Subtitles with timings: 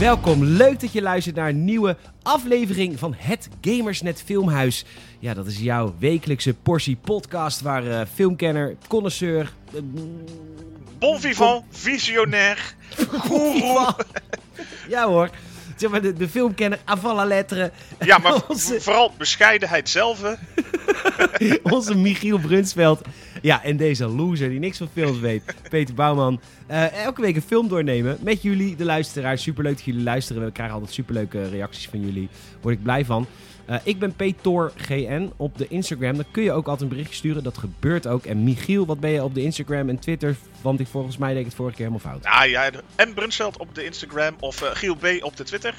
[0.00, 4.84] Welkom, leuk dat je luistert naar een nieuwe aflevering van het Gamersnet Filmhuis.
[5.18, 9.52] Ja, dat is jouw wekelijkse portie podcast waar eh, filmkenner, connoisseur...
[9.74, 9.80] eh,
[10.98, 12.74] Bon vivant, visionair,
[13.28, 13.94] goeroe.
[14.88, 15.30] ja hoor,
[15.80, 17.70] zeg maar de, de filmkenner avant la lettre.
[18.00, 20.22] Ja, maar Onze- vooral bescheidenheid zelf.
[20.22, 20.34] hè.
[21.62, 23.00] Onze Michiel Brunsveld.
[23.42, 26.40] Ja, en deze loser die niks van films weet, Peter Bouwman.
[26.66, 29.42] Eh, elke week een film doornemen met jullie, de luisteraars.
[29.42, 30.44] Superleuk dat jullie luisteren.
[30.44, 32.28] We krijgen altijd superleuke reacties van jullie.
[32.60, 33.26] Word ik blij van.
[33.70, 36.16] Eh, ik ben Peter GN op de Instagram.
[36.16, 37.42] Dan kun je ook altijd een berichtje sturen.
[37.42, 38.24] Dat gebeurt ook.
[38.24, 40.36] En Michiel, wat ben je op de Instagram en Twitter?
[40.60, 42.24] Want ik volgens mij deed ik het vorige keer helemaal fout.
[42.24, 45.74] Ja, ja, en Brunsveld op de Instagram of eh, Giel B op de Twitter.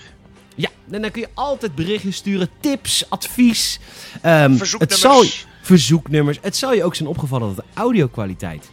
[0.55, 3.79] Ja, en dan kun je altijd berichtjes sturen, tips, advies.
[4.21, 5.23] Ehm, het zal,
[5.61, 6.37] verzoeknummers.
[6.41, 8.71] Het zal je ook zijn opgevallen dat de audiokwaliteit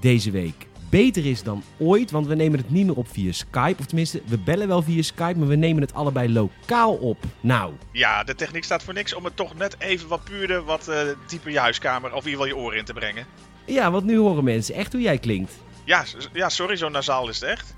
[0.00, 2.10] deze week beter is dan ooit.
[2.10, 3.76] Want we nemen het niet meer op via Skype.
[3.78, 7.18] Of tenminste, we bellen wel via Skype, maar we nemen het allebei lokaal op.
[7.40, 10.88] Nou, Ja, de techniek staat voor niks om het toch net even wat puurder, wat
[10.88, 13.26] eh dieper je huiskamer of in ieder geval je oren in te brengen.
[13.64, 15.52] ja, want nu horen mensen echt hoe jij klinkt.
[15.84, 17.74] Ja, ja sorry, zo nasaal is het echt.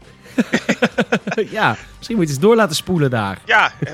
[1.51, 3.39] ja, misschien moet je het eens door laten spoelen daar.
[3.45, 3.93] Ja, eh,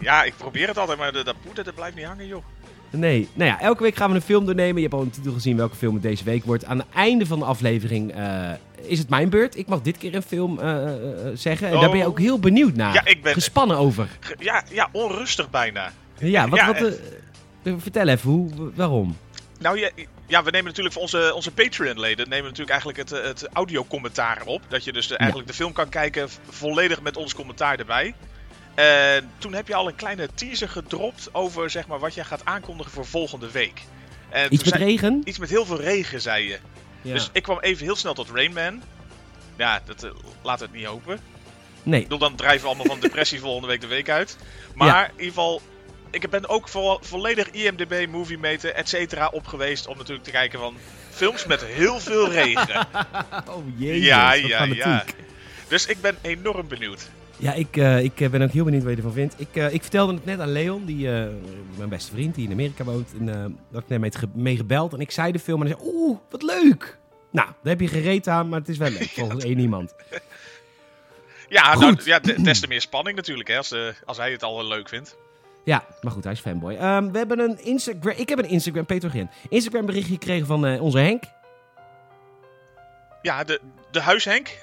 [0.00, 2.44] ja ik probeer het altijd, maar dat poeder dat blijft niet hangen, joh.
[2.90, 4.74] Nee, nou ja, elke week gaan we een film doornemen.
[4.74, 6.64] Je hebt al een titel gezien welke film het deze week wordt.
[6.64, 8.50] Aan het einde van de aflevering eh,
[8.82, 9.56] is het mijn beurt.
[9.56, 11.66] Ik mag dit keer een film eh, eh, zeggen.
[11.68, 12.08] En daar ben je Oh.
[12.10, 12.94] ook heel benieuwd naar.
[12.94, 14.08] Ja, ik ben- Gespannen over.
[14.38, 15.92] Ja, ja, onrustig bijna.
[16.18, 16.98] Ja, wat, Ja, wat,
[17.78, 19.16] vertel even, hoe, waarom?
[19.60, 19.90] Nou ja,
[20.26, 24.62] ja, we nemen natuurlijk voor onze, onze Patreon-leden nemen natuurlijk eigenlijk het, het audiocommentaar op.
[24.68, 28.14] Dat je dus de, eigenlijk de film kan kijken volledig met ons commentaar erbij.
[28.78, 32.44] En toen heb je al een kleine teaser gedropt over zeg maar, wat jij gaat
[32.44, 33.82] aankondigen voor volgende week.
[34.28, 35.22] En Iets toen met zei- regen?
[35.24, 36.58] Iets met heel veel regen, zei je.
[37.02, 37.12] Ja.
[37.12, 38.82] Dus ik kwam even heel snel tot Rain Man.
[39.56, 40.10] Ja, dat uh,
[40.42, 41.20] laat het niet hopen.
[41.82, 44.36] nee, bedoel, dan drijven we allemaal van depressie volgende week de week uit.
[44.74, 45.62] Maar in ieder geval,
[46.10, 49.86] ik ben ook vo volledig IMDb, Movie Meter, et cetera op geweest.
[49.86, 50.76] Om natuurlijk te kijken van
[51.10, 52.86] films met heel veel regen.
[53.54, 54.82] oh jezus, ja, ja, fanatiek.
[54.84, 55.04] ja.
[55.68, 57.10] Dus ik ben enorm benieuwd.
[57.38, 59.34] Ja, ik, eh, ik eh, ben ook heel benieuwd wat je ervan vindt.
[59.40, 61.08] Ik, eh, ik vertelde het net aan Leon, die,
[61.76, 63.08] mijn beste vriend, die in Amerika woont.
[63.18, 64.92] En, dat ik net mee, ge- mee gebeld.
[64.92, 66.98] En ik zei de film en hij zei, oeh, wat leuk.
[67.30, 69.94] Nou, daar heb je gereed aan, maar het is wel leuk, volgens één iemand.
[71.48, 71.80] Ja, Goed.
[71.80, 74.88] nou, ja de- des te meer spanning natuurlijk, hè, als, als hij het al leuk
[74.88, 75.16] vindt.
[75.64, 76.74] Ja, maar goed, hij is fanboy.
[76.74, 80.80] Ehm, we hebben een Instagram, ik heb een Instagram, Peter Gin, Instagram berichtje gekregen van
[80.80, 81.22] onze Henk.
[83.22, 83.60] Ja, de,
[83.90, 84.58] de huishenk.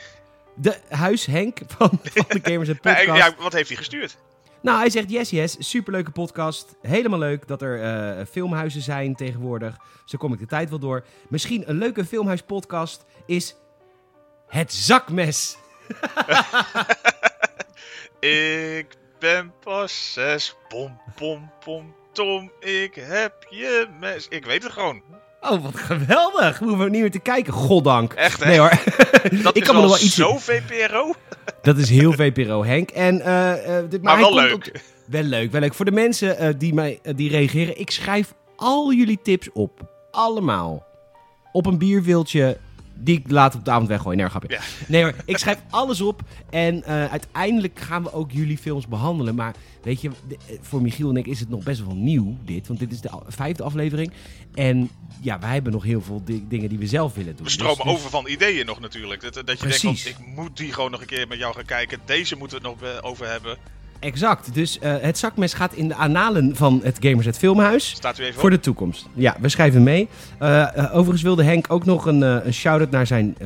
[0.55, 3.05] De huis Henk van, van de Gamers en Podcast.
[3.05, 4.17] ja, wat heeft hij gestuurd?
[4.61, 5.55] Nou, hij zegt yes, yes.
[5.59, 6.75] Superleuke podcast.
[6.81, 9.77] Helemaal leuk dat er eh, filmhuizen zijn tegenwoordig.
[10.05, 11.05] Zo kom ik de tijd wel door.
[11.29, 13.55] Misschien een leuke filmhuispodcast is
[14.47, 15.57] Het Zakmes.
[18.19, 18.87] Ik
[19.19, 24.27] ben pas zes, pom pom pom tom, ik heb je mes.
[24.27, 25.01] Ik weet het gewoon.
[25.49, 26.59] Oh, wat geweldig.
[26.59, 27.53] We hoeven niet meer te kijken.
[27.53, 28.13] Goddank.
[28.13, 28.49] Echt, hè?
[28.49, 28.69] Nee hoor.
[29.43, 30.15] Dat ik is kan me wel nog wel iets...
[30.15, 31.13] zo VPRO.
[31.61, 32.89] Dat is heel VPRO, Henk.
[32.89, 34.81] En, eh, eh, dit, Maar wel leuk.
[35.05, 35.73] Wel leuk, wel leuk.
[35.73, 39.81] Voor de mensen eh, die, mij, die reageren, ik schrijf al jullie tips op.
[40.11, 40.85] Allemaal.
[41.51, 42.57] Op een bierviltje
[42.97, 44.15] die ik later op de avond weggooi.
[44.17, 44.49] Nee, grapje.
[44.49, 44.59] Ja.
[44.87, 46.21] Nee hoor, ik schrijf alles op.
[46.49, 49.35] En eh, uiteindelijk gaan we ook jullie films behandelen.
[49.35, 52.67] Maar weet je, eh, voor Michiel en ik is het nog best wel nieuw, dit.
[52.67, 54.11] Want dit is de vijfde aflevering.
[54.53, 54.89] En
[55.21, 57.45] ja, wij hebben nog heel veel di- dingen die we zelf willen doen.
[57.45, 59.21] We stromen Dus- dus- over van ideeën nog natuurlijk.
[59.21, 60.03] Dat, dat je Precies.
[60.03, 61.99] denkt, ik moet die gewoon nog een keer met jou gaan kijken.
[62.05, 63.57] Deze moeten we het nog eh, over hebben.
[63.99, 64.53] Exact.
[64.53, 67.89] Dus eh, het zakmes gaat in de analen van het Gamersnet Filmhuis.
[67.89, 69.07] Staat u even Voor de toekomst.
[69.13, 70.07] Ja, we schrijven mee.
[70.39, 73.37] Eh, eh, overigens wilde Henk ook nog een, een shout-out naar zijn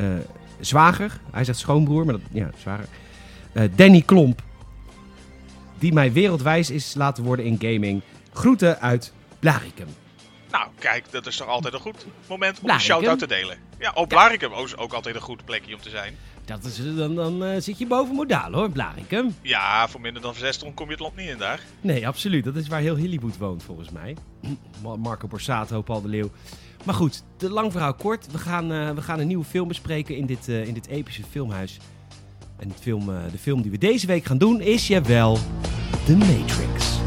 [0.60, 1.20] zwager.
[1.32, 2.86] Hij zegt schoonbroer, maar dat, ja, zwager.
[3.76, 4.42] Danny Klomp.
[5.80, 8.02] Die mij wereldwijs is laten worden in gaming.
[8.34, 9.88] Groeten uit Blaricum.
[10.52, 13.58] Nou, kijk, dat is toch altijd een goed moment om een shout-out te delen.
[13.80, 16.18] Ja, op Blaricum ook, ook altijd een goed plekje om te zijn.
[16.50, 19.36] Dat is, eh, dan dan eh, zit je boven modaal hoor, Blaricum.
[19.42, 21.62] Ja, voor minder dan zes ton kom je het land niet in daar.
[21.82, 22.44] Nee, absoluut.
[22.44, 24.16] Dat is waar heel Hillywood woont volgens mij.
[24.84, 26.30] Ma- Marco Borsato, Paul de Leeuw.
[26.86, 28.32] Maar goed, te lang verhaal kort.
[28.32, 31.24] We gaan, eh, we gaan een nieuwe film bespreken in dit, eh, in dit epische
[31.30, 31.78] filmhuis.
[32.58, 35.38] En het film, de film die we deze week gaan doen is, jawel,
[36.06, 36.98] The Matrix.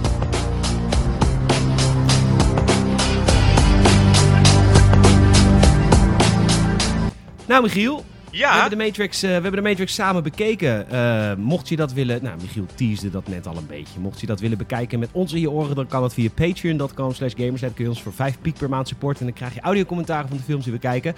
[7.46, 10.90] Nou, Michiel, we Ja, hebben, de Matrix, eh, we hebben de Matrix samen bekeken.
[10.90, 12.22] Eh, mocht je dat willen...
[12.22, 14.00] Nou, Michiel teasde dat net al een beetje.
[14.00, 15.76] Mocht je dat willen bekijken met ons in je oren...
[15.76, 17.74] dan kan dat via patreon.com slash gamersnet.
[17.74, 19.20] kun je ons voor 5 piek per maand supporten.
[19.20, 21.14] En dan krijg je audiocommentaren van de films die we kijken.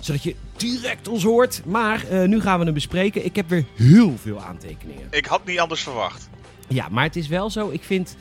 [0.00, 1.62] zodat je direct ons hoort.
[1.66, 3.24] Maar eh, nu gaan we hem bespreken.
[3.24, 5.06] Ik heb weer heel veel aantekeningen.
[5.10, 6.28] Ik had niet anders verwacht.
[6.68, 7.70] Ja, maar het is wel zo.
[7.70, 8.16] Ik vind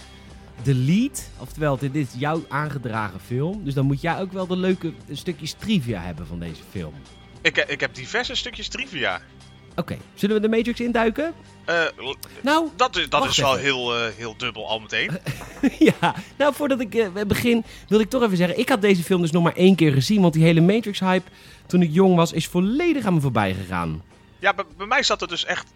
[0.64, 3.64] de lead, oftewel dit is jouw aangedragen film.
[3.64, 6.94] Dus dan moet jij ook wel de leuke stukjes trivia hebben van deze film.
[7.42, 9.22] Ik, eh, ik heb diverse stukjes trivia.
[9.76, 11.34] Oké, zullen we de Matrix induiken?
[11.66, 11.86] Eh,
[12.42, 15.12] Nou, dat is, dat is wel heel, eh, heel dubbel al meteen.
[16.00, 16.16] ja.
[16.38, 18.60] Nou, voordat ik begin, wil ik toch even zeggen...
[18.60, 20.22] Ik had deze film dus nog maar één keer gezien.
[20.22, 21.30] Want die hele Matrix-hype,
[21.68, 24.04] toen ik jong was, is volledig aan me voorbij gegaan.
[24.40, 25.68] Ja, bij, bij mij zat het dus echt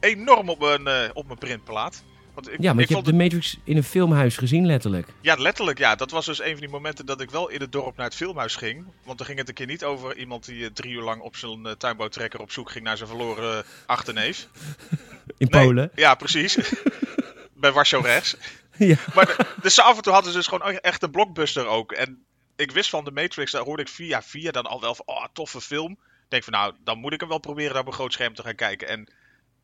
[0.00, 2.02] enorm op mijn, op mijn printplaat.
[2.34, 5.08] Want ik, Ja, maar ik je vond hebt de Matrix in een filmhuis gezien, letterlijk.
[5.20, 5.94] Ja, letterlijk ja.
[5.94, 8.14] Dat was dus een van die momenten dat ik wel in het dorp naar het
[8.14, 8.86] filmhuis ging.
[9.04, 11.36] Want dan ging het een keer niet over iemand die eh, drie uur lang op
[11.36, 14.48] zijn eh, tuinbouwtrekker op zoek ging naar zijn verloren achterneef.
[15.38, 15.90] In Nee, Polen.
[15.94, 16.58] Ja, precies.
[17.54, 18.36] Bij Warschau rechts.
[18.76, 18.96] Ja.
[19.14, 21.92] Maar de- dus af en toe hadden ze dus gewoon echt een blockbuster ook.
[21.92, 22.24] En
[22.56, 25.24] ik wist van de Matrix, daar hoorde ik via via dan al wel van, oh,
[25.32, 25.90] toffe film.
[25.92, 25.98] Ik
[26.28, 28.42] denk van, nou, dan moet ik hem wel proberen daar op een groot scherm te
[28.42, 28.88] gaan kijken.
[28.88, 29.08] En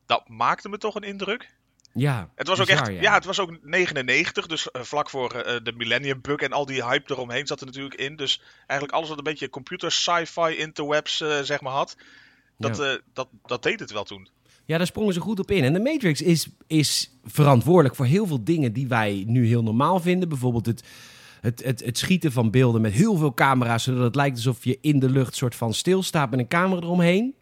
[0.05, 1.49] dat maakte me toch een indruk.
[1.93, 3.13] Ja, Het was ook echt, ja.
[3.13, 6.83] het was ook 99, dus eh, vlak voor eh, de Millennium Bug en al die
[6.85, 8.15] hype eromheen zat er natuurlijk in.
[8.15, 11.95] Dus eigenlijk alles wat een beetje computer sci-fi interwebs eh, zeg maar had,
[12.57, 12.83] dat, Ja.
[12.91, 14.29] eh, dat, dat deed het wel toen.
[14.65, 15.63] Ja, daar sprongen ze goed op in.
[15.63, 19.99] En de Matrix is, is verantwoordelijk voor heel veel dingen die wij nu heel normaal
[19.99, 20.29] vinden.
[20.29, 20.83] Bijvoorbeeld het,
[21.41, 24.77] het, het, het schieten van beelden met heel veel camera's, zodat het lijkt alsof je
[24.81, 27.35] in de lucht soort van stilstaat met een camera eromheen.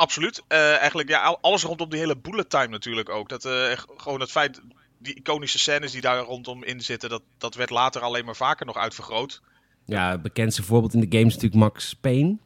[0.00, 0.42] Absoluut.
[0.48, 3.28] Eh, eigenlijk ja, al- alles rondom die hele bullet time natuurlijk ook.
[3.28, 4.60] Dat, eh, gewoon het feit,
[4.98, 8.66] die iconische scènes die daar rondom in zitten, dat, dat werd later alleen maar vaker
[8.66, 9.42] nog uitvergroot.
[9.84, 12.36] Ja, het bekendste voorbeeld in de game is natuurlijk Max Payne.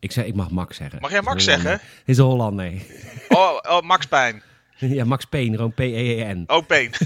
[0.00, 1.00] Ik, zei, ik mag Max zeggen.
[1.00, 1.80] Mag jij Max zeggen?
[2.04, 2.64] Is een Hollander.
[2.64, 2.86] nee.
[3.28, 4.42] Oh, oh Max Pijn.
[4.78, 6.44] ja, Max Payne, gewoon P-E-E-N.
[6.46, 6.90] Oh, Payne.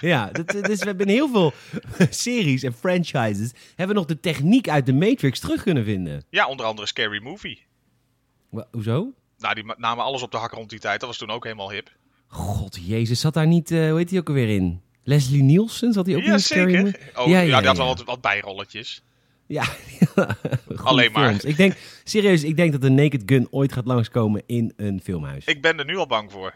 [0.00, 1.52] Ja, dat, dus we hebben in heel veel
[2.10, 3.52] series en franchises...
[3.68, 6.24] hebben we nog de techniek uit de Matrix terug kunnen vinden.
[6.30, 7.64] ja, onder andere Scary Movie.
[8.70, 9.12] Hoezo?
[9.38, 11.00] Nou, die namen alles op de hak rond die tijd.
[11.00, 11.90] Dat was toen ook helemaal hip.
[12.26, 13.70] God, jezus, zat daar niet...
[13.70, 14.80] eh, hoe heet hij ook alweer in?
[15.02, 15.92] Leslie Nielsen?
[15.92, 17.10] Zat hij ook in Ja, Scary zeker.
[17.16, 19.02] Oh, Ja, ja, ja, die had wel wat, wat bijrolletjes.
[19.46, 19.64] Ja.
[20.82, 21.28] Alleen maar.
[21.28, 21.44] films.
[21.44, 25.44] Ik denk, serieus, ik denk dat de Naked Gun ooit gaat langskomen in een filmhuis.
[25.44, 26.54] Ik ben er nu al bang voor.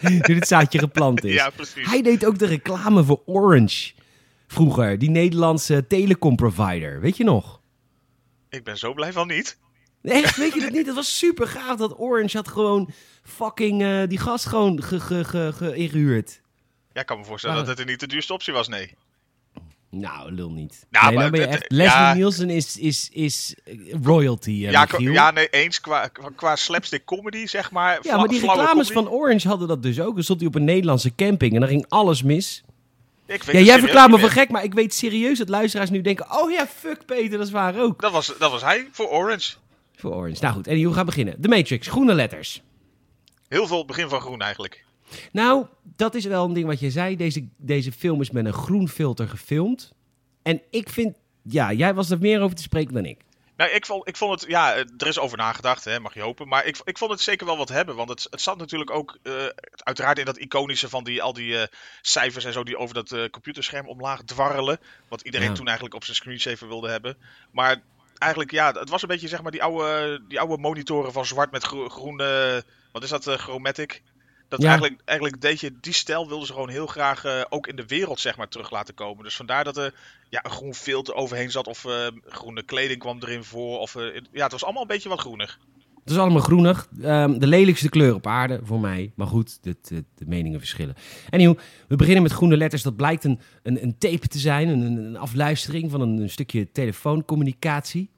[0.00, 1.34] Nu dit zaadje geplant is.
[1.34, 1.86] Ja, precies.
[1.90, 3.92] Hij deed ook de reclame voor Orange.
[4.46, 7.00] Vroeger, die Nederlandse telecomprovider.
[7.00, 7.60] Weet je nog?
[8.48, 9.58] Ik ben zo blij van niet.
[10.06, 10.86] Echt, weet je dat niet?
[10.86, 12.90] Het was super gaaf dat Orange had gewoon
[13.22, 16.40] fucking eh, die gast gewoon ge, ge, ge, ge- ingehuurd.
[16.92, 18.94] Ja, ik kan me voorstellen dat het niet de duurste optie was, nee.
[19.90, 20.86] Nou, lul niet.
[20.90, 21.72] Nou, nee, maar ben je het- echt...
[21.72, 22.14] Leslie ja.
[22.14, 23.54] Nielsen is, is, is
[24.02, 27.98] royalty, eh, Ja, ja, nee, eens qua, qua, slapstick comedy, zeg maar.
[28.02, 28.92] Ja, maar die reclames comedy.
[28.92, 30.14] van Orange hadden dat dus ook.
[30.14, 32.62] Dan stond hij op een Nederlandse camping en dan ging alles mis.
[33.26, 34.30] Ik weet Ja, jij verklaart me meer.
[34.30, 36.26] gek, maar ik weet serieus dat luisteraars nu denken...
[36.40, 38.00] Oh ja, fuck Peter, dat is waar ook.
[38.00, 39.54] Dat was, dat was hij, voor Orange.
[39.96, 40.42] Voor Orange.
[40.42, 41.40] Nou goed, en hoe gaan beginnen?
[41.40, 42.62] The Matrix, groene letters.
[43.48, 44.84] Heel veel begin van groen eigenlijk.
[45.32, 47.16] Nou, dat is wel een ding wat je zei.
[47.16, 49.92] Deze, deze film is met een groen filter gefilmd.
[50.42, 51.16] En ik vind...
[51.42, 53.20] Ja, jij was er meer over te spreken dan ik.
[53.56, 56.48] Nou, ik vond, ik vond het, ja, er is over nagedacht, hè, mag je hopen.
[56.48, 57.96] Maar ik, ik vond het zeker wel wat hebben.
[57.96, 59.32] Want het, het zat natuurlijk ook, eh,
[59.76, 61.66] uiteraard in dat iconische van die, al die eh,
[62.02, 64.78] cijfers en zo die over dat eh, computerscherm omlaag dwarrelen.
[65.08, 65.54] Wat iedereen Ja.
[65.54, 67.16] toen eigenlijk op zijn screensaver wilde hebben.
[67.50, 67.82] Maar
[68.18, 71.50] eigenlijk, ja, het was een beetje zeg maar die oude, die oude monitoren van zwart
[71.50, 74.02] met gro- groene, wat is dat, eh, chromatic?
[74.48, 74.68] Dat Ja.
[74.68, 77.86] eigenlijk, eigenlijk deed je die stijl wilden ze gewoon heel graag eh, ook in de
[77.86, 79.24] wereld zeg maar terug laten komen.
[79.24, 79.94] Dus vandaar dat er
[80.28, 83.78] ja, een groen filter overheen zat of eh, groene kleding kwam erin voor.
[83.78, 83.94] Of,
[84.32, 85.58] ja, het was allemaal een beetje wat groenig.
[86.06, 86.88] Het is allemaal groenig.
[87.02, 89.12] Ehm, de lelijkste kleur op aarde voor mij.
[89.14, 90.94] Maar goed, de, de, de meningen verschillen.
[91.30, 91.58] Anyhow,
[91.88, 92.82] we beginnen met groene letters.
[92.82, 94.68] Dat blijkt een, een, een tape te zijn.
[94.68, 98.10] Een, een afluistering van een, een stukje telefooncommunicatie.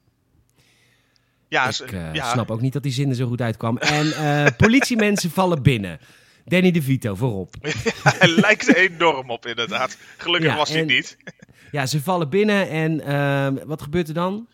[1.49, 2.31] Ja, Ik eh, ja.
[2.33, 3.79] snap ook niet dat die zin er zo goed uitkwam.
[3.79, 5.99] En eh, politiemensen vallen binnen.
[6.45, 7.55] Danny DeVito voorop.
[8.19, 9.99] hij lijkt er enorm op inderdaad.
[10.17, 11.17] Gelukkig Ja, was hij en- niet.
[11.71, 14.49] Ja, ze vallen binnen en ehm, wat gebeurt er dan?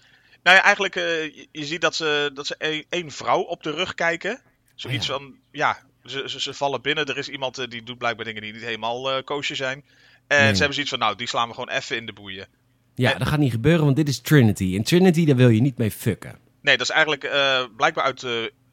[0.45, 3.71] Nou ja, eigenlijk, eh, je, ziet dat ze, dat ze één, één vrouw op de
[3.71, 4.41] rug kijken.
[4.75, 7.07] Zoiets Oh van, ja, ze, ze, ze vallen binnen.
[7.07, 9.85] Er is iemand eh, die doet blijkbaar dingen die niet helemaal eh koosje zijn.
[10.27, 10.51] En Nee.
[10.53, 12.47] ze hebben zoiets van, nou, die slaan we gewoon even in de boeien.
[12.95, 14.77] Ja, dat gaat niet gebeuren, want dit is Trinity.
[14.77, 16.39] En Trinity, daar wil je niet mee fucken.
[16.63, 17.31] Nee, dat is eigenlijk
[17.77, 18.27] blijkbaar uit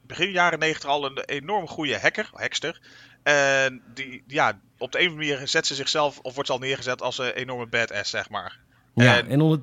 [0.07, 2.81] begin jaren negentig al een enorm goede hacker, hackster.
[3.23, 6.55] En die, ja, op de een of andere manier zet ze zichzelf, of wordt ze
[6.55, 8.59] al neergezet als een enorme badass, zeg maar.
[8.95, 9.59] Ja, En- en onder,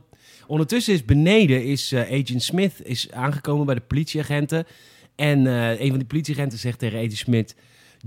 [0.49, 4.67] ondertussen is beneden is, eh, Agent Smith is aangekomen bij de politieagenten.
[5.17, 7.55] En eh, een van die politieagenten zegt tegen Agent Smith...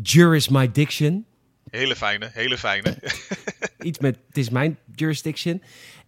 [0.01, 1.25] Juris my diction.
[1.69, 2.97] Hele fijne, hele fijne.
[3.81, 5.63] Iets met, het is mijn jurisdiction.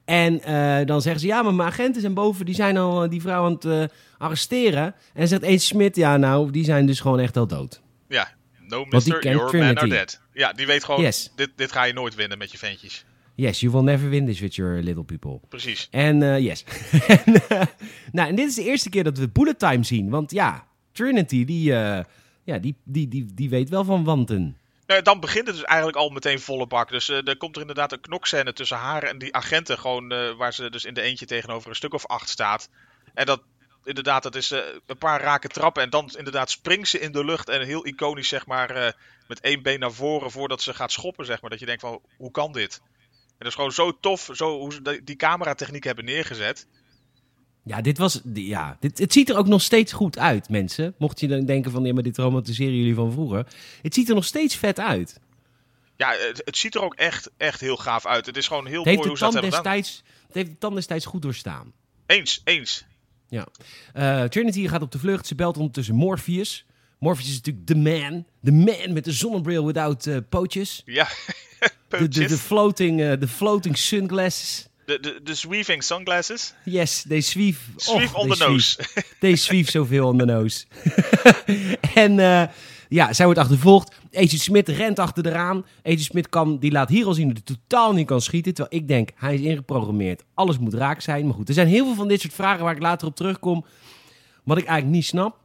[0.05, 3.21] En eh, dan zeggen ze, ja, maar mijn agenten zijn boven, die zijn al die
[3.21, 4.83] vrouw aan het arresteren.
[4.83, 7.81] En dan zegt Agent Smith, ja, nou, die zijn dus gewoon echt al dood.
[8.07, 8.31] Ja,
[8.67, 10.19] no mister, your men are dead.
[10.33, 11.31] Ja, die weet gewoon, Yes.
[11.35, 13.05] dit, dit ga je nooit winnen met je ventjes.
[13.35, 15.39] Yes, you will never win this with your little people.
[15.49, 15.87] Precies.
[15.91, 16.63] En eh, yes.
[17.25, 17.61] en, eh,
[18.11, 20.09] nou, en dit is de eerste keer dat we bullet time zien.
[20.09, 22.03] Want ja, Trinity, die, eh,
[22.43, 24.57] ja, die, die, die, die weet wel van wanten.
[24.87, 26.89] Nou, dan begint het dus eigenlijk al meteen volle bak.
[26.89, 29.79] Dus er komt er inderdaad een knokscène tussen haar en die agenten.
[29.79, 32.69] Gewoon waar ze dus in de eentje tegenover een stuk of acht staat.
[33.13, 33.41] En dat,
[33.83, 34.49] inderdaad, dat is
[34.85, 35.83] een paar rake trappen.
[35.83, 37.49] En dan inderdaad springt ze in de lucht.
[37.49, 38.95] En heel iconisch, zeg maar,
[39.27, 41.49] met één been naar voren voordat ze gaat schoppen, zeg maar.
[41.49, 42.81] Dat je denkt van, hoe kan dit?
[43.43, 46.67] Dat is gewoon zo tof, zo, hoe ze die, cameratechniek hebben neergezet.
[47.63, 48.21] Ja, dit was.
[48.33, 50.95] Ja, dit, het ziet er ook nog steeds goed uit, mensen.
[50.97, 53.47] Mocht je dan denken van, ja, maar dit romantiseren jullie van vroeger.
[53.81, 55.19] Het ziet er nog steeds vet uit.
[55.95, 58.25] Ja, het, het ziet er ook echt, echt heel gaaf uit.
[58.25, 59.73] Het is gewoon heel mooi hoe ze dat hebben gedaan.
[59.73, 61.73] destijds, het heeft de tand destijds goed doorstaan.
[62.05, 62.85] Eens, eens.
[63.27, 63.47] Ja.
[63.93, 65.27] Eh, Trinity gaat op de vlucht.
[65.27, 66.65] Ze belt ondertussen Morpheus.
[67.03, 68.25] Morpheus is natuurlijk de man.
[68.39, 70.81] De man met de zonnebril without eh, pootjes.
[70.85, 71.07] Ja,
[71.87, 74.67] De, de, de, floating, eh, de floating sunglasses.
[74.85, 76.53] De, de, de sweeping sunglasses.
[76.65, 77.55] Yes, they sweep.
[77.75, 78.79] Sweep oh, on the nose.
[79.19, 80.65] They zoveel on the nose.
[82.05, 82.43] en eh,
[82.89, 83.95] ja, zij wordt achtervolgd.
[84.13, 85.65] Agent Smith rent achter eraan.
[85.83, 88.53] Agent Smith kan, die laat hier al zien dat hij totaal niet kan schieten.
[88.53, 90.23] Terwijl ik denk, hij is ingeprogrammeerd.
[90.33, 91.25] Alles moet raak zijn.
[91.25, 93.65] Maar goed, er zijn heel veel van dit soort vragen waar ik later op terugkom.
[94.43, 95.41] Wat ik eigenlijk niet snap.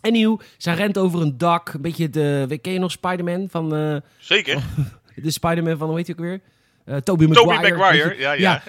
[0.00, 1.72] En nieuw, zij rent over een dak.
[1.72, 2.58] Een beetje de...
[2.62, 3.74] Ken je nog Spider-Man van...
[3.76, 4.62] eh, Zeker.
[5.14, 6.40] de Spider-Man van, hoe heet hij ook weer?
[6.84, 7.54] Eh Tobey Maguire.
[7.56, 8.62] Tobey Maguire, je- ja, ja.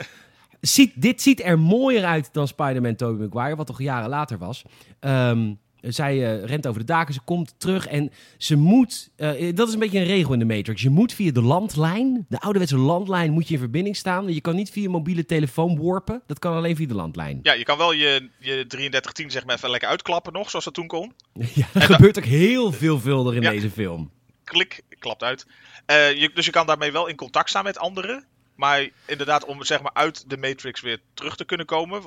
[0.62, 4.64] Ziet, dit ziet er mooier uit dan Spider-Man Tobey Maguire, wat toch jaren later was.
[5.00, 9.10] Ehm, zij eh, rent over de daken, ze komt terug en ze moet...
[9.16, 10.82] eh, dat is een beetje een regel in de Matrix.
[10.82, 14.34] Je moet via de landlijn, de ouderwetse landlijn, moet je in verbinding staan.
[14.34, 16.22] Je kan niet via je mobiele telefoon warpen.
[16.28, 17.40] Dat kan alleen via de landlijn.
[17.44, 20.74] Ja, je kan wel je, je 3310 zeg maar even lekker uitklappen nog, zoals dat
[20.74, 21.14] toen kon.
[21.54, 23.50] Ja, dat gebeurt ook heel veelvuldig in Ja.
[23.50, 24.12] deze film.
[24.44, 25.48] Klik, klapt uit.
[25.86, 28.26] Eh, je, dus je kan daarmee wel in contact staan met anderen.
[28.56, 32.02] Maar inderdaad, om zeg maar uit de Matrix weer terug te kunnen komen.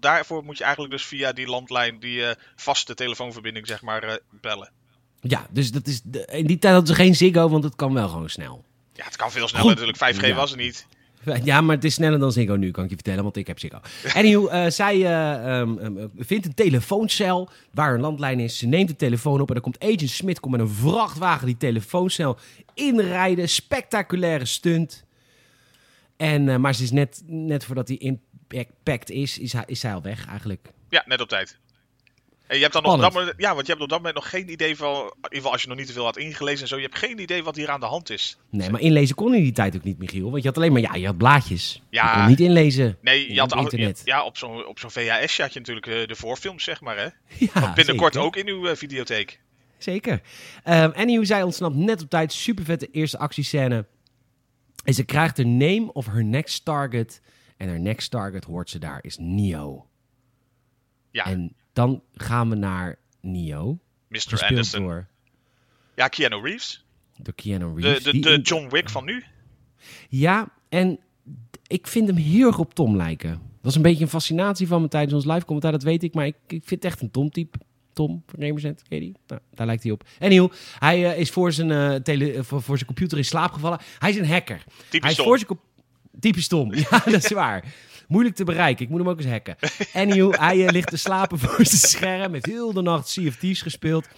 [0.00, 4.14] Daarvoor moet je eigenlijk dus via die landlijn, die eh, vaste telefoonverbinding zeg maar, eh,
[4.40, 4.70] bellen.
[5.20, 7.94] Ja, dus dat is de, in die tijd hadden ze geen Ziggo, want het kan
[7.94, 8.64] wel gewoon snel.
[8.92, 9.74] Ja, het kan veel sneller Goed.
[9.74, 9.98] natuurlijk.
[9.98, 10.34] 5G Ja.
[10.34, 10.86] was het niet.
[11.44, 13.58] Ja, maar het is sneller dan Ziggo nu, kan ik je vertellen, want ik heb
[13.58, 13.80] Ziggo.
[14.14, 18.58] Anyhow, eh, zij eh, ehm, ehm, vindt een telefooncel waar een landlijn is.
[18.58, 21.56] Ze neemt de telefoon op en dan komt Agent Smith komt met een vrachtwagen die
[21.56, 22.38] telefooncel
[22.74, 23.48] inrijden.
[23.48, 25.04] Spectaculaire stunt.
[26.16, 27.98] En, maar ze is net, net voordat die
[28.48, 30.68] impact is, is, hij, is zij al weg eigenlijk.
[30.88, 31.58] Ja, net op tijd.
[32.46, 33.14] En je hebt dan nog op Spannend.
[33.14, 35.36] dat moment, ja, want je hebt op dat moment nog geen idee van, in ieder
[35.36, 37.42] geval als je nog niet te veel had ingelezen en zo, je hebt geen idee
[37.42, 38.38] wat hier aan de hand is.
[38.50, 40.30] Nee, maar inlezen kon in die tijd ook niet, Michiel.
[40.30, 41.82] Want je had alleen maar, ja, je had blaadjes.
[41.90, 42.10] Ja.
[42.10, 42.98] Je kon niet inlezen.
[43.00, 44.02] Nee, je had al, internet.
[44.04, 47.08] ja, op zo'n op zo'n VHS had je natuurlijk eh, de voorfilms, zeg maar, hè?
[47.54, 48.28] Ja, Binnenkort zeker.
[48.28, 49.40] ook in uw eh, videotheek.
[49.78, 50.20] Zeker.
[50.68, 52.32] Um, Anywho, zij ontsnapt net op tijd.
[52.32, 53.86] Super vette eerste actiescène.
[54.84, 57.20] En ze krijgt de name of her next target.
[57.58, 59.86] En haar next target, hoort ze daar, is Neo.
[61.10, 63.78] Ja, En dan gaan we naar Neo.
[64.08, 64.44] Mr.
[64.48, 64.82] Anderson.
[64.82, 65.06] door,
[65.94, 66.86] Ja, Keanu Reeves.
[67.16, 68.02] door Keanu De, Reeves.
[68.04, 69.24] de, de in- John Wick van nu.
[70.08, 70.98] Ja, en
[71.66, 73.40] ik vind hem heel erg op Tom lijken.
[73.60, 76.14] Dat is een beetje een fascinatie van me tijdens ons live commentaar, dat weet ik.
[76.14, 77.58] Maar ik, ik vind het echt een Tom-type.
[77.92, 79.14] Tom van Gamersnet, ken je die?
[79.26, 80.04] Nou, daar lijkt hij op.
[80.18, 83.78] Anyhow, hij eh, is voor zijn, eh, tele, voor, voor zijn computer in slaap gevallen.
[83.98, 84.56] Hij is een hacker.
[84.66, 85.24] Hij Typisch is Tom.
[85.26, 85.48] voor zijn
[86.20, 86.74] Typisch Tom.
[86.90, 87.64] Ja, dat is waar.
[88.08, 88.84] Moeilijk te bereiken.
[88.84, 89.56] Ik moet hem ook eens hacken.
[89.92, 92.32] Anyhow, hij eh, ligt te slapen voor zijn scherm.
[92.32, 94.08] Heeft heel de nacht Thieves gespeeld.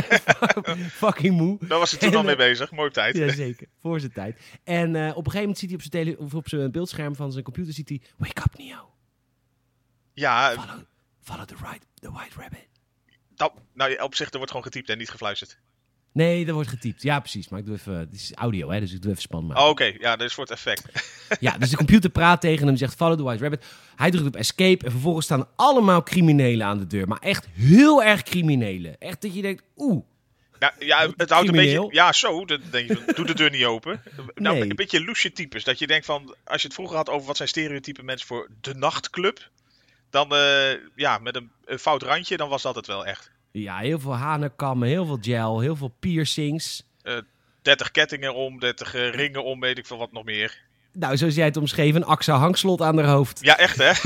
[1.02, 1.58] Fucking moe.
[1.60, 2.70] Daar was hij toen En, al mee eh, bezig.
[2.70, 3.16] Mooi op tijd.
[3.16, 3.66] Ja, zeker.
[3.80, 4.40] Voor zijn tijd.
[4.64, 7.14] En eh, op een gegeven moment ziet hij op zijn, tele of op zijn beeldscherm
[7.14, 7.72] van zijn computer...
[7.72, 8.00] ziet hij...
[8.16, 8.90] Wake up, Neo.
[10.12, 10.80] Ja, Follow,
[11.20, 12.68] follow the, right, the white rabbit.
[13.34, 15.58] dat, nou, op zich, er wordt gewoon getypt en niet gefluisterd.
[16.18, 17.02] Nee, dat wordt getypt.
[17.02, 17.48] Ja, precies.
[17.48, 17.98] Maar ik doe even...
[17.98, 19.58] Het is audio, hè, dus ik doe even spannend.
[19.58, 20.84] Oh, Oké, ja, dat is voor het effect.
[21.40, 23.64] Ja, dus de computer praat tegen hem, zegt follow the white rabbit.
[23.96, 27.08] Hij drukt op escape en vervolgens staan allemaal criminelen aan de deur.
[27.08, 28.98] Maar echt heel erg criminelen.
[28.98, 30.04] Echt dat je denkt, oeh.
[30.58, 31.82] Ja, ja het houdt een Crimineel.
[31.82, 31.96] beetje...
[31.96, 32.44] Ja, zo.
[32.44, 34.02] Dan denk je, doe de deur niet open.
[34.34, 34.70] Nou, Nee.
[34.70, 35.64] een beetje loesje types.
[35.64, 36.34] Dat je denkt van...
[36.44, 39.50] Als je het vroeger had over wat zijn stereotype mensen voor de nachtclub...
[40.10, 43.30] Dan, eh, ja, met een, een fout randje, dan was dat het wel echt.
[43.52, 46.86] Ja, heel veel hanenkammen, heel veel gel, heel veel piercings.
[47.62, 50.66] 30 kettingen om, 30 eh, ringen om, weet ik veel wat nog meer.
[50.92, 53.38] Nou, zoals jij het omschreven, een AXA hangslot aan haar hoofd.
[53.42, 53.92] Ja, echt hè?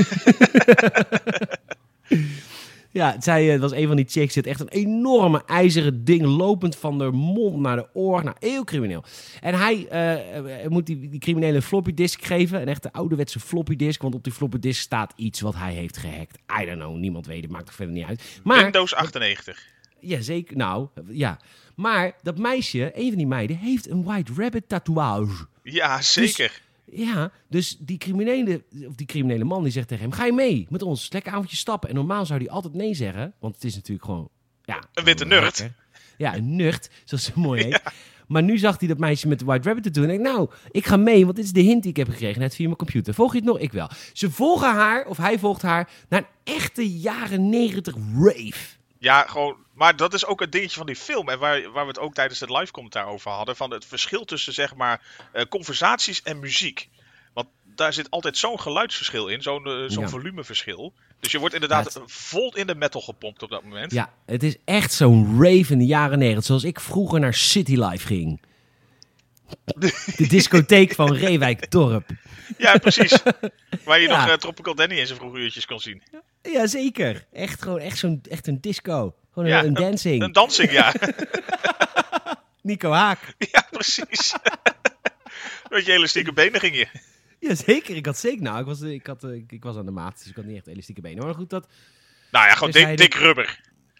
[2.93, 4.33] Ja, zij eh, was een van die chicks.
[4.33, 8.23] Zit echt een enorme ijzeren ding lopend van de mond naar de oor.
[8.23, 9.03] Nou, heel crimineel.
[9.41, 12.61] En hij eh, eh, moet die, die criminele floppy disk geven.
[12.61, 14.01] Een echte ouderwetse floppy disk.
[14.01, 16.37] Want op die floppy disk staat iets wat hij heeft gehackt.
[16.61, 17.51] I don't know, niemand weet het.
[17.51, 18.39] Maakt er verder niet uit.
[18.43, 19.65] Maar, Windows 98.
[19.99, 20.57] ja, zeker.
[20.57, 21.39] Nou, ja.
[21.75, 25.45] Maar dat meisje, een van die meiden, heeft een White Rabbit tatoeage.
[25.63, 26.61] Ja, zeker.
[26.95, 30.67] Ja, dus die criminele, of die criminele man die zegt tegen hem: Ga je mee
[30.69, 31.11] met ons?
[31.11, 31.89] Lekker avondje stappen.
[31.89, 34.29] En normaal zou hij altijd nee zeggen, want het is natuurlijk gewoon.
[34.63, 35.69] Ja, Een witte nerd.
[36.17, 37.81] Ja, een nerd, zoals ze mooi heet.
[38.27, 40.03] Maar nu zag hij dat meisje met de White Rabbit te doen.
[40.03, 42.41] En ik, nou, ik ga mee, want dit is de hint die ik heb gekregen
[42.41, 43.13] net via mijn computer.
[43.13, 43.59] Volg je het nog?
[43.59, 43.89] Ik wel.
[44.13, 48.75] Ze volgen haar, of hij volgt haar, naar een echte jaren negentig rave.
[48.97, 49.55] Ja, gewoon.
[49.73, 51.29] Maar dat is ook het dingetje van die film.
[51.29, 53.55] En waar, waar we het ook tijdens het live commentaar over hadden.
[53.55, 55.01] Van het verschil tussen zeg maar
[55.31, 56.89] eh, conversaties en muziek.
[57.33, 59.41] Want daar zit altijd zo'n geluidsverschil in.
[59.41, 60.09] Zo'n eh, zo'n Ja.
[60.09, 60.93] volumeverschil.
[61.19, 63.91] Dus je wordt inderdaad Ja, vol in de metal gepompt op dat moment.
[63.91, 66.43] Ja, het is echt zo'n rave in de jaren negentig.
[66.45, 68.41] Zoals ik vroeger naar City Life ging.
[70.17, 72.09] De discotheek van Reewijk Dorp.
[72.57, 73.17] Ja, precies.
[73.83, 74.19] Waar je Ja.
[74.19, 76.03] nog eh, Tropical Danny in zijn vroege uurtjes kon zien.
[76.41, 77.25] Jazeker.
[77.31, 79.15] Echt gewoon echt zo'n echt een disco.
[79.33, 80.21] Gewoon Ja, een, een dancing.
[80.23, 80.93] Een dansing, ja.
[82.61, 83.35] Nico Haak.
[83.37, 84.33] ja, precies.
[85.69, 86.87] Met je elastieke benen ging je.
[87.39, 88.41] Jazeker, ik had zeker.
[88.43, 90.45] Nou, ik was, ik, had, eh, ik, ik was aan de maat, dus ik had
[90.45, 91.25] niet echt elastieke benen.
[91.25, 91.67] Maar goed, dat
[92.31, 93.59] Nou ja, gewoon Dus dik, hij- dik rubber.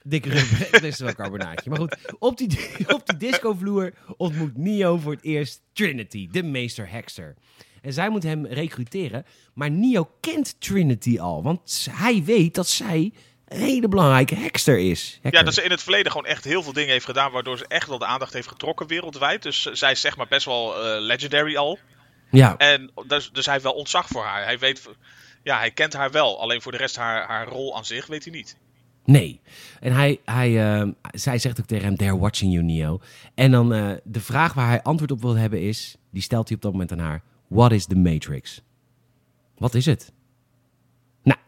[0.10, 1.70] rubber, dat is wel een carbonaatje.
[1.70, 2.60] Maar goed, op die,
[2.94, 7.36] op die discovloer ontmoet Neo voor het eerst Trinity, de meester hekster.
[7.82, 13.14] En zij moet hem recruteren, maar Neo kent Trinity al, want hij weet dat zij
[13.56, 15.20] hele belangrijke hekster is.
[15.24, 15.40] Hacker.
[15.40, 17.32] Ja, dat ze in het verleden gewoon echt heel veel dingen heeft gedaan.
[17.32, 19.42] Waardoor ze echt wel de aandacht heeft getrokken wereldwijd.
[19.42, 21.80] Dus eh, zij is zeg maar best wel eh, legendary al.
[22.32, 22.58] ja.
[22.58, 24.44] En dus, dus hij heeft wel ontzag voor haar.
[24.44, 24.90] Hij weet.
[25.44, 26.42] Ja, hij kent haar wel.
[26.42, 28.58] Alleen voor de rest haar, haar rol aan zich weet hij niet.
[29.06, 29.42] Nee.
[29.80, 33.02] En hij, hij, ehm, zij zegt ook tegen hem, they're watching you, Neo.
[33.36, 36.56] En dan eh, de vraag waar hij antwoord op wil hebben is, die stelt hij
[36.56, 37.24] op dat moment aan haar.
[37.48, 38.62] What is the Matrix?
[39.58, 40.12] Wat is het?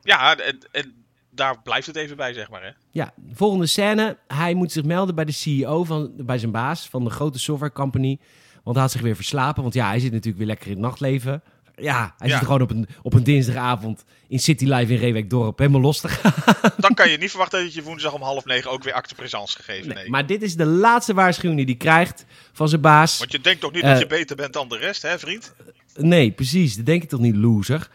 [0.02, 1.05] Ja, en, en
[1.36, 2.64] daar blijft het even bij, zeg maar.
[2.64, 2.70] Hè?
[2.92, 4.18] Ja, volgende scène.
[4.28, 7.72] Hij moet zich melden bij de CEO, van, bij zijn baas van de grote software
[7.74, 8.20] company.
[8.64, 9.62] Want hij had zich weer verslapen.
[9.62, 11.44] Want ja, hij zit natuurlijk weer lekker in het nachtleven.
[11.76, 12.36] Ja, hij Ja.
[12.38, 15.60] zit gewoon op een, op een dinsdagavond in City Life in Reewijk Dorp.
[15.60, 16.34] Helemaal los te gaan.
[16.78, 19.56] Dan kan je niet verwachten dat je woensdag om half negen ook weer acte présence
[19.56, 19.88] gegeven.
[19.88, 19.98] Nee.
[19.98, 23.18] Nee, maar dit is de laatste waarschuwing die hij krijgt van zijn baas.
[23.20, 25.54] Want je denkt toch niet Eh, dat je beter bent dan de rest, hè, vriend?
[25.96, 26.76] Nee, precies.
[26.76, 27.90] Dat denk ik toch niet, loser.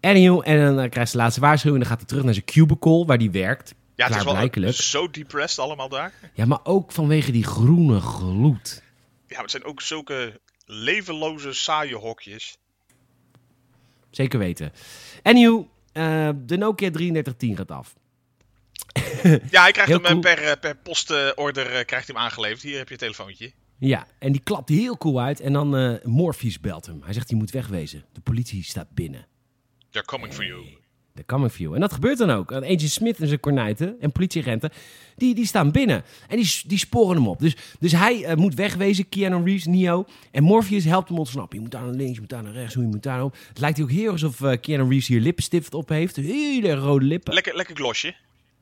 [0.00, 1.82] Anyhow, en dan eh, krijgt ze de laatste waarschuwing.
[1.82, 3.74] En dan gaat hij terug naar zijn cubicle, waar hij werkt.
[3.94, 4.24] Ja, het is
[4.62, 6.12] wel zo depressed allemaal daar.
[6.34, 8.82] Ja, maar ook vanwege die groene gloed.
[9.26, 12.58] Ja, maar het zijn ook zulke levenloze, saaie hokjes.
[14.10, 14.72] Zeker weten.
[15.22, 17.94] Anyhow, eh, de Nokia 3310 gaat af.
[19.50, 20.20] Ja, hij krijgt Heel hem eh, cool.
[20.20, 22.62] per, per postorder krijgt hij hem aangeleverd.
[22.62, 23.52] Hier heb je een telefoontje.
[23.78, 25.40] Ja, en die klapt heel cool uit.
[25.40, 27.00] En dan eh Morpheus belt hem.
[27.04, 28.04] Hij zegt, je moet wegwezen.
[28.12, 29.26] De politie staat binnen.
[29.90, 30.64] They're coming for you.
[31.12, 31.74] De coming for you.
[31.74, 32.52] En dat gebeurt dan ook.
[32.52, 34.70] Agent Smith en zijn kornuiten en politieagenten,
[35.16, 36.04] die, die staan binnen.
[36.28, 37.38] En die, die sporen hem op.
[37.40, 40.04] Dus, dus hij eh, moet wegwezen, Keanu Reeves, Neo.
[40.30, 41.56] En Morpheus helpt hem ontsnappen.
[41.56, 43.36] Je moet daar naar links, je moet daar naar rechts, hoe je moet daar op.
[43.48, 46.16] Het lijkt ook heel alsof eh, Keanu Reeves hier lippenstift op heeft.
[46.16, 47.34] Hele rode lippen.
[47.34, 48.14] Lekker, lekker glosje.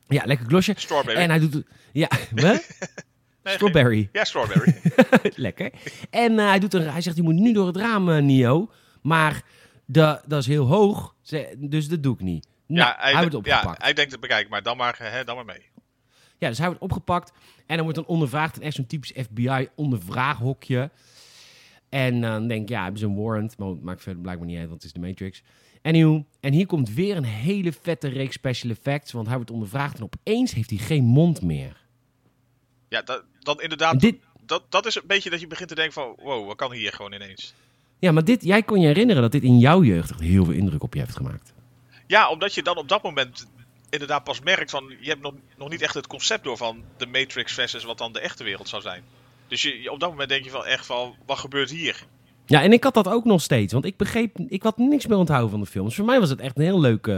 [0.07, 0.73] ja, lekker glosje.
[0.75, 1.19] Strawberry.
[1.19, 1.63] En hij doet...
[1.91, 2.09] Ja?
[3.45, 3.95] Nee, Strawberry.
[3.97, 4.75] geen- Ja, strawberry.
[5.35, 5.71] Lekker.
[6.09, 8.71] En eh, hij, doet een, hij zegt, je moet nu door het raam, eh, Nio.
[9.01, 9.43] Maar
[9.85, 11.15] de, dat is heel hoog,
[11.59, 12.47] dus dat doe ik niet.
[12.67, 13.77] Nou, ja, hij, hij, wordt ja, opgepakt.
[13.79, 15.65] Ja, hij denkt, bekijk maar, dan maar, hè, dan maar mee.
[16.37, 17.31] dus hij wordt opgepakt.
[17.65, 18.55] En dan wordt dan ondervraagd.
[18.55, 20.91] En echt zo'n typisch FBI-ondervraaghokje.
[21.89, 23.57] En dan denk ik, ja, hebben ze een warrant.
[23.57, 25.43] Maar het maakt verder blijkbaar niet uit, want het is de Matrix.
[25.81, 29.11] Anyhow, en hier komt weer een hele vette reeks special effects.
[29.11, 31.83] Want hij wordt ondervraagd en opeens heeft hij geen mond meer.
[32.89, 35.93] Ja, dat, dan inderdaad, dit, dat, dat is een beetje dat je begint te denken
[35.93, 37.53] van, wow, wat kan hier gewoon ineens?
[37.99, 40.83] ja, maar dit, jij kon je herinneren dat dit in jouw jeugd heel veel indruk
[40.83, 41.53] op je heeft gemaakt.
[42.07, 43.47] Ja, omdat je dan op dat moment
[43.89, 47.05] inderdaad pas merkt van, je hebt nog, nog niet echt het concept door van de
[47.05, 49.03] Matrix versus wat dan de echte wereld zou zijn.
[49.47, 52.05] Dus je, op dat moment denk je wel echt van, wat gebeurt hier?
[52.45, 53.73] Ja, en ik had dat ook nog steeds.
[53.73, 55.95] Want ik begreep, ik had niks meer onthouden van de films.
[55.95, 57.11] Voor mij was het echt een heel leuke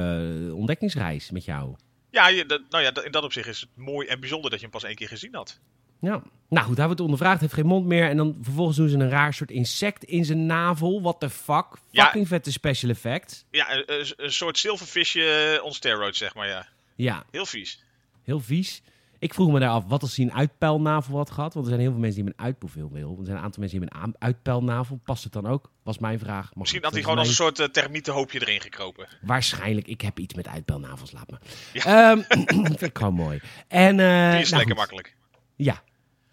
[0.48, 1.76] eh, ontdekkingsreis met jou.
[2.12, 4.74] Ja, je, nou ja, in dat opzicht is het mooi en bijzonder dat je hem
[4.74, 5.60] pas één keer gezien had.
[6.00, 6.22] Ja.
[6.50, 8.10] Nou goed, hij wordt ondervraagd, heeft geen mond meer.
[8.10, 11.02] En dan vervolgens doen ze een raar soort insect in zijn navel.
[11.02, 11.66] What the fuck?
[11.92, 12.04] Ja.
[12.04, 13.46] Fucking vette special effects.
[13.52, 16.68] Ja, een, soort zilvervisje on steroids, zeg maar, ja.
[16.96, 17.84] Ja, Heel vies.
[18.24, 18.82] heel vies.
[19.20, 21.54] Ik vroeg me daar af, wat als hij een uitpeilnavel had gehad?
[21.54, 23.18] Want er zijn heel veel mensen die hebben een uitpeilnavel.
[23.20, 25.00] Er zijn een aantal mensen die hebben een uitpeilnavel.
[25.04, 25.72] Past het dan ook?
[25.84, 26.56] Was mijn vraag.
[26.56, 29.08] Misschien had hij gewoon als een soort uh, termietenhoopje erin gekropen.
[29.22, 29.88] Waarschijnlijk.
[29.88, 31.38] Ik heb iets met uitpeilnavels, laat me.
[31.74, 32.22] Ehm,
[32.66, 33.40] vind ik gewoon mooi.
[33.68, 34.76] En, eh, Die is nou lekker goed.
[34.76, 35.16] makkelijk.
[35.56, 35.84] Ja.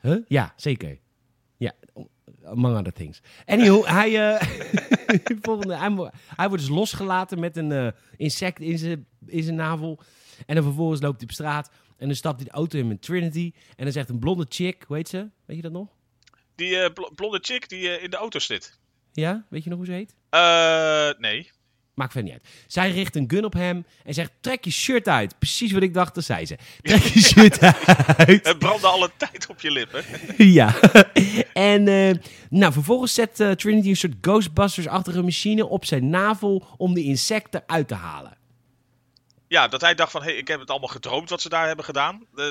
[0.04, 0.16] Huh?
[0.26, 0.98] Ja, zeker.
[1.56, 1.72] Ja,
[2.44, 3.20] among other things.
[3.46, 4.48] Anyhow, hij, eh,
[5.42, 5.76] volgende,
[6.36, 10.00] hij, wordt dus losgelaten met een eh, insect in zijn, in zijn navel.
[10.46, 11.70] En dan vervolgens loopt hij op straat.
[11.96, 13.52] En dan stapt hij de auto in met Trinity.
[13.76, 15.28] En dan zegt een blonde chick, hoe heet ze?
[15.44, 15.88] Weet je dat nog?
[16.54, 18.78] Die eh, bl- blonde chick die eh, in de auto zit.
[19.12, 19.46] Ja?
[19.48, 20.14] Weet je nog hoe ze heet?
[20.30, 21.50] Eh, nee.
[21.94, 22.52] Maakt verder niet uit.
[22.66, 25.38] Zij richt een gun op hem en zegt: Trek je shirt uit.
[25.38, 26.58] Precies wat ik dacht, dat zei ze.
[26.82, 27.60] Trek je shirt
[28.16, 28.46] uit.
[28.46, 30.04] Het brandde alle tijd op je lippen.
[30.60, 30.80] ja.
[31.52, 32.14] en eh,
[32.50, 37.62] nou, vervolgens zet eh, Trinity een soort Ghostbusters-achtige machine op zijn navel om de insecten
[37.66, 38.36] uit te halen.
[39.48, 41.84] Ja, dat hij dacht van, hey, ik heb het allemaal gedroomd wat ze daar hebben
[41.84, 42.26] gedaan.
[42.36, 42.44] Eh,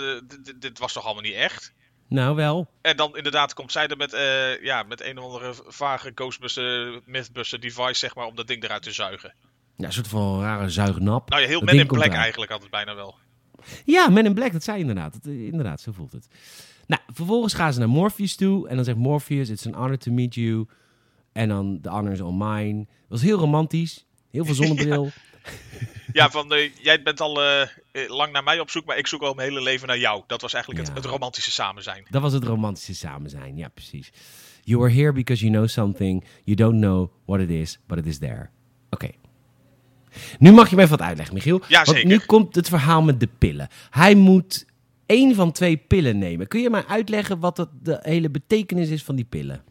[0.56, 1.74] dit was toch allemaal niet echt?
[2.14, 2.68] Nou wel.
[2.82, 7.02] En dan inderdaad komt zij er met, eh, ja, met een of andere vage Ghostbuster,
[7.06, 9.34] Mythbuster device, zeg maar, om dat ding eruit te zuigen.
[9.76, 11.30] Ja, een soort van rare zuignap.
[11.30, 13.16] Nou ja, heel Men in Black eigenlijk had het bijna wel.
[13.86, 15.14] Ja, Men in Black, dat zei inderdaad.
[15.14, 16.28] Dat, eh, inderdaad, zo voelt het.
[16.88, 18.68] Nou, vervolgens gaan ze naar Morpheus toe.
[18.68, 20.68] En dan zegt Morpheus, it's an honor to meet you.
[21.32, 22.78] En dan, the honor is all mine.
[22.78, 24.06] Dat was heel romantisch.
[24.32, 25.04] Heel veel zonnebril.
[25.04, 25.12] Ja,
[26.32, 27.68] van, eh, jij bent al eh, eh,
[28.08, 30.24] lang naar mij op zoek, maar ik zoek al mijn hele leven naar jou.
[30.28, 30.94] Dat was eigenlijk Ja.
[30.94, 32.06] het, het romantische samen zijn.
[32.10, 33.58] Dat was het romantische samen zijn.
[33.58, 34.12] Ja, precies.
[34.64, 36.24] You are here because you know something.
[36.44, 38.50] You don't know what it is, but it is there.
[38.90, 39.10] Oké.
[40.40, 41.62] Nu mag je me even wat uitleggen, Michiel.
[41.68, 42.06] Ja, Want zeker.
[42.06, 43.68] nu komt het verhaal met de pillen.
[43.90, 44.66] Hij moet
[45.06, 46.48] één van twee pillen nemen.
[46.48, 49.64] Kun je mij uitleggen wat dat de hele betekenis is van die pillen?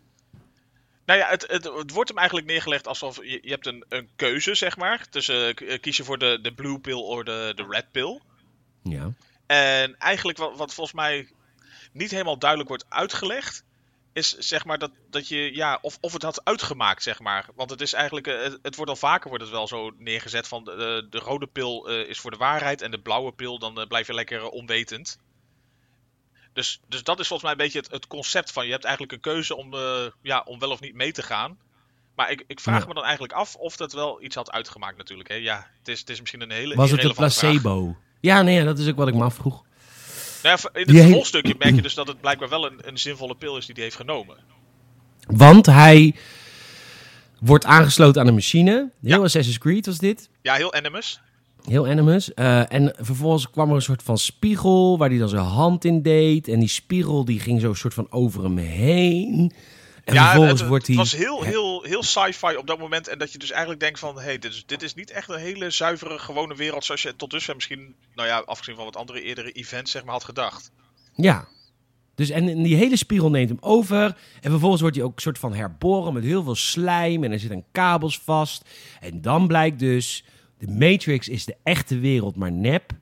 [1.05, 4.09] Nou ja, het, het, het wordt hem eigenlijk neergelegd alsof je, je hebt een, een
[4.17, 5.07] keuze, zeg maar.
[5.11, 7.91] Dus eh, k- eh, kies je voor de, de blue pill of de, de red
[7.91, 8.21] pill.
[8.83, 9.13] Ja.
[9.47, 11.29] En eigenlijk wat, wat volgens mij
[11.93, 13.65] niet helemaal duidelijk wordt uitgelegd,
[14.13, 17.49] is zeg maar dat, dat je, ja, of, of het had uitgemaakt, zeg maar.
[17.55, 20.49] Want het is eigenlijk, eh, het, het wordt al vaker wordt het wel zo neergezet
[20.49, 24.07] van de, de rode pil is voor de waarheid en de blauwe pil, dan blijf
[24.07, 25.19] je lekker onwetend.
[26.53, 29.15] Dus, dus dat is volgens mij een beetje het, het concept van je hebt eigenlijk
[29.15, 29.81] een keuze om, eh,
[30.23, 31.59] ja, om wel of niet mee te gaan.
[32.17, 32.87] Maar ik, ik vraag Ja.
[32.89, 35.29] me dan eigenlijk af of dat wel iets had uitgemaakt natuurlijk.
[35.29, 35.35] Hè?
[35.35, 37.17] Ja, het is, het is misschien een hele Was het een vraag.
[37.17, 37.97] placebo?
[38.21, 39.63] Ja, nee, dat is ook wat ik me afvroeg.
[40.43, 43.35] Nou ja, in het vervolgstukje merk je dus dat het blijkbaar wel een, een zinvolle
[43.37, 44.37] pil is die hij heeft genomen.
[45.27, 46.15] Want hij
[47.41, 48.73] wordt aangesloten aan een machine.
[48.73, 49.17] Heel Ja.
[49.19, 50.29] Assassin's Creed was dit.
[50.43, 51.21] Ja, heel animus.
[51.65, 52.35] Heel animus.
[52.35, 56.03] Eh, en vervolgens kwam er een soort van spiegel waar hij dan zijn hand in
[56.03, 56.49] deed.
[56.49, 59.53] En die spiegel die ging zo een soort van over hem heen.
[60.05, 61.05] En ja, vervolgens het, wordt het hij...
[61.05, 63.09] was heel, heel, heel sci-fi op dat moment.
[63.09, 64.17] En dat je dus eigenlijk denkt van...
[64.17, 66.85] Hé, hey, dit, is, dit is niet echt een hele zuivere, gewone wereld...
[66.85, 67.95] zoals je tot dusver misschien...
[68.15, 70.71] Nou ja, afgezien van wat andere eerdere events, zeg maar, had gedacht.
[71.15, 71.49] Ja.
[72.15, 74.17] Dus en en die hele spiegel neemt hem over.
[74.41, 77.25] En vervolgens wordt hij ook een soort van herboren met heel veel slijm.
[77.25, 78.65] En er zitten kabels vast.
[79.01, 80.25] En dan blijkt dus...
[80.63, 82.93] De Matrix is de echte wereld, maar nep.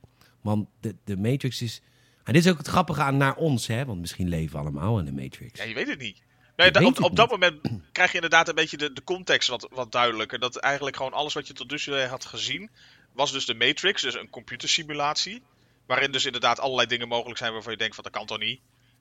[0.40, 1.80] Want de, de Matrix is...
[2.24, 3.84] En dit is ook het grappige aan naar ons, hè?
[3.84, 5.58] Want misschien leven we allemaal in de Matrix.
[5.58, 6.22] Ja, je weet het niet.
[6.56, 7.40] Nee, da- op, op dat niet.
[7.40, 10.38] moment krijg je inderdaad een beetje de, de context wat, wat duidelijker.
[10.38, 12.70] Dat eigenlijk gewoon alles wat je tot dusver had gezien...
[13.12, 15.42] was dus de Matrix, dus een computersimulatie.
[15.86, 18.60] Waarin dus inderdaad allerlei dingen mogelijk zijn waarvan je denkt van dat kan toch niet.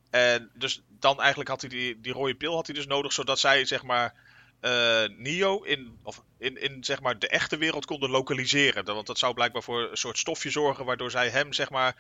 [0.10, 3.40] En dus dan eigenlijk had hij die, die rode pil had hij dus nodig, zodat
[3.40, 4.14] zij zeg maar
[4.60, 8.86] eh, Neo in, of in, in zeg maar de echte wereld konden lokaliseren.
[8.86, 11.96] Want dat zou blijkbaar voor een soort stofje zorgen waardoor zij hem zeg maar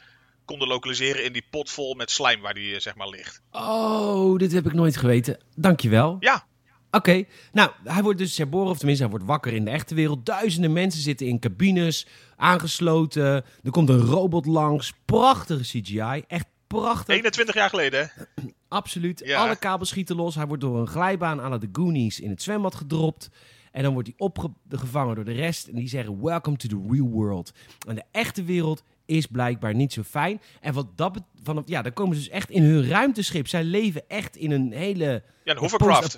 [0.45, 3.41] konden lokaliseren in die pot vol met slijm waar die eh, zeg maar ligt.
[3.51, 5.37] Oh, dit heb ik nooit geweten.
[5.55, 6.17] Dankjewel.
[6.19, 6.47] Ja,
[6.91, 10.25] Oké, nou, hij wordt dus herboren, of tenminste, hij wordt wakker in de echte wereld.
[10.25, 13.45] Duizenden mensen zitten in cabines, aangesloten.
[13.63, 14.93] Er komt een robot langs.
[15.05, 17.15] Prachtige CGI, echt prachtig.
[17.15, 18.23] 21 jaar geleden hè?
[18.69, 19.21] Absoluut.
[19.25, 19.41] Ja.
[19.41, 20.35] Alle kabels schieten los.
[20.35, 23.29] Hij wordt door een glijbaan aan de Goonies in het zwembad gedropt.
[23.71, 25.67] En dan wordt hij opgevangen door de rest.
[25.67, 27.53] En die zeggen, welcome to the real world.
[27.87, 30.41] En de echte wereld is blijkbaar niet zo fijn.
[30.61, 33.47] En wat dat vanaf, ja, dan komen ze dus echt in hun ruimteschip.
[33.47, 35.23] Zij leven echt in een hele...
[35.43, 36.17] Ja, een hovercraft.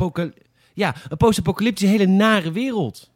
[0.73, 3.11] Ja, een post-apocalyptische hele nare wereld.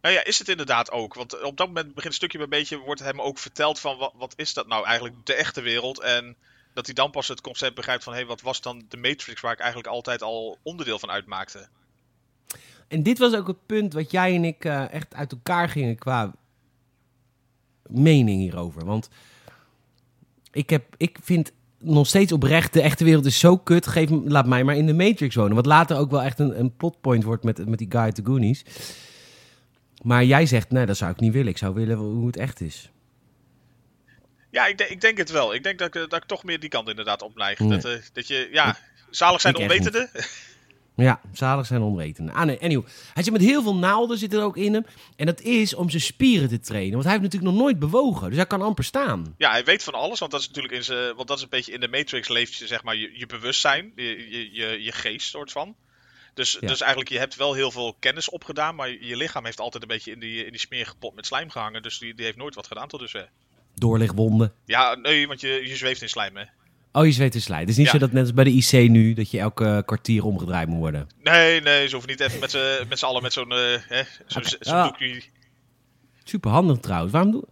[0.00, 1.14] Nou ja, is het inderdaad ook.
[1.14, 4.12] Want op dat moment begint een stukje bij beetje, wordt hem ook verteld van wat,
[4.16, 6.00] wat is dat nou eigenlijk, de echte wereld.
[6.00, 6.36] En
[6.76, 9.40] dat hij dan pas het concept begrijpt van, hé, hey, wat was dan de Matrix
[9.40, 11.68] waar ik eigenlijk altijd al onderdeel van uitmaakte.
[12.88, 15.98] En dit was ook het punt wat jij en ik eh, echt uit elkaar gingen
[15.98, 16.34] qua
[17.86, 18.84] mening hierover.
[18.84, 19.08] Want
[20.52, 23.86] ik, heb, ik vind nog steeds oprecht, de echte wereld is zo kut.
[23.86, 25.54] Geef, laat mij maar in de Matrix wonen.
[25.54, 28.64] Wat later ook wel echt een, een plotpoint wordt met, met die guy de Goonies.
[30.02, 31.48] Maar jij zegt, nee, dat zou ik niet willen.
[31.48, 32.90] Ik zou willen hoe het echt is.
[34.56, 35.54] Ja, ik, denk- ik denk het wel.
[35.54, 37.58] Ik denk dat ik, eh, dat ik toch meer die kant inderdaad op neig.
[37.58, 37.68] Nee.
[37.68, 38.78] Dat, eh, dat je, ja,
[39.10, 40.10] zalig zijn onwetende.
[40.96, 42.32] Ja, zalig zijn onwetende.
[42.32, 42.86] Ah nee, anyhow.
[43.14, 44.86] Hij zit met heel veel naalden zit er ook in hem.
[45.16, 46.92] En dat is om zijn spieren te trainen.
[46.92, 48.28] Want hij heeft natuurlijk nog nooit bewogen.
[48.28, 49.34] Dus hij kan amper staan.
[49.38, 51.48] Ja, hij weet van alles, want dat is natuurlijk in zijn, want dat is een
[51.48, 54.92] beetje in de Matrix leeft je, zeg maar, je, je bewustzijn, je, je, je, je
[54.92, 55.76] geest soort van.
[56.34, 56.66] Dus, Ja.
[56.68, 59.88] dus eigenlijk, je hebt wel heel veel kennis opgedaan, maar je, lichaam heeft altijd een
[59.88, 61.82] beetje in die, in die met slijm gehangen.
[61.82, 63.28] Dus die, die heeft nooit wat gedaan tot dusver.
[63.80, 64.52] Doorlichtwonden.
[64.64, 66.42] Ja, nee, want je, je zweeft in slijm, hè.
[66.92, 67.60] Oh, je zweet te slijt.
[67.60, 67.92] Het is niet Ja.
[67.92, 71.06] zo dat net als bij de IC nu, dat je elke kwartier omgedraaid moet worden.
[71.22, 73.58] Nee, nee, ze hoeven niet even met z'n met z'n allen met zo'n eh,
[73.88, 75.22] hè, zo'n doekje.
[76.24, 77.12] Super handig trouwens.
[77.12, 77.44] Waarom, doe...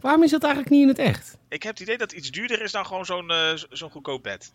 [0.00, 1.36] Waarom is dat eigenlijk niet in het echt?
[1.48, 3.90] Ik heb het idee dat het iets duurder is dan gewoon zo'n eh, zo- zo'n
[3.90, 4.52] goedkoop bed.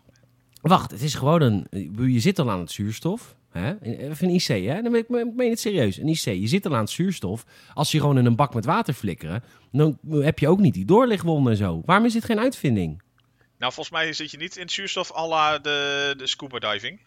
[0.60, 1.66] Wacht, het is gewoon een...
[2.12, 3.34] Je zit al aan het zuurstof.
[3.58, 3.74] Hè?
[4.10, 4.82] Even een IC, hè?
[4.82, 5.96] Dan ben ik, meen het serieus.
[5.96, 6.24] Een IC.
[6.24, 7.44] Je zit al aan het zuurstof.
[7.74, 9.42] Als je gewoon in een bak met water flikkeren,
[9.72, 11.82] dan heb je ook niet die doorlichtwonden en zo.
[11.84, 13.02] Waarom is dit geen uitvinding?
[13.58, 17.00] Nou, volgens mij zit je niet in zuurstof à la de, de scuba diving.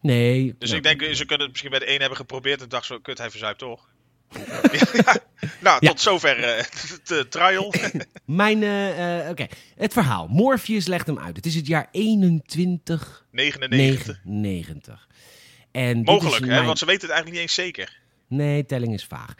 [0.00, 0.54] Nee.
[0.58, 2.86] Dus nou, ik denk, ze kunnen het misschien bij de een hebben geprobeerd en dacht
[2.86, 3.88] zo, kut, hij verzuipt toch?
[4.32, 4.60] ja,
[5.04, 5.16] ja.
[5.60, 5.88] Nou, Ja.
[5.88, 6.64] tot zover eh,
[7.04, 7.74] de trial.
[8.24, 9.46] Mijn, eh, eh, oké.
[9.76, 10.26] Het verhaal.
[10.28, 11.36] Morpheus legt hem uit.
[11.36, 13.26] Het is het jaar 2199.
[13.30, 15.08] 99.
[15.70, 16.64] En Mogelijk, hè?
[16.64, 17.98] Want ze weten het eigenlijk niet eens zeker.
[18.28, 19.34] Nee, telling is vaag.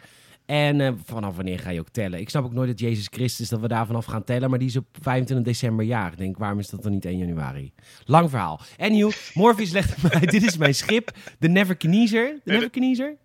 [0.45, 2.19] En eh, vanaf wanneer ga je ook tellen?
[2.19, 4.49] Ik snap ook nooit dat Jezus Christus, dat we daar vanaf gaan tellen.
[4.49, 6.11] Maar die is op 25 december jaar.
[6.11, 7.71] Ik denk, waarom is dat dan niet 1 januari?
[8.05, 8.61] Lang verhaal.
[8.77, 10.31] Anyhow, Morpheus legt uit.
[10.31, 11.11] Dit is mijn schip.
[11.39, 12.27] De Neverkenezer.
[12.33, 13.17] De de- Neverkenezer?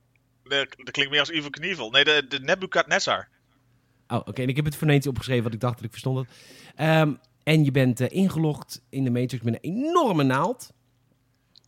[0.44, 1.90] Dat, dat klinkt meer als Evil Knievel.
[1.90, 3.28] Nee, de, de Nebuchadnezzar.
[4.08, 4.42] Oh, oké.
[4.42, 6.28] En ik heb het voor eentje opgeschreven, want ik dacht dat ik verstond het.
[6.74, 10.72] Ehm, en je bent eh, ingelogd in de Matrix met een enorme naald.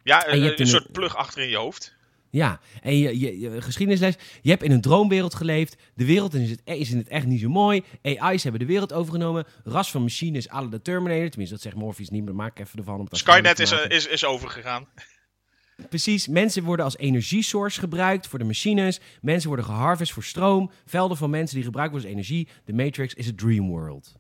[0.03, 1.97] Ja, een, een een- soort plug achter in je hoofd.
[2.31, 4.15] Ja, en je, je, je geschiedenisles.
[4.43, 5.77] Je hebt in een droomwereld geleefd.
[5.95, 7.83] De wereld is, het, is in het echt niet zo mooi.
[8.03, 9.47] AI's hebben de wereld overgenomen.
[9.65, 11.29] Ras van machines à la de Terminator.
[11.29, 13.01] Tenminste, dat zegt Morpheus niet, maar maak even ervan.
[13.01, 14.87] Om Skynet is, eh, is, is overgegaan.
[15.89, 19.01] Precies, mensen worden als energiesource gebruikt voor de machines.
[19.21, 20.71] Mensen worden geharvest voor stroom.
[20.87, 22.49] Velden van mensen die gebruikt worden als energie.
[22.65, 24.15] De Matrix is een dream world.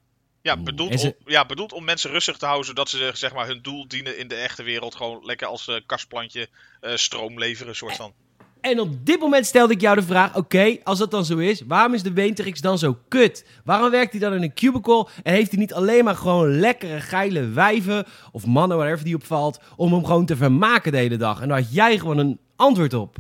[0.49, 3.47] Ja, bedoeld, ze- om, ja, bedoeld om mensen rustig te houden, zodat ze zeg maar,
[3.47, 4.95] hun doel dienen in de echte wereld.
[4.95, 6.49] Gewoon lekker als eh, kastplantje
[6.81, 8.13] eh, stroom leveren, soort van.
[8.61, 11.61] En op dit moment stelde ik jou de vraag: oké, als dat dan zo is,
[11.67, 13.45] waarom is de Matrix dan zo kut?
[13.65, 17.01] Waarom werkt hij dan in een cubicle en heeft hij niet alleen maar gewoon lekkere,
[17.01, 21.41] geile wijven of mannen, whatever die opvalt, om hem gewoon te vermaken de hele dag?
[21.41, 23.17] En daar had jij gewoon een antwoord op.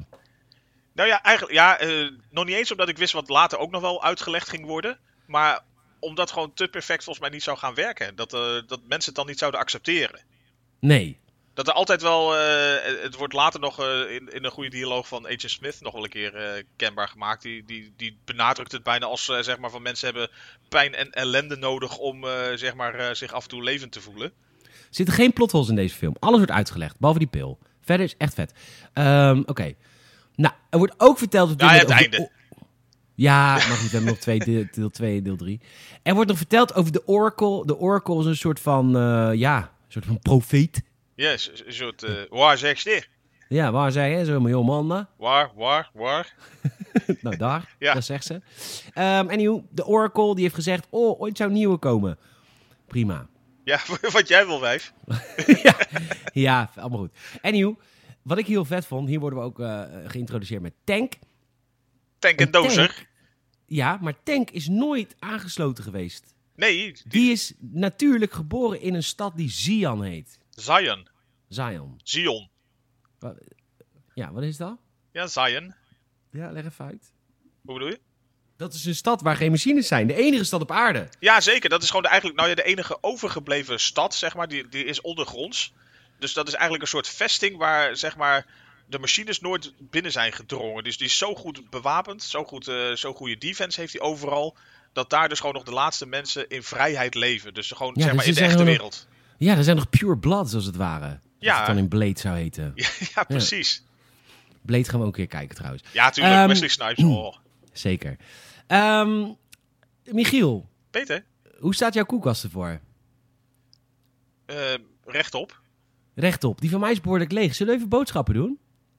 [0.92, 3.80] Nou ja, eigenlijk, ja, eh, nog niet eens omdat ik wist wat later ook nog
[3.80, 4.98] wel uitgelegd ging worden.
[5.26, 5.60] Maar
[5.98, 8.16] omdat gewoon te perfect volgens mij niet zou gaan werken.
[8.16, 10.20] Dat, eh, dat mensen het dan niet zouden accepteren.
[10.80, 11.18] Nee.
[11.54, 15.08] Dat er altijd wel, eh, het wordt later nog eh, in, in een goede dialoog
[15.08, 17.42] van Agent Smith nog wel een keer kenbaar gemaakt.
[17.42, 20.30] Die, die, die benadrukt het bijna als zeg maar van mensen hebben
[20.68, 24.32] pijn en ellende nodig om zeg maar, zich af en toe levend te voelen.
[24.62, 26.16] Er zitten geen plotholes in deze film.
[26.18, 27.58] Alles wordt uitgelegd, behalve die pil.
[27.80, 28.52] Verder is echt vet.
[28.92, 29.74] Ehm, Oké.
[30.34, 31.60] Nou, er wordt ook verteld...
[31.60, 32.30] Ja, het einde.
[33.18, 33.90] Ja, mag niet.
[33.90, 35.60] We hebben nog twee, deel- deel 2 deel 3.
[36.02, 37.66] Er wordt nog verteld over de Oracle.
[37.66, 40.82] De Oracle is een soort van, eh, ja, een soort van profeet.
[41.14, 43.08] Ja, yes, een soort, eh, waar zeg je dit?
[43.48, 44.24] Ja, waar zei hij?
[44.24, 45.08] Zo'n miljoen mannen.
[45.16, 46.34] Waar, waar, waar?
[47.22, 47.74] nou, daar.
[47.78, 47.94] Ja.
[47.94, 48.40] Dat zegt ze.
[48.94, 52.18] Ehm anyhow, de Oracle die heeft gezegd, oh, ooit zou een nieuwe komen.
[52.86, 53.26] Prima.
[53.64, 53.80] Ja,
[54.12, 54.92] wat jij wil, wijf.
[55.62, 55.74] ja,
[56.32, 57.12] ja, allemaal goed.
[57.42, 57.74] Anyhow,
[58.22, 61.12] wat ik heel vet vond, hier worden we ook eh, geïntroduceerd met Tank.
[62.18, 63.07] Tank en dozer.
[63.68, 66.34] Ja, maar Tank is nooit aangesloten geweest.
[66.56, 70.38] Nee, die, Die is natuurlijk geboren in een stad die Zion heet.
[70.50, 71.08] Zion.
[71.48, 72.00] Zion.
[72.02, 72.50] Zion.
[74.14, 74.76] Ja, wat is dat?
[75.12, 75.74] Ja, Zion.
[76.30, 77.12] Ja, leg even uit.
[77.64, 78.00] Hoe bedoel je?
[78.56, 80.06] Dat is een stad waar geen machines zijn.
[80.06, 81.08] De enige stad op aarde.
[81.18, 81.68] Ja, zeker.
[81.70, 84.48] Dat is gewoon de, eigenlijk nou ja, de enige overgebleven stad, zeg maar.
[84.48, 85.72] Die, die is ondergronds.
[86.18, 88.46] Dus dat is eigenlijk een soort vesting waar, zeg maar,
[88.88, 90.84] de machines nooit binnen zijn gedrongen.
[90.84, 94.56] Dus die is zo goed bewapend, zo, goed, eh, zo goede defense heeft hij overal.
[94.92, 97.54] Dat daar dus gewoon nog de laatste mensen in vrijheid leven.
[97.54, 99.06] Dus gewoon, Ja, zeg dus maar, ze in de echte wereld.
[99.38, 101.20] Ja, er zijn nog pure bloods als het ware.
[101.38, 101.50] Ja.
[101.50, 102.72] Als het dan in Blade zou heten.
[102.76, 103.82] Ja, ja, precies.
[104.62, 105.82] Blade gaan we ook weer kijken trouwens.
[105.92, 106.34] Ja, tuurlijk.
[106.36, 107.04] Ehm, Wesley Snipes.
[107.04, 107.36] Oh.
[107.72, 108.16] Zeker.
[108.66, 109.26] Ehm,
[110.04, 111.24] Michiel, Peter,
[111.58, 112.80] hoe staat jouw koelkast ervoor?
[114.46, 114.56] eh,
[115.04, 115.60] rechtop.
[116.14, 116.60] Rechtop.
[116.60, 117.54] Die van mij is behoorlijk leeg.
[117.54, 118.58] Zullen we even boodschappen doen?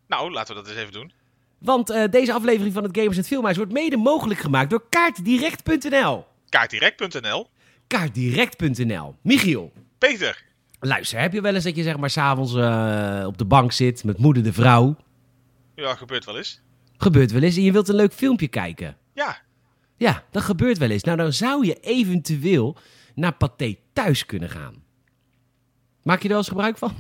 [0.10, 1.12] Nou, laten we dat eens even doen.
[1.58, 6.26] Want eh, deze aflevering van het Gamers het Filmhuis wordt mede mogelijk gemaakt door kaartdirect.nl.
[6.50, 7.48] Kaartdirect.nl.
[7.88, 9.15] Kaartdirect.nl.
[9.22, 10.43] Michiel, Peter.
[10.80, 14.04] luister, heb je wel eens dat je zeg maar s'avonds eh op de bank zit
[14.04, 14.95] met moeder de vrouw?
[15.76, 16.62] Ja, gebeurt wel eens.
[16.98, 18.98] Gebeurt wel eens en je wilt een leuk filmpje kijken.
[19.13, 19.38] Ja,
[19.98, 21.04] Ja, dat gebeurt wel eens.
[21.04, 22.78] Nou, dan zou je eventueel
[23.15, 24.84] naar Pathé thuis kunnen gaan.
[26.04, 26.95] Maak je er wel eens gebruik van?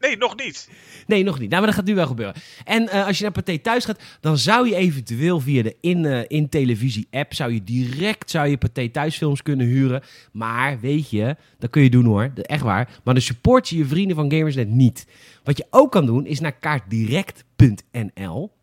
[0.00, 0.68] Nee, nog niet.
[1.06, 1.50] Nee, nog niet.
[1.50, 2.34] Nou, maar dat gaat nu wel gebeuren.
[2.64, 6.04] En uh, als je naar Pathé thuis gaat, dan zou je eventueel via de in,
[6.04, 10.02] uh, in televisie app zou je direct zou je Pathé thuisfilms kunnen huren.
[10.32, 13.00] Maar weet je, dat kun je doen hoor, echt waar.
[13.04, 15.06] Maar dan support je je vrienden van Gamersnet niet.
[15.44, 18.56] Wat je ook kan doen is naar kaartdirect.nl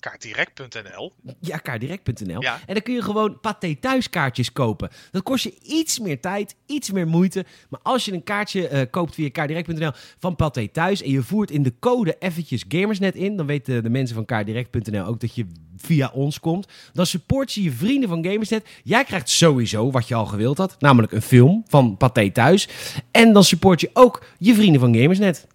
[0.00, 1.12] kaartdirect.nl.
[1.40, 2.42] Ja, kaartdirect.nl.
[2.42, 2.60] Ja.
[2.66, 4.90] En dan kun je gewoon paté thuiskaartjes kopen.
[5.10, 7.44] Dat kost je iets meer tijd, iets meer moeite.
[7.68, 11.50] Maar als je een kaartje uh, koopt via kaartdirect.nl van paté thuis en je voert
[11.50, 15.46] in de code eventjes Gamersnet in, dan weten de mensen van kaartdirect.nl ook dat je
[15.76, 16.68] via ons komt.
[16.92, 18.68] Dan support je je vrienden van Gamersnet.
[18.82, 22.68] Jij krijgt sowieso wat je al gewild had, namelijk een film van paté thuis.
[23.10, 25.46] En dan support je ook je vrienden van Gamersnet.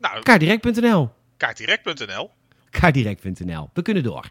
[0.00, 1.10] Nou, kaartdirect.nl.
[1.36, 2.30] Kaartdirect.nl
[2.80, 3.70] kaardirect.nl.
[3.72, 4.28] We kunnen door.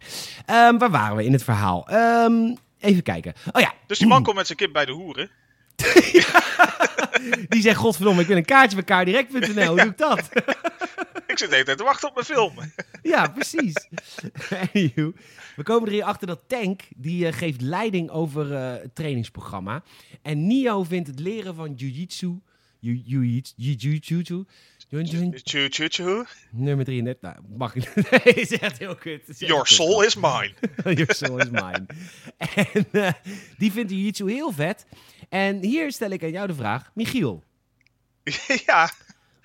[0.50, 1.88] Um, waar waren we in het verhaal?
[1.94, 3.34] Um, even kijken.
[3.52, 3.74] Oh ja.
[3.88, 5.30] Dus die man komt met zijn kip bij de hoeren.
[7.50, 9.68] die zegt, godverdomme, ik wil een kaartje bij kaardirect.nl.
[9.68, 10.30] Hoe doe ik dat?
[11.32, 12.54] ik zit de hele tijd te wachten op mijn film.
[13.14, 13.88] ja, precies.
[15.56, 19.84] we komen er hier achter dat Tank, die uh, geeft leiding over uh, het trainingsprogramma.
[20.22, 22.42] En Nio vindt het leren van jiu-jitsu...
[22.80, 24.46] Jiu-jitsu...
[26.50, 27.22] Nummer 33.
[27.22, 27.96] Nou, mag ik.
[28.24, 29.22] nee, is echt heel kut.
[29.40, 30.54] Your soul is mine.
[31.00, 31.86] Your soul is mine.
[32.38, 33.12] en uh,
[33.58, 34.86] die vindt jiu-jitsu heel vet.
[35.30, 37.44] En hier stel ik aan jou de vraag, Michiel.
[38.66, 38.90] ja.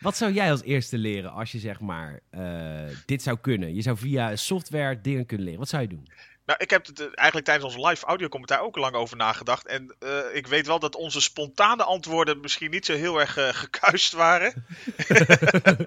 [0.00, 3.74] Wat zou jij als eerste leren als je zeg maar uh, dit zou kunnen?
[3.74, 5.60] Je zou via software dingen kunnen leren.
[5.60, 6.08] Wat zou je doen?
[6.46, 9.66] Nou, ik heb het eh, eigenlijk tijdens onze live audiocommentaar ook lang over nagedacht.
[9.66, 13.48] En uh, ik weet wel dat onze spontane antwoorden misschien niet zo heel erg uh,
[13.62, 14.66] gekuist waren.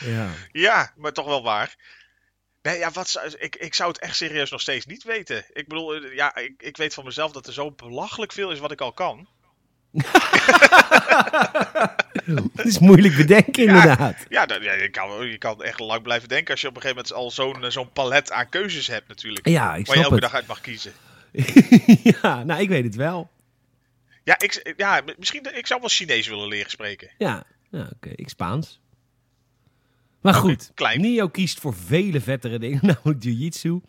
[0.00, 0.28] ja.
[0.52, 1.76] ja, maar toch wel waar.
[2.62, 5.44] Nee, ja, wat zou, ik, ik zou het echt serieus nog steeds niet weten.
[5.52, 8.72] Ik bedoel, ja, ik, ik weet van mezelf dat er zo belachelijk veel is wat
[8.72, 9.28] ik al kan.
[12.54, 14.26] Het is moeilijk bedenken, inderdaad.
[14.28, 17.02] Ja, ja, je, kan, je kan echt lang blijven denken als je op een gegeven
[17.02, 19.48] moment al zo'n zo'n palet aan keuzes hebt, natuurlijk.
[19.48, 20.22] Ja, ik waar je elke het.
[20.22, 20.92] dag uit mag kiezen.
[22.22, 23.30] ja, nou, ik weet het wel.
[24.24, 27.10] Ja, ik, ja misschien ik zou wel Chinees willen leren spreken.
[27.18, 28.10] Ja, ja oké.
[28.14, 28.80] Ik Spaans.
[30.20, 31.00] Maar goed, klein.
[31.00, 33.80] Nio kiest voor vele vettere dingen, namelijk jiu-jitsu.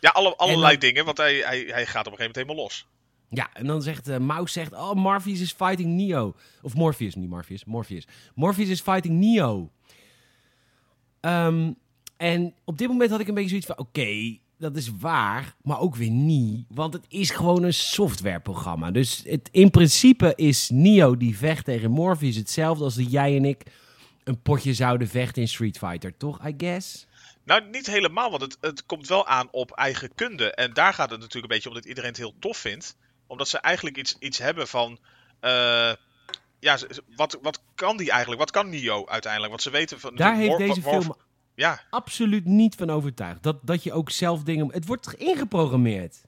[0.00, 2.86] Ja, alle, allerlei dingen, want hij, hij, hij gaat op een gegeven moment helemaal los.
[3.30, 6.34] Ja, en dan zegt uh, Mouse zegt, oh, Morpheus is fighting Neo.
[6.62, 8.06] Of Morpheus, niet Morpheus, Morpheus.
[8.34, 9.70] Morpheus is fighting Neo.
[11.20, 11.76] Um,
[12.16, 15.80] en op dit moment had ik een beetje zoiets van, oké, dat is waar, maar
[15.80, 16.64] ook weer niet.
[16.68, 18.90] Want het is gewoon een softwareprogramma.
[18.90, 23.44] Dus het, in principe is Neo die vecht tegen Morpheus hetzelfde als dat jij en
[23.44, 23.62] ik
[24.24, 27.06] een potje zouden vechten in Street Fighter, toch, I guess?
[27.44, 30.54] Nou, niet helemaal, want het, het komt wel aan op eigen kunde.
[30.54, 32.96] En daar gaat het natuurlijk een beetje om dat iedereen het heel tof vindt
[33.30, 34.98] omdat ze eigenlijk iets, iets hebben van.
[35.40, 35.92] Uh,
[36.58, 36.78] ja,
[37.16, 38.40] wat, wat kan die eigenlijk?
[38.40, 39.50] Wat kan Nio uiteindelijk?
[39.50, 40.16] Want ze weten van.
[40.16, 41.16] Daar heeft deze film
[41.54, 41.80] ja.
[41.90, 43.42] absoluut niet van overtuigd.
[43.42, 44.72] Dat, dat je ook zelf dingen.
[44.72, 46.20] Het wordt ingeprogrammeerd.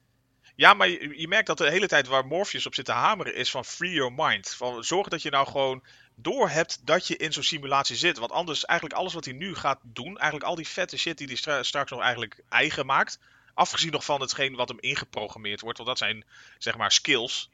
[0.55, 3.35] Ja, maar je, je, merkt dat de hele tijd waar Morpheus op zit te hameren
[3.35, 4.49] is van free your mind.
[4.49, 5.83] Van zorg dat je nou gewoon
[6.15, 8.17] door hebt dat je in zo'n simulatie zit.
[8.17, 11.39] Want anders eigenlijk alles wat hij nu gaat doen, eigenlijk al die vette shit die
[11.41, 13.19] hij straks nog eigenlijk eigen maakt,
[13.53, 15.77] Afgezien nog van hetgeen wat hem ingeprogrammeerd wordt.
[15.77, 16.25] Want dat zijn
[16.57, 17.49] zeg maar skills.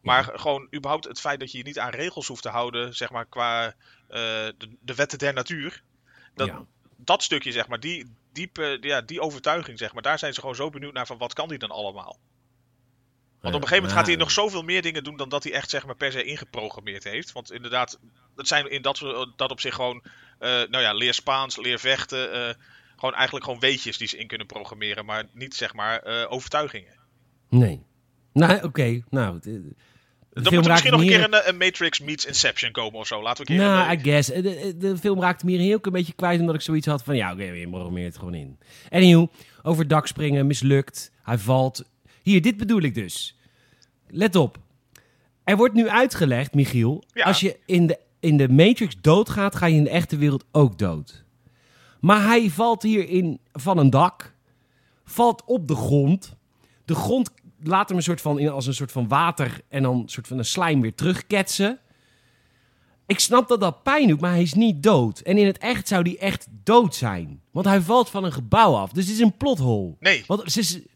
[0.00, 2.96] Maar gewoon überhaupt het feit dat je je niet aan regels hoeft te houden.
[2.96, 3.74] Zeg maar qua uh,
[4.08, 5.82] de, de, wetten der natuur.
[6.34, 6.50] Dat,
[6.96, 7.80] dat stukje zeg maar.
[7.80, 10.02] Die, diepe, ja, die overtuiging zeg maar.
[10.02, 12.18] Daar zijn ze gewoon zo benieuwd naar van wat kan die dan allemaal.
[13.40, 15.52] Want op een gegeven moment gaat hij nog zoveel meer dingen doen dan dat hij
[15.52, 17.32] echt zeg maar, per se ingeprogrammeerd heeft.
[17.32, 17.98] Want inderdaad,
[18.36, 18.98] het zijn in dat,
[19.36, 22.54] dat op zich gewoon, uh, nou ja, leer Spaans, leer vechten, uh,
[22.98, 26.94] gewoon eigenlijk gewoon weetjes die ze in kunnen programmeren, maar niet zeg maar uh, overtuigingen.
[27.48, 27.82] Nee.
[28.32, 29.02] Nou, oké.
[29.10, 29.40] Nou,
[30.44, 33.22] er moet misschien nog een keer een, een, Matrix meets Inception komen of zo.
[33.22, 33.66] Laten we een keer...
[33.66, 34.28] Nou, I guess.
[34.28, 36.40] De, de, film raakte me hier heel een beetje kwijt...
[36.40, 37.16] omdat ik zoiets had van...
[37.16, 38.58] ja, oké, okay, je programmeert het gewoon in.
[38.90, 39.28] Anyhow,
[39.62, 41.12] over dak springen, mislukt.
[41.22, 41.84] Hij valt.
[42.22, 43.38] Hier, dit bedoel ik dus.
[44.08, 44.58] Let op.
[45.44, 47.04] Er wordt nu uitgelegd, Michiel...
[47.12, 47.24] Ja.
[47.24, 49.56] als je in de, in de Matrix doodgaat...
[49.56, 51.24] ga je in de echte wereld ook dood.
[52.00, 54.34] Maar hij valt hierin van een dak,
[55.04, 56.36] valt op de grond.
[56.84, 57.30] De grond
[57.62, 60.38] laat hem een soort van, als een soort van water en dan een soort van
[60.38, 61.78] een slijm weer terugketsen.
[63.06, 65.20] Ik snap dat dat pijn doet, maar hij is niet dood.
[65.20, 67.42] En in het echt zou hij echt dood zijn.
[67.50, 68.92] Want hij valt van een gebouw af.
[68.92, 69.96] Dus het is een plothol.
[70.00, 70.24] Nee.
[70.26, 70.86] Want ze,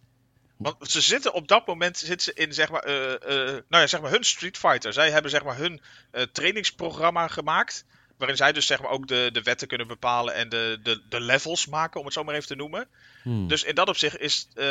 [0.57, 3.87] want ze zitten op dat moment zitten ze in zeg maar, uh, uh, nou ja,
[3.87, 4.93] zeg maar hun Street Fighter.
[4.93, 5.81] Zij hebben zeg maar hun
[6.13, 7.85] uh, trainingsprogramma gemaakt.
[8.23, 11.21] Waarin zij dus zeg maar ook de, de wetten kunnen bepalen en de, de, de
[11.21, 12.89] levels maken, om het zo maar even te noemen.
[13.23, 13.49] Hmm.
[13.49, 14.67] Dus in dat opzicht is uh,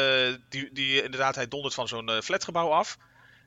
[0.49, 2.97] die, die inderdaad, hij dondert van zo'n uh, flatgebouw af.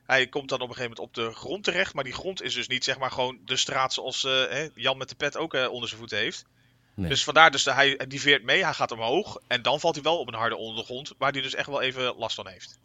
[0.05, 1.93] Hij komt dan op een gegeven moment op de grond terecht.
[1.93, 4.97] Maar die grond is dus niet zeg maar gewoon de straat zoals eh, hè, Jan
[4.97, 6.45] met de pet ook eh, onder zijn voeten heeft.
[6.93, 7.09] Nee.
[7.09, 9.37] Dus vandaar, dus de, hij die veert mee, hij gaat omhoog.
[9.47, 11.13] En dan valt hij wel op een harde ondergrond.
[11.17, 12.79] Waar hij dus echt wel even last van heeft.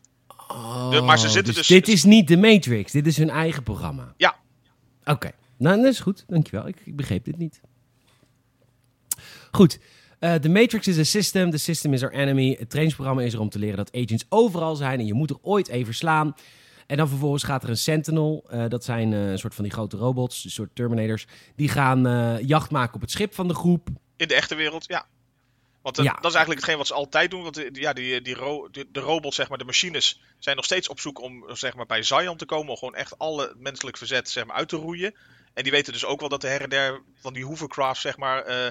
[0.49, 3.63] Oh, De- maar ze zitten dus- Dit is niet de Matrix, dit is hun eigen
[3.63, 4.15] programma.
[4.17, 4.37] Ja.
[5.05, 6.67] Oké, nou dat is goed, dankjewel.
[6.69, 7.61] Ik, ik begreep dit niet.
[9.51, 9.79] Goed.
[10.19, 12.57] Eh, De Matrix is een system, the system is our enemy.
[12.59, 15.39] Het trainingsprogramma is er om te leren dat agents overal zijn en je moet er
[15.43, 16.35] ooit even slaan.
[16.87, 19.73] En dan vervolgens gaat er een Sentinel, eh, dat zijn eh, een soort van die
[19.73, 21.27] grote robots, een soort Terminators.
[21.57, 22.01] Die gaan
[22.47, 23.89] jacht maken op het schip van de groep.
[24.17, 25.07] In de echte wereld, ja.
[25.83, 26.03] Want Ja.
[26.13, 27.43] dat is eigenlijk hetgeen wat ze altijd doen.
[27.43, 30.65] Want eh, ja, die, die, ro de, de robots, zeg maar, de machines, zijn nog
[30.65, 32.71] steeds op zoek om zeg maar, bij Zion te komen.
[32.71, 35.15] Om gewoon echt alle menselijk verzet zeg maar, uit te roeien.
[35.55, 38.17] En die weten dus ook wel dat de her en der van die hovercrafts, zeg
[38.17, 38.71] maar, eh,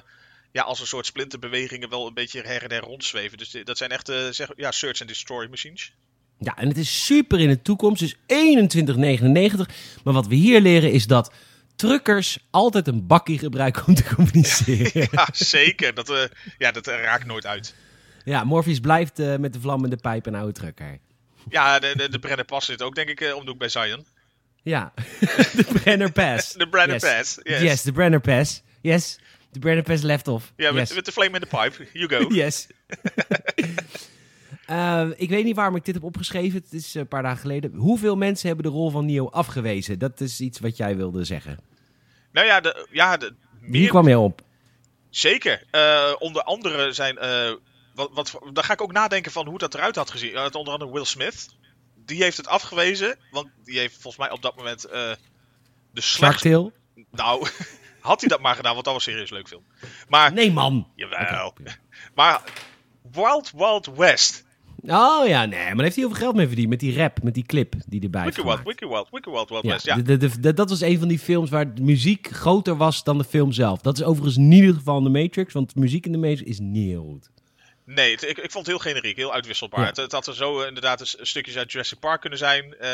[0.52, 3.38] ja, als een soort splinterbewegingen wel een beetje her en der rondzweven.
[3.38, 5.94] Dus dat zijn echt zeg, ja, search and destroy machines.
[6.40, 9.68] Ja, en het is super in de toekomst, dus 2199.
[10.04, 11.34] Maar wat we hier leren is dat
[11.76, 15.08] truckers altijd een bakkie gebruiken om te communiceren.
[15.12, 15.94] Ja, zeker.
[15.94, 16.24] Dat, eh,
[16.58, 17.76] ja, dat eh, raakt nooit uit.
[18.24, 21.00] Ja, Morpheus blijft met de vlammende pijp een oude trucker.
[21.50, 24.06] Ja, de, de, de Brenner zit ook, denk ik, om de hoek bij Zion.
[24.64, 24.94] Ja,
[25.58, 26.54] de Brenner Pass.
[26.54, 27.16] De Brenner Yes.
[27.18, 27.40] Pass.
[27.44, 27.62] Yes.
[27.62, 28.62] Yes, de Brenner Pass.
[28.82, 29.20] Yes,
[29.52, 30.54] de Brenner Pass left off.
[30.56, 30.96] Ja, met, yes.
[30.96, 31.88] met de flame in de pipe.
[31.94, 32.28] You go.
[32.36, 32.68] Yes.
[34.66, 36.62] Eh, ik weet niet waarom ik dit heb opgeschreven.
[36.64, 37.74] Het is een paar dagen geleden.
[37.74, 40.00] Hoeveel mensen hebben de rol van Neo afgewezen?
[40.00, 41.60] Dat is iets wat jij wilde zeggen.
[42.32, 44.42] Nou ja, de, ja de, Hier kwam je op.
[45.10, 45.64] zeker.
[45.72, 47.18] Eh, onder andere zijn.
[47.18, 47.52] eh,
[47.96, 50.32] wat, wat, dan ga ik ook nadenken van hoe dat eruit had gezien.
[50.32, 51.50] Uh, onder andere Will Smith.
[52.10, 53.16] Die heeft het afgewezen.
[53.32, 54.86] Want die heeft volgens mij op dat moment.
[54.86, 55.12] eh
[55.94, 56.72] de slechtste.
[57.12, 57.48] Nou,
[58.00, 59.64] had hij dat maar gedaan, want dat was een serieus leuk film.
[60.10, 60.34] Maar.
[60.34, 60.88] Nee, man.
[60.96, 61.54] Jawel.
[62.16, 62.44] Maar.
[63.12, 64.48] Wild Wild West.
[64.88, 66.70] Oh ja, nee, maar daar heeft hij heel veel geld mee verdiend.
[66.70, 68.64] Met die rap, met die clip die erbij Wiki Wild.
[68.64, 69.86] Wiki Wild, Wiki Wild Wild Ja, West.
[69.86, 69.96] Ja.
[69.96, 73.18] de- de- de- dat was een van die films waar de muziek groter was dan
[73.18, 73.82] de film zelf.
[73.82, 76.42] Dat is overigens in ieder geval in de Matrix, want de muziek in de Matrix
[76.42, 77.30] is niet heel goed.
[77.96, 79.80] Nee, ik, ik vond het heel generiek, heel uitwisselbaar.
[79.80, 79.86] Ja.
[79.86, 82.76] Het, het, had er zo eh, inderdaad een stukjes uit Jurassic Park kunnen zijn.
[82.80, 82.90] Eh,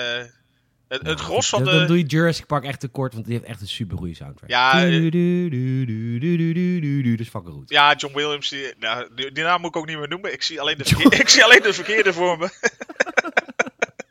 [0.87, 1.71] het, het, gros van de...
[1.71, 4.15] Dan doe je Jurassic Park echt te kort, want die heeft echt een super goede
[4.15, 4.49] soundtrack.
[4.49, 7.63] Ja, du, du, dat is fucking.
[7.65, 10.33] Ja, John Williams, die, nou, die, die, naam moet ik ook niet meer noemen.
[10.33, 12.49] Ik zie alleen de, verkeerde, ik zie alleen de verkeerde voor me.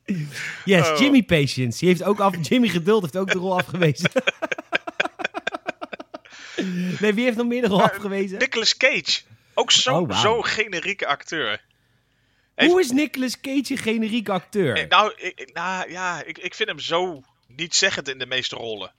[0.65, 0.89] yes.
[0.89, 0.99] Oh.
[0.99, 1.79] Jimmy Patience.
[1.79, 4.11] Die heeft ook af, Jimmy Geduld heeft ook de rol afgewezen.
[7.01, 8.39] nee, wie heeft nog meer de rol afgewezen?
[8.39, 9.23] Nicolas Cage.
[9.55, 10.21] Ook zo'n Oh, wauw.
[10.21, 11.65] zo generieke acteur.
[12.57, 14.77] Hoe is Nicolas Cage een generieke acteur?
[14.77, 18.57] Eh, Nou, ik, nou ja, ik, ik vind hem zo niet zeggend in de meeste
[18.57, 18.93] rollen.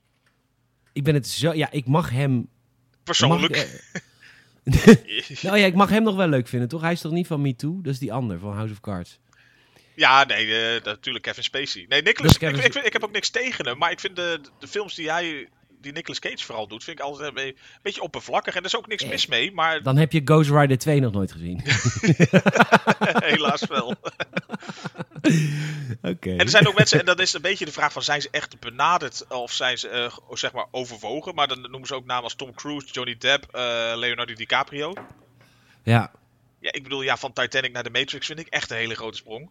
[0.93, 1.53] Ik ben het zo...
[1.53, 2.47] Ja, ik mag hem...
[3.03, 3.56] Persoonlijk.
[4.64, 6.82] Mag, eh, nou ja, ik mag hem nog wel leuk vinden, toch?
[6.82, 7.80] Hij is toch niet van Me Too?
[7.82, 9.20] Dat is die ander, van House of Cards.
[9.95, 11.86] Ja, nee, eh, natuurlijk Kevin Spacey.
[11.89, 13.78] Nee, Nicolas, Dus Kevin ik, ik, vind- ik heb ook niks tegen hem.
[13.78, 15.47] Maar ik vind de, de films die hij,
[15.86, 18.53] die Nicolas Cage vooral doet, vind ik altijd een be- beetje oppervlakkig.
[18.53, 19.09] En er is ook niks Eh.
[19.09, 21.61] mis mee, maar Dan heb je Ghost Rider 2 nog nooit gezien.
[23.31, 23.95] helaas wel.
[26.01, 26.29] Oké.
[26.31, 28.27] En er zijn ook mensen, en dat is een beetje de vraag van, zijn ze
[28.31, 31.36] echt benaderd of zijn ze, eh, zeg maar, overwogen?
[31.36, 33.61] Maar dan noemen ze ook namen als Tom Cruise, Johnny Depp, eh,
[33.95, 34.93] Leonardo DiCaprio.
[35.83, 36.11] Ja.
[36.59, 39.17] Ja, ik bedoel, ja, van Titanic naar de Matrix vind ik echt een hele grote
[39.17, 39.49] sprong.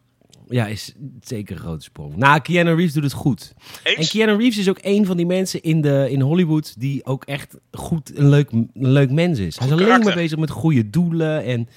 [0.49, 2.17] Ja, is zeker een grote sprong.
[2.17, 3.55] Nou, Keanu Reeves doet het goed.
[3.83, 4.09] En?
[4.09, 7.57] Keanu Reeves is ook een van die mensen in, de, in Hollywood die ook echt
[7.73, 9.59] goed een leuk, een leuk mens is.
[9.59, 11.69] Hij is alleen maar bezig met goede doelen en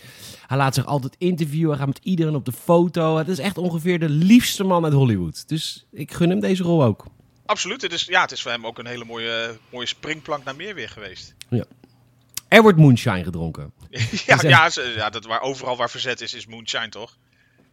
[0.48, 1.70] hij laat zich altijd interviewen.
[1.70, 3.18] Hij gaat met iedereen op de foto.
[3.18, 5.48] Het is echt ongeveer de liefste man uit Hollywood.
[5.48, 7.06] Dus ik gun hem deze rol ook.
[7.46, 7.82] Absoluut.
[7.82, 10.76] Het is, ja, het is voor hem ook een hele mooie, mooie springplank naar meer
[10.76, 11.36] weer geweest.
[12.48, 13.72] Er wordt moonshine gedronken.
[13.90, 17.18] ja, Dus, ja, ja dat waar, overal waar verzet is, is Moonshine toch?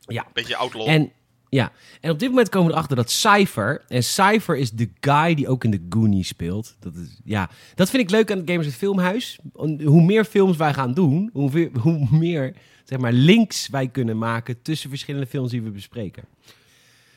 [0.07, 0.27] Ja.
[0.33, 0.89] Beetje outlaw.
[0.89, 1.13] En,
[1.49, 1.73] ja.
[2.01, 3.85] en op dit moment komen we erachter dat Cypher...
[3.89, 6.77] En Cypher is de guy die ook in de Goonies speelt.
[6.81, 9.39] Dat, is, ja, dat vind ik leuk aan het Gamers het Filmhuis.
[9.85, 11.31] Hoe meer films wij gaan doen...
[11.33, 14.63] Hoe, veel- hoe meer zeg maar, links wij kunnen maken...
[14.63, 16.25] tussen verschillende films die we bespreken.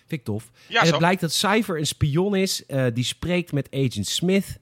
[0.06, 0.52] Vind ik tof.
[0.68, 0.98] Ja, en het zo.
[0.98, 2.66] blijkt dat Cypher een spion is...
[2.66, 4.60] eh, die spreekt met Agent Smith...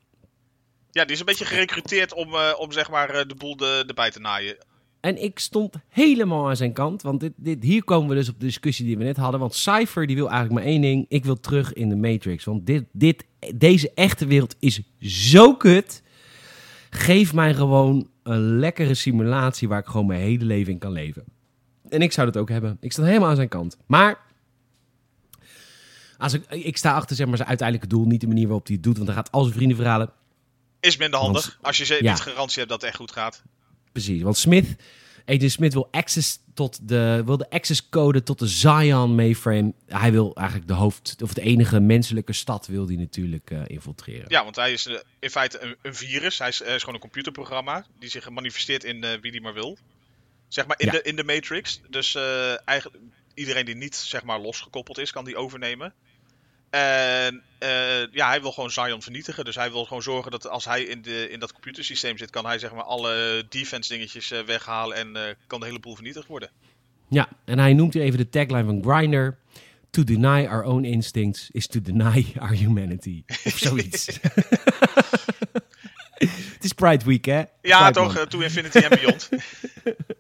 [0.92, 3.84] Ja, die is een beetje gerecruiteerd om, eh, om zeg maar eh, de boel de,
[3.88, 4.58] erbij te naaien.
[5.06, 7.02] En ik stond helemaal aan zijn kant.
[7.02, 9.40] Want dit, dit, hier komen we dus op de discussie die we net hadden.
[9.40, 11.06] Want Cypher die wil eigenlijk maar één ding.
[11.10, 12.44] Ik wil terug in de Matrix.
[12.44, 13.26] Want dit, dit,
[13.56, 16.04] deze echte wereld is zo kut.
[16.90, 21.24] Geef mij gewoon een lekkere simulatie waar ik gewoon mijn hele leven in kan leven.
[21.90, 22.78] En ik zou dat ook hebben.
[22.80, 23.78] Ik sta helemaal aan zijn kant.
[23.86, 24.20] Maar
[26.18, 28.06] als ik, ik sta achter zeg maar, zijn uiteindelijke doel.
[28.06, 28.96] Niet de manier waarop hij het doet.
[28.96, 30.12] Want hij gaat al zijn vrienden verhalen.
[30.80, 31.46] Is minder handig.
[31.46, 32.12] Want- als je ja.
[32.12, 33.44] niet garantie hebt dat het echt goed gaat.
[33.96, 34.76] Precies, want Smith
[35.26, 39.74] Agent Smith wil access tot de, wil de access code tot de Zion mainframe.
[39.88, 44.26] Hij wil eigenlijk de hoofd, of de enige menselijke stad wil die natuurlijk eh, infiltreren.
[44.28, 46.38] Ja, want hij is eh, in feite een, een virus.
[46.40, 49.54] Hij is, hij is gewoon een computerprogramma die zich manifesteert in eh, wie die maar
[49.54, 49.78] wil.
[50.48, 50.92] Zeg maar in, Ja.
[50.92, 51.82] de, in de Matrix.
[51.90, 55.94] Dus eh, eigenlijk, iedereen die niet zeg maar losgekoppeld is, kan die overnemen.
[56.70, 59.46] En eh, ja, hij wil gewoon Zion vernietigen.
[59.46, 62.46] Dus hij wil gewoon zorgen dat als hij in, de, in dat computersysteem zit, kan
[62.46, 66.28] hij zeg maar alle defense dingetjes eh, weghalen en eh, kan de hele boel vernietigd
[66.28, 66.50] worden.
[67.10, 69.38] Ja, en hij noemt even de tagline van Grindr.
[69.90, 73.24] To deny our own instincts is to deny our humanity.
[73.44, 74.06] Of zoiets.
[76.16, 77.44] Het is Pride Week, hè?
[77.62, 78.28] Ja, Pride toch?
[78.28, 79.30] To Infinity and Beyond.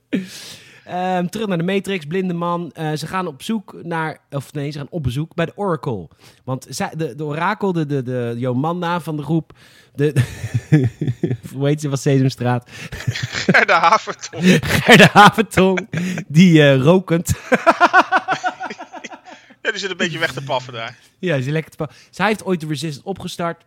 [0.85, 2.71] Ehm, terug naar de Matrix, blinde man.
[2.71, 6.07] Eh, ze gaan op zoek naar, of nee, ze gaan op bezoek bij de Oracle.
[6.43, 9.51] Want zij, de, de Orakel, de, de, de Jomanda van de groep,
[9.95, 10.13] de,
[11.53, 12.69] hoe heet ze van Sesamstraat?
[13.45, 14.43] de havertong.
[14.83, 15.87] Gerda Haventong,
[16.27, 17.31] die eh, rokend.
[19.61, 20.97] Ja, die zit een beetje weg te paffen daar.
[21.19, 23.63] Ja, ze lekker te pa- Zij heeft ooit de Resistance opgestart.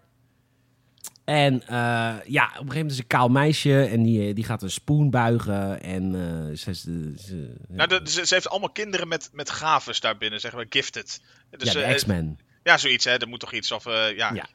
[1.28, 1.68] En eh,
[2.26, 4.70] ja, op een gegeven moment is een kaal meisje en die, eh, die gaat een
[4.70, 5.82] spoen buigen.
[5.82, 10.00] En eh, ze, ze, ze- Nou, de- ze, ze heeft allemaal kinderen met, met gaves
[10.00, 11.20] daarbinnen, zeg maar, gifted.
[11.50, 12.38] Dus, ja, de X-Men.
[12.62, 13.10] Ja, zoiets, hè.
[13.16, 14.10] Er moet toch iets, of ja.
[14.16, 14.46] Ja.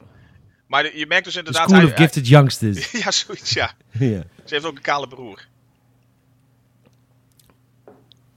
[0.68, 1.70] Maar je merkt dus inderdaad...
[1.70, 2.92] School hij- of Gifted Youngsters.
[3.04, 3.72] ja, zoiets, ja.
[3.92, 4.24] ja.
[4.46, 5.48] Ze heeft ook een kale broer.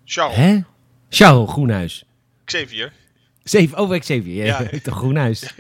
[0.04, 0.60] Charles, Hè?
[1.08, 2.04] Charles Groenhuis.
[2.44, 2.92] Xavier.
[3.42, 4.44] Zeven, oh, Xavier.
[4.44, 4.78] Ja, Ja.
[4.92, 5.54] Groenhuis.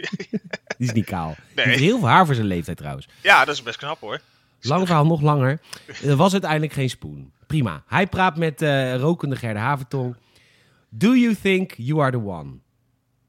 [0.78, 1.34] Die is niet kaal.
[1.54, 3.08] Die heeft heel veel haar voor zijn leeftijd trouwens.
[3.22, 4.20] Ja, dat is best knap, hoor.
[4.60, 5.60] Lang verhaal, nog langer.
[6.02, 7.32] Er was uiteindelijk geen spoen.
[7.46, 7.82] Prima.
[7.86, 10.16] Hij praat met eh, rokende Gerda Havertong.
[10.88, 12.50] Do you think you are the one?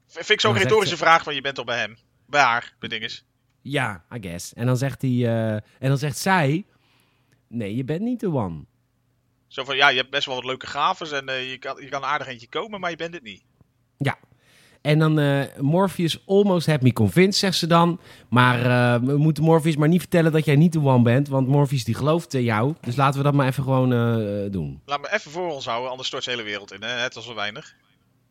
[0.06, 1.96] V- Vind ik zo'n zegt retorische vraag, want je bent toch bij hem.
[2.26, 3.24] Bij haar, bij dinges.
[3.62, 4.54] Ja, I guess.
[4.54, 6.66] En dan zegt hij, eh, en dan zegt zij,
[7.48, 8.64] nee, je bent niet de one.
[9.46, 11.88] Zo van, ja, je hebt best wel wat leuke gaves en eh, je, kan, je
[11.88, 13.42] kan aardig eentje komen, maar je bent het niet.
[13.96, 14.18] Ja.
[14.88, 18.00] En dan eh, Morpheus almost had me convinced, zegt ze dan.
[18.28, 21.28] Maar eh, we moeten Morpheus maar niet vertellen dat jij niet de one bent.
[21.28, 22.74] Want Morpheus die gelooft in jou.
[22.80, 24.80] Dus laten we dat maar even gewoon eh, doen.
[24.84, 26.82] Laat me even voor ons houden, anders stort de hele wereld in.
[26.82, 26.88] Hè?
[26.88, 27.76] Het was wel weinig.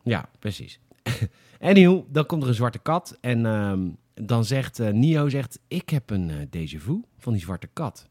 [0.02, 0.80] Ja, precies.
[1.60, 3.18] Anyhow, dan komt er een zwarte kat.
[3.20, 8.08] En ehm, dan zegt Neo, zegt, ik heb een déjà vu van die zwarte kat.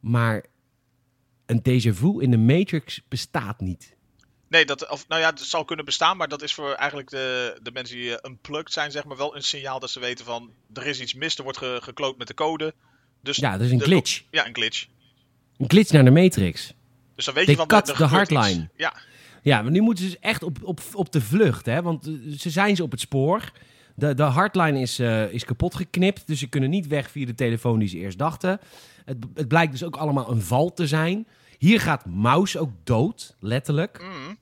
[0.00, 0.44] Maar
[1.46, 3.98] een déjà vu in de Matrix bestaat niet.
[4.50, 7.58] Nee, dat, of, nou ja, het zal kunnen bestaan, maar dat is voor eigenlijk de,
[7.62, 10.50] de mensen die eh, unplugged zijn, zeg maar, wel een signaal dat ze weten van,
[10.72, 12.74] er is iets mis, er wordt ge, gekloot met de code.
[13.22, 14.22] Dus Ja, dat is een de- glitch.
[14.30, 14.86] Ja, een glitch.
[15.58, 16.74] Een glitch naar de Matrix.
[17.14, 17.90] Dus dan weet They je van, iets.
[17.92, 18.68] hardline.
[18.76, 18.94] Ja,
[19.42, 21.82] Ja, maar nu moeten ze dus echt op, op, op de vlucht, hè?
[21.82, 23.50] Want eh, ze zijn ze op het spoor.
[23.94, 27.34] De, de hardline is, eh, is kapot geknipt, dus ze kunnen niet weg via de
[27.34, 28.60] telefoon die ze eerst dachten.
[29.04, 31.26] Het, het blijkt dus ook allemaal een val te zijn.
[31.58, 34.02] Hier gaat Mouse ook dood, letterlijk.
[34.02, 34.38] mm,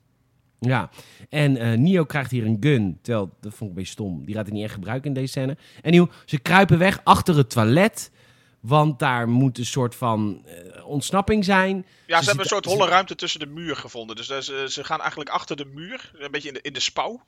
[0.59, 0.89] Ja,
[1.29, 4.35] en eh Neo krijgt hier een gun, terwijl, dat vond ik een beetje stom, die
[4.35, 5.57] gaat hij niet echt gebruiken in deze scène.
[5.81, 8.11] En nieuw, ze kruipen weg achter het toilet,
[8.59, 11.85] want daar moet een soort van eh, ontsnapping zijn.
[12.07, 14.15] ja ze, Ze hebben een soort holle ruimte tussen de muur gevonden.
[14.15, 16.79] Dus eh, ze, ze gaan eigenlijk achter de muur, een beetje in de, in de
[16.79, 17.21] spouw.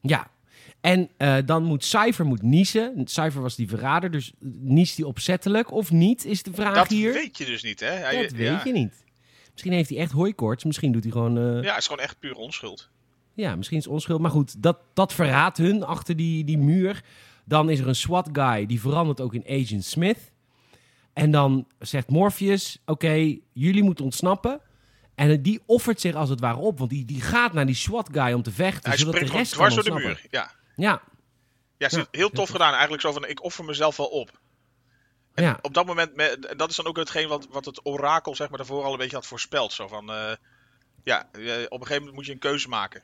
[0.00, 0.30] Ja.
[0.80, 1.10] En
[1.44, 3.02] dan moet Cypher moet niezen.
[3.04, 7.12] Cypher was die verrader, dus niest hij opzettelijk of niet, is de vraag Dat hier.
[7.12, 8.22] weet je dus niet, hè?
[8.22, 9.04] Dat weet je niet.
[9.58, 11.38] Misschien heeft hij echt hooikoorts, misschien doet hij gewoon...
[11.38, 12.88] eh, Ja, het is gewoon echt puur onschuld.
[13.34, 14.20] Ja, misschien is onschuld.
[14.20, 17.02] Maar goed, dat, dat verraadt hun achter die, die muur.
[17.44, 20.32] Dan is er een SWAT-guy, die verandert ook in Agent Smith.
[21.12, 24.60] En dan zegt Morpheus, oké, jullie moeten ontsnappen.
[25.14, 28.32] En die offert zich als het ware op, want die, die gaat naar die SWAT-guy
[28.32, 28.88] om te vechten.
[28.88, 30.26] Hij zodat springt de rest dwars door de muur.
[30.30, 31.02] Ja, Ja,
[31.78, 32.06] ja, ze- Ja.
[32.10, 32.72] heel tof gedaan.
[32.72, 34.40] Eigenlijk zo van, ik offer mezelf wel op.
[35.38, 35.58] En ja.
[35.62, 38.58] op dat moment, me- dat is dan ook hetgeen wat, wat het orakel zeg maar,
[38.58, 39.72] daarvoor al een beetje had voorspeld.
[39.72, 40.32] Zo van, eh,
[41.04, 43.02] ja, eh, op een gegeven moment moet je een keuze maken.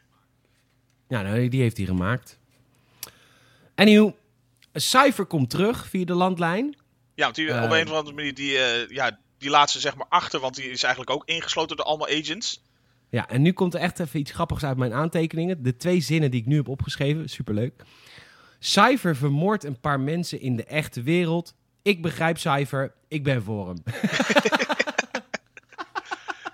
[1.09, 2.39] ja nou, die heeft hij gemaakt.
[3.74, 4.12] Anyhow,
[4.72, 6.76] Cypher komt terug via de landlijn.
[7.14, 7.64] Ja, want die, Eh.
[7.64, 10.55] op een of andere manier, die, eh, ja, die laat ze zeg maar achter, want
[10.55, 12.62] die is eigenlijk ook ingesloten door allemaal agents.
[13.11, 15.62] Ja, en nu komt er echt even iets grappigs uit mijn aantekeningen.
[15.62, 17.82] De twee zinnen die ik nu heb opgeschreven, superleuk.
[18.59, 21.55] Cypher vermoordt een paar mensen in de echte wereld.
[21.85, 23.82] Ik begrijp Cypher, ik ben voor hem.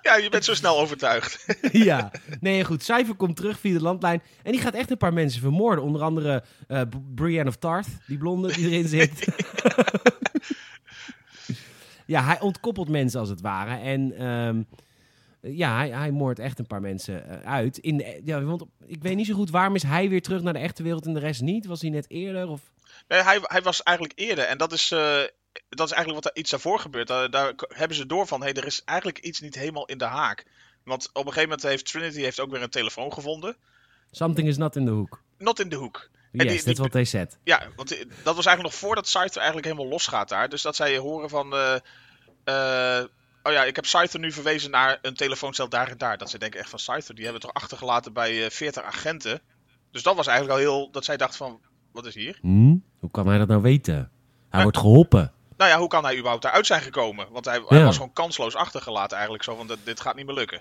[0.02, 1.46] Ja, je bent zo snel overtuigd.
[1.72, 2.10] ja,
[2.40, 2.82] nee, goed.
[2.82, 4.22] Cypher komt terug via de landlijn.
[4.42, 5.84] En die gaat echt een paar mensen vermoorden.
[5.84, 9.26] Onder andere B- Brienne of Tarth, die blonde die erin zit.
[12.06, 13.74] ja, hij ontkoppelt mensen als het ware.
[13.76, 14.62] En ehm,
[15.56, 17.78] ja, hij, hij moordt echt een paar mensen eh, uit.
[17.78, 20.52] In de, ja, want ik weet niet zo goed waarom is hij weer terug naar
[20.52, 21.66] de echte wereld en de rest niet.
[21.66, 22.48] Was hij net eerder?
[22.48, 22.60] Of...
[23.10, 24.44] Nee, hij, hij was eigenlijk eerder.
[24.44, 25.20] En dat is, eh,
[25.68, 27.06] dat is eigenlijk wat er iets daarvoor gebeurt.
[27.06, 30.46] Daar, hebben ze door van, hé, er is eigenlijk iets niet helemaal in de haak.
[30.84, 33.56] Want op een gegeven moment heeft Trinity heeft ook weer een telefoon gevonden.
[34.10, 35.22] Something is not in the hook.
[35.38, 36.08] Not in the hook.
[36.32, 37.38] Yes, die- that's what they said.
[37.44, 40.48] Ja, want die- dat was eigenlijk nog voordat Scyther eigenlijk helemaal losgaat daar.
[40.48, 41.52] Dus dat zij horen van...
[41.54, 41.74] eh,
[42.44, 43.04] eh,
[43.42, 46.18] oh ja, ik heb Scyther nu verwezen naar een telefooncel daar en daar.
[46.18, 49.42] Dat ze denken echt van Scyther, die hebben we toch achtergelaten bij eh 40 agenten.
[49.92, 50.90] Dus dat was eigenlijk al heel...
[50.90, 51.60] Dat zij dacht van,
[51.92, 52.38] wat is hier?
[52.40, 52.76] Hm?
[52.98, 54.10] Hoe kan hij dat nou weten?
[54.48, 55.32] Hij wordt geholpen.
[55.56, 57.26] Nou ja, hoe kan hij überhaupt daaruit zijn gekomen?
[57.32, 59.44] Want hij, hij was gewoon kansloos achtergelaten eigenlijk.
[59.44, 60.60] Zo van, dit, dit gaat niet meer lukken.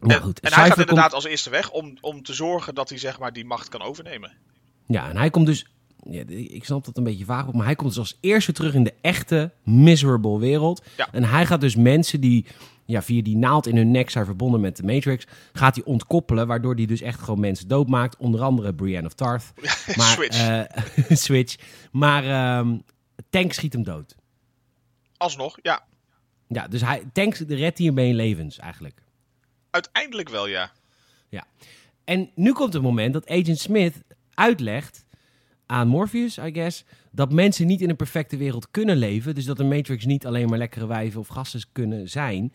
[0.00, 2.74] Nou en goed, en hij gaat inderdaad komt- als eerste weg om, om te zorgen
[2.74, 4.32] dat hij zeg maar die macht kan overnemen.
[4.86, 5.66] Ja, en hij komt dus...
[6.10, 8.74] Ja, ik snap dat een beetje vaag op, maar hij komt dus als eerste terug
[8.74, 10.82] in de echte miserable wereld.
[10.96, 11.08] Ja.
[11.12, 12.46] En hij gaat dus mensen die
[12.90, 16.46] ja, via die naald in hun nek zijn verbonden met de Matrix, gaat hij ontkoppelen,
[16.46, 18.16] waardoor hij dus echt gewoon mensen doodmaakt.
[18.16, 19.52] Onder andere Brienne of Tarth.
[19.96, 20.48] Maar, Switch.
[20.48, 20.62] eh,
[21.16, 21.56] Switch.
[21.92, 22.78] Maar ehm,
[23.30, 24.16] Tank schiet hem dood.
[25.16, 25.84] Alsnog, ja.
[26.48, 29.02] Ja, dus hij, Tank redt hiermee levens eigenlijk.
[29.70, 30.72] Uiteindelijk wel, ja.
[32.10, 33.94] En nu komt het moment dat Agent Smith
[34.34, 35.04] uitlegt
[35.66, 39.34] aan Morpheus, I guess, dat mensen niet in een perfecte wereld kunnen leven.
[39.34, 42.52] Dus dat de Matrix niet alleen maar lekkere wijven of gasten kunnen zijn.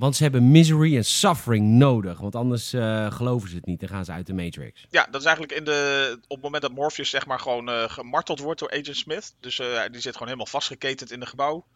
[0.00, 2.20] Want ze hebben misery en suffering nodig.
[2.20, 4.86] Want anders eh, geloven ze het niet en gaan ze uit de Matrix.
[4.90, 7.84] Ja, dat is eigenlijk in de, op het moment dat Morpheus zeg maar gewoon eh,
[7.88, 9.34] gemarteld wordt door Agent Smith.
[9.40, 11.66] Dus eh, die zit gewoon helemaal vastgeketend in het gebouw.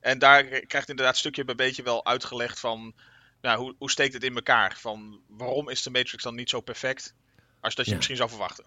[0.00, 2.94] En daar krijgt inderdaad stukje bij beetje wel uitgelegd van...
[3.40, 4.76] Nou, hoe, hoe steekt het in elkaar?
[4.78, 7.14] Van waarom is de Matrix dan niet zo perfect?
[7.60, 7.96] Als dat je Ja.
[7.96, 8.64] misschien zou verwachten.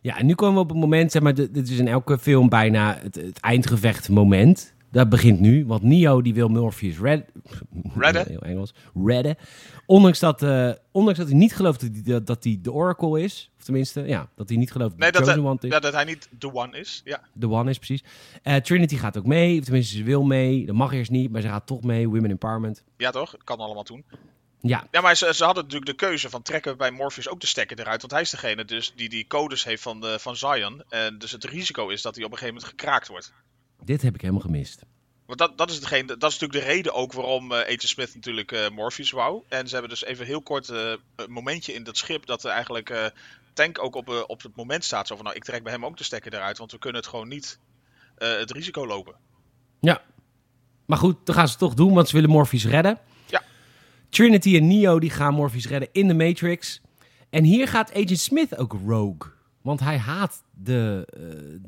[0.00, 2.18] Ja, en nu komen we op het moment, zeg maar, dit dit is in elke
[2.18, 4.73] film bijna het, het eindgevecht moment.
[4.94, 7.24] Dat begint nu, want Neo die wil Morpheus red,
[7.96, 8.26] Redden?
[8.26, 8.74] Heel Engels.
[9.04, 9.36] Redden.
[9.86, 13.50] Ondanks dat, eh, ondanks dat hij niet gelooft dat hij, dat hij de Oracle is.
[13.58, 15.70] Of tenminste, ja, dat hij niet gelooft dat Nee, dat, Chosen hij- One is.
[15.70, 17.00] ja, dat hij niet de one is.
[17.04, 18.04] Ja, De One is precies.
[18.42, 19.58] Eh, Trinity gaat ook mee.
[19.58, 20.66] Of tenminste, ze wil mee.
[20.66, 22.08] Dat mag eerst niet, maar ze gaat toch mee.
[22.08, 22.84] Women Empowerment.
[22.96, 23.34] ja toch?
[23.44, 24.04] Kan allemaal toen.
[24.60, 27.40] Ja, Ja, maar ze, ze hadden natuurlijk de keuze van trekken we bij Morpheus ook
[27.40, 28.00] de stekker eruit.
[28.00, 30.82] Want hij is degene dus die die codes heeft van, de, van Zion.
[30.88, 33.32] En dus het risico is dat hij op een gegeven moment gekraakt wordt.
[33.84, 34.84] Dit heb ik helemaal gemist.
[35.26, 38.14] Want dat, dat, is degene, dat is natuurlijk de reden ook waarom eh Agent Smith
[38.14, 39.42] natuurlijk eh, Morpheus wou.
[39.48, 42.50] En ze hebben dus even heel kort eh, een momentje in dat schip dat er
[42.50, 43.12] eigenlijk
[43.52, 45.06] Tank ook op, op het moment staat.
[45.06, 47.10] Zo van, nou, ik trek bij hem ook de stekker eruit, want we kunnen het
[47.10, 47.58] gewoon niet
[48.14, 49.14] het risico lopen.
[49.80, 50.02] Ja.
[50.86, 52.98] Maar goed, dan gaan ze het toch doen, want ze willen Morpheus redden.
[53.26, 53.42] Ja.
[54.08, 56.80] Trinity en Neo die gaan Morpheus redden in de Matrix.
[57.30, 59.32] En hier gaat Agent Smith ook rogue.
[59.62, 61.06] Want hij haat de,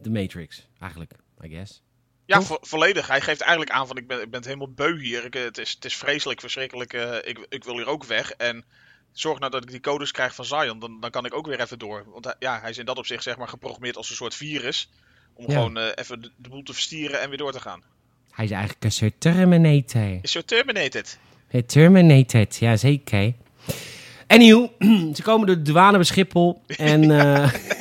[0.01, 1.13] de Matrix, eigenlijk,
[1.45, 1.83] I guess.
[2.27, 3.07] Ja, vo- volledig.
[3.09, 5.25] Hij geeft eigenlijk aan van, ik ben, ik ben helemaal beu hier.
[5.25, 6.93] Ik, het, is, het is vreselijk, verschrikkelijk.
[6.93, 8.31] eh, ik, ik wil hier ook weg.
[8.31, 8.65] En
[9.13, 11.61] zorg nou dat ik die codes krijg van Zion, dan, dan kan ik ook weer
[11.61, 12.05] even door.
[12.13, 14.91] Want hij, ja, hij is in dat opzicht zeg maar geprogrammeerd als een soort virus.
[15.35, 15.53] Om Ja.
[15.53, 17.83] gewoon eh, even de, de boel te verstieren en weer door te gaan.
[18.31, 20.19] Hij is eigenlijk een soort Terminator.
[20.23, 21.19] Is zo terminated.
[21.49, 23.33] Hij terminated, ja zeker.
[24.27, 24.73] Anywho,
[25.15, 26.63] ze komen door de douane bij Schiphol.
[26.67, 27.53] En eh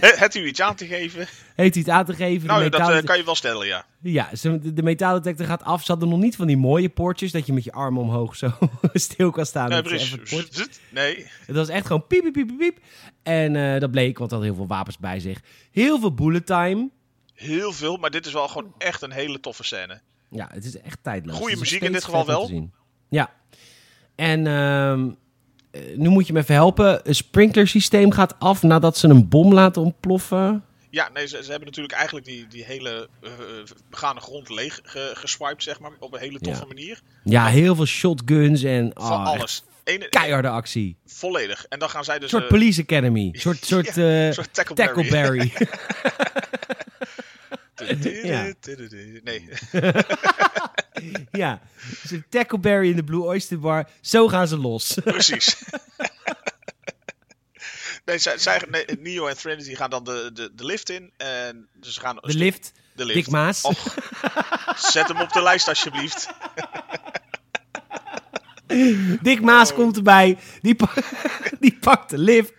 [0.00, 1.26] Het u iets aan te geven?
[1.54, 2.46] heeft hij het aan te geven.
[2.46, 3.86] Nou, dat eh, kan je wel stellen, ja.
[4.00, 5.84] Ja, de, de metaaldetector gaat af.
[5.84, 7.32] Ze hadden nog niet van die mooie poortjes...
[7.32, 8.52] dat je met je arm omhoog zo
[8.92, 9.68] stil kan staan.
[9.68, 10.80] Nee, Dat het.
[10.90, 11.26] Nee.
[11.46, 12.78] Het was echt gewoon piep, piep, piep, piep.
[13.22, 15.40] En eh, dat bleek, want hij had heel veel wapens bij zich.
[15.70, 16.88] Heel veel bullet time.
[17.34, 20.00] Heel veel, maar dit is wel gewoon echt een hele toffe scène.
[20.30, 21.40] Ja, het is echt tijdloos.
[21.40, 22.70] Is muziek in dit geval wel.
[23.08, 23.32] Ja.
[24.14, 25.12] En ehm, eh,
[25.96, 27.00] nu moet je me even helpen.
[27.08, 30.62] Een sprinklersysteem gaat af nadat ze een bom laten ontploffen.
[30.90, 33.30] Ja, nee, ze, ze hebben natuurlijk eigenlijk die, die hele eh,
[33.90, 35.90] begane grond leeg ge- geswiped, zeg maar.
[35.98, 36.66] Op een hele toffe Ja.
[36.66, 37.00] manier.
[37.24, 39.64] Ja, heel veel shotguns en oh, echt alles.
[39.84, 40.96] Ene, keiharde actie.
[41.06, 41.66] Volledig.
[41.68, 42.30] En dan gaan zij Een dus...
[42.30, 43.30] soort eh, police academy.
[43.32, 45.48] Een soort, soort, ja, eh, een soort tackleberry.
[45.48, 45.52] tackleberry.
[48.22, 48.52] Ja.
[49.24, 49.48] Nee.
[51.32, 51.60] Ja,
[52.02, 53.88] dus een tackleberry in de Blue Oyster Bar.
[54.00, 54.98] Zo gaan ze los.
[55.04, 55.56] Precies.
[58.04, 61.12] nee, zij, zij, nee, Neo en Trinity gaan dan de, de, de lift in.
[61.16, 62.72] En dus ze gaan De stuk- lift.
[62.94, 63.18] De lift.
[63.18, 63.62] Dick Maas.
[63.62, 63.94] Och,
[64.76, 66.28] zet hem op de lijst alsjeblieft.
[69.22, 69.76] Dick Maas Oh.
[69.76, 70.38] komt erbij.
[70.62, 70.94] Die, pa-
[71.60, 72.52] die pakt de lift.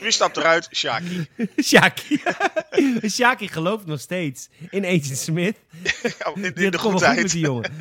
[0.00, 0.68] Wie stapt eruit?
[0.72, 1.28] Shaki.
[1.68, 2.22] Shaki.
[3.16, 5.56] Shaki gelooft nog steeds in Agent Smith.
[6.02, 7.30] Ja, in, in de had het wel goed met goedheid.
[7.30, 7.72] die jongen.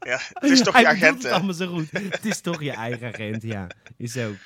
[0.00, 1.90] Ja, het is toch Hij je agent, het allemaal zo goed.
[1.90, 3.66] Het is toch je eigen agent, ja.
[3.96, 4.36] Is ook.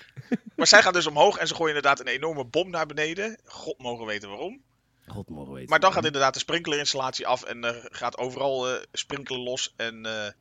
[0.57, 3.39] Maar zij gaan dus omhoog en ze gooien inderdaad een enorme bom naar beneden.
[3.45, 4.62] God mogen weten waarom.
[5.07, 5.71] God mogen weten.
[5.71, 9.75] Maar dan gaat inderdaad de sprinklerinstallatie af en er gaat overal eh, sprinkelen los.
[9.77, 10.33] En eh,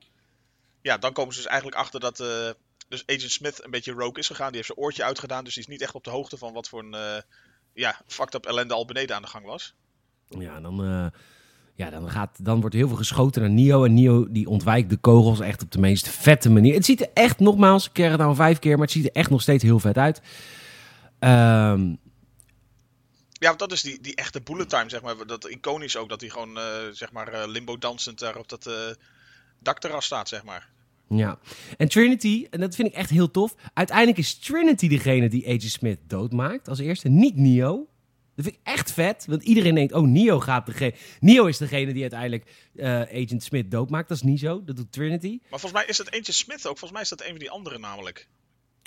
[0.81, 2.19] ja, dan komen ze dus eigenlijk achter dat
[2.93, 4.47] dus Agent Smith een beetje rogue is gegaan.
[4.47, 6.69] Die heeft zijn oortje uitgedaan, dus die is niet echt op de hoogte van wat
[6.69, 7.21] voor een eh,
[7.73, 9.73] ja, fucked up ellende al beneden aan de gang was.
[10.27, 11.19] Ja, dan, eh,
[11.75, 13.85] ja dan, gaat, dan wordt heel veel geschoten naar Neo.
[13.85, 16.73] En Neo die ontwijkt de kogels echt op de meest vette manier.
[16.73, 19.11] Het ziet er echt, nogmaals, ik keer het nou vijf keer, maar het ziet er
[19.11, 20.21] echt nog steeds heel vet uit.
[21.19, 21.95] Ehm,
[23.31, 25.25] Ja, want dat is die, die echte bullet time, zeg maar.
[25.25, 28.73] Dat iconisch ook, dat hij gewoon, eh, zeg maar, limbo dansend daar op dat eh
[29.59, 30.69] dakterras staat, zeg maar.
[31.09, 31.39] Ja.
[31.77, 33.55] En Trinity, en dat vind ik echt heel tof.
[33.73, 37.87] Uiteindelijk is Trinity degene die Agent Smith doodmaakt als eerste, niet Neo.
[38.35, 40.93] Dat vind ik echt vet, want iedereen denkt, oh, Neo gaat degene...
[41.19, 44.07] Neo is degene die uiteindelijk eh, Agent Smith doodmaakt.
[44.07, 45.39] Dat is niet zo, dat doet Trinity.
[45.49, 46.77] Maar volgens mij is dat eentje Smith ook.
[46.77, 48.27] Volgens mij is dat een van die anderen namelijk.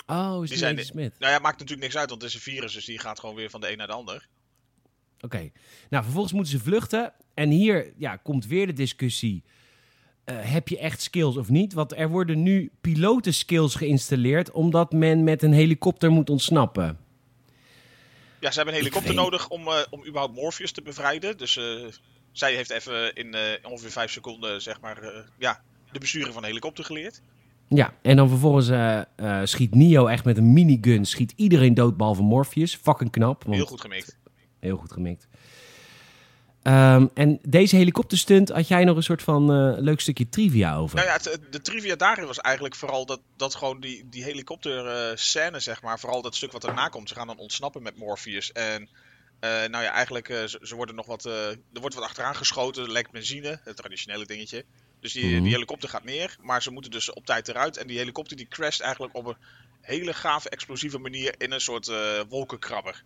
[0.05, 1.13] Oh, is Die zijn Agent Smith?
[1.19, 3.35] Nou ja, maakt natuurlijk niks uit, want het is een virus, dus die gaat gewoon
[3.35, 4.27] weer van de een naar de ander.
[5.21, 5.51] Oké.
[5.89, 7.13] Nou, vervolgens moeten ze vluchten.
[7.33, 9.43] En hier ja, komt weer de discussie.
[10.27, 11.73] Eh, heb je echt skills of niet?
[11.73, 14.51] Want er worden nu pilotenskills geïnstalleerd...
[14.51, 16.97] omdat men met een helikopter moet ontsnappen.
[18.39, 21.37] Ja, ze hebben een helikopter weet- nodig om, eh, om überhaupt Morpheus te bevrijden.
[21.37, 21.63] Dus eh,
[22.31, 25.61] zij heeft even in ongeveer vijf seconden, zeg maar, ja,
[25.91, 27.21] de besturing van een helikopter geleerd.
[27.69, 28.69] Ja, en dan vervolgens
[29.51, 31.05] schiet Neo echt met een minigun...
[31.05, 32.75] schiet iedereen dood behalve Morpheus.
[32.75, 33.43] Fucking knap.
[33.43, 34.17] want- Heel goed gemikt.
[34.59, 35.27] Heel goed gemikt.
[36.67, 40.95] Ehm, en deze helikopterstunt had jij nog een soort van eh, leuk stukje trivia over.
[40.95, 44.23] Nou ja, het- het- de trivia daarin was eigenlijk vooral dat, dat gewoon die, die
[44.23, 47.09] helikopter eh, scène, zeg maar, vooral dat stuk wat erna komt.
[47.09, 48.51] Ze gaan dan ontsnappen met Morpheus.
[48.51, 48.89] En
[49.39, 52.91] eh, nou ja, eigenlijk, ze, ze worden nog wat, er wordt wat achteraan geschoten, er
[52.91, 54.63] lekt benzine, het traditionele dingetje.
[54.99, 55.43] Dus die, Mhm.
[55.43, 57.77] die helikopter gaat neer, maar ze moeten dus op tijd eruit.
[57.77, 59.35] En die helikopter die crasht eigenlijk op een
[59.81, 61.91] hele gave, explosieve manier in een soort
[62.29, 63.03] wolkenkrabber.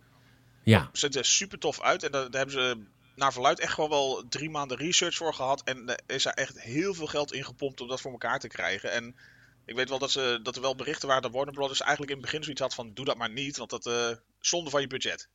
[0.64, 2.02] Ja, ziet er super tof uit.
[2.02, 2.76] En daar, daar hebben ze
[3.14, 5.62] naar verluid echt gewoon wel drie maanden research voor gehad.
[5.62, 8.48] En er is daar echt heel veel geld in gepompt om dat voor elkaar te
[8.48, 8.92] krijgen.
[8.92, 9.16] En
[9.64, 12.16] ik weet wel dat, ze, dat er wel berichten waren dat Warner Brothers eigenlijk in
[12.16, 14.10] het begin zoiets had van doe dat maar niet, want dat eh
[14.40, 15.28] zonde van je budget.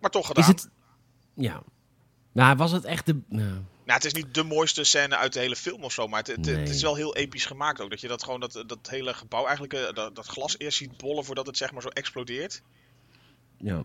[0.00, 0.42] Maar toch gedaan.
[0.42, 0.70] is het...
[1.34, 1.62] Ja.
[2.32, 3.20] Nou, was het echt de...
[3.28, 6.22] nou, Nou, het is niet de mooiste scène uit de hele film of zo, maar
[6.22, 7.90] het, het, is wel heel episch gemaakt ook.
[7.90, 10.96] Dat je dat gewoon, dat, dat hele gebouw eigenlijk, eh, dat, dat glas eerst ziet
[10.96, 12.62] bollen voordat het zeg maar zo explodeert.
[13.58, 13.84] ja.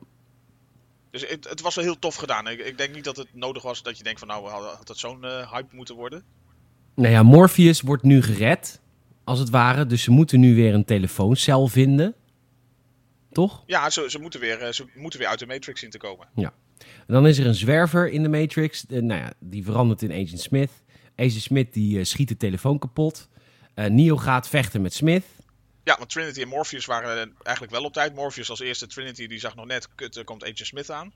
[1.15, 2.47] Dus het, het was wel heel tof gedaan.
[2.47, 4.87] Ik, ik denk niet dat het nodig was dat je denkt van nou had, had
[4.87, 6.23] het zo'n eh, hype moeten worden.
[6.95, 8.81] Nou ja, Morpheus wordt nu gered,
[9.23, 9.85] als het ware.
[9.85, 12.15] Dus ze moeten nu weer een telefooncel vinden.
[13.31, 13.63] Toch?
[13.65, 16.27] Ja, ze, ze, moeten weer, eh, ze moeten weer uit de Matrix zien te komen.
[16.35, 18.85] En dan is er een zwerver in de Matrix.
[18.85, 20.71] Eh, nou ja, die verandert in Agent Smith.
[21.15, 23.29] Agent Smith die schiet de telefoon kapot.
[23.75, 25.25] Neo gaat vechten met Smith.
[25.85, 28.15] Ja, want Trinity en Morpheus waren eigenlijk wel op tijd.
[28.15, 31.13] Morpheus als eerste, Trinity die zag nog net, kut, er komt Agent Smith aan.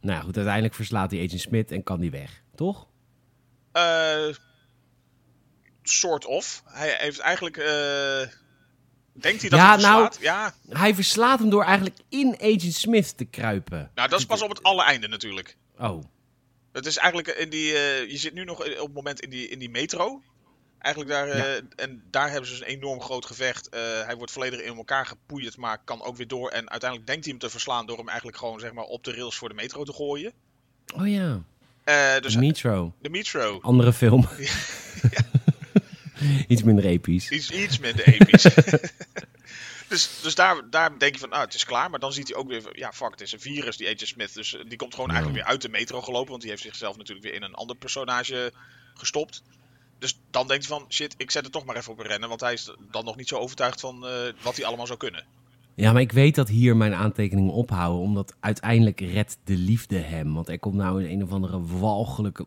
[0.00, 2.42] Nou ja, goed, uiteindelijk verslaat hij Agent Smith en kan die weg.
[2.54, 2.86] Toch?
[3.72, 4.28] Eh
[5.82, 6.62] sort of.
[6.66, 8.18] Hij heeft eigenlijk, eh,
[9.12, 10.18] denkt hij dat Ja, hij nou- verslaat?
[10.20, 13.90] Ja, Hij verslaat hem door eigenlijk in Agent Smith te kruipen.
[13.94, 15.56] nou dat is pas op het alle einde natuurlijk.
[15.78, 16.04] Oh,
[16.72, 19.48] Het is eigenlijk in die, eh, je zit nu nog op het moment in die,
[19.48, 20.22] in die metro.
[20.84, 23.68] Eigenlijk daar, eh, en daar hebben ze dus een enorm groot gevecht.
[23.68, 26.50] Eh, hij wordt volledig in elkaar gepoeierd, maar kan ook weer door.
[26.50, 29.12] En uiteindelijk denkt hij hem te verslaan door hem eigenlijk gewoon zeg maar, op de
[29.14, 30.32] rails voor de metro te gooien.
[30.96, 31.42] oh ja.
[31.84, 32.94] Eh, dus De Metro.
[33.00, 34.28] de metro, Andere film.
[36.48, 37.30] Iets minder episch.
[37.30, 38.42] iets, iets minder episch.
[39.88, 41.90] dus dus daar, daar denk je van, ah, het is klaar.
[41.90, 44.08] Maar dan ziet hij ook weer, van, ja fuck, het is een virus, die Agent
[44.08, 44.34] Smith.
[44.34, 45.14] Dus die komt gewoon Ja.
[45.14, 46.30] eigenlijk weer uit de metro gelopen.
[46.30, 48.52] Want die heeft zichzelf natuurlijk weer in een ander personage
[48.94, 49.42] gestopt.
[49.98, 52.28] Dus dan denkt hij van, shit, ik zet het toch maar even op een rennen.
[52.28, 55.24] Want hij is dan nog niet zo overtuigd van eh, wat hij allemaal zou kunnen.
[55.74, 58.00] Ja, maar ik weet dat hier mijn aantekeningen ophouden.
[58.02, 60.34] Omdat uiteindelijk redt de liefde hem.
[60.34, 62.46] Want er komt nou een, een of andere walgelijke...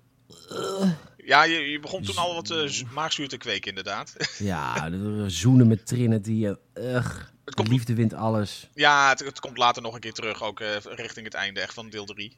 [1.26, 4.16] Ja, je, je begon toen al wat eh, z- maagzuur te kweken inderdaad.
[4.40, 6.48] Ja, de zoenen met Trinity.
[6.74, 8.70] Ugh, Het komt- liefde wint alles.
[8.74, 11.74] ja, het, het komt later nog een keer terug, ook eh, richting het einde echt
[11.74, 12.38] van deel 3.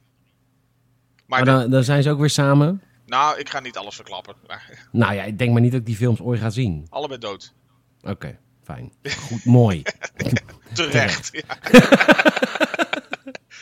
[1.26, 2.82] Maar, Maar de- dan, dan zijn ze ook weer samen.
[3.10, 4.34] Nou, ik ga niet alles verklappen.
[4.46, 6.86] Maar, Nou ja, ik denk maar niet dat ik die films ooit ga zien.
[6.90, 7.54] allebei dood.
[8.02, 8.92] Oké, fijn.
[9.18, 9.82] Goed, mooi.
[10.74, 11.30] Terecht.
[11.32, 11.58] Ja,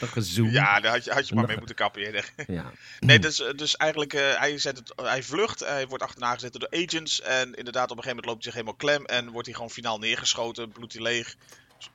[0.01, 0.51] Dat gezoem.
[0.51, 2.33] ja daar had je, had je maar mee moeten kappen eerder.
[2.47, 2.73] Ja.
[3.01, 6.71] Nee, dus, dus eigenlijk, eh, hij, zet het, hij vlucht, hij wordt achterna gezet door
[6.71, 7.21] agents.
[7.21, 9.05] En inderdaad, op een gegeven moment loopt hij zich helemaal klem.
[9.05, 11.37] En wordt hij gewoon finaal neergeschoten, bloedt hij leeg.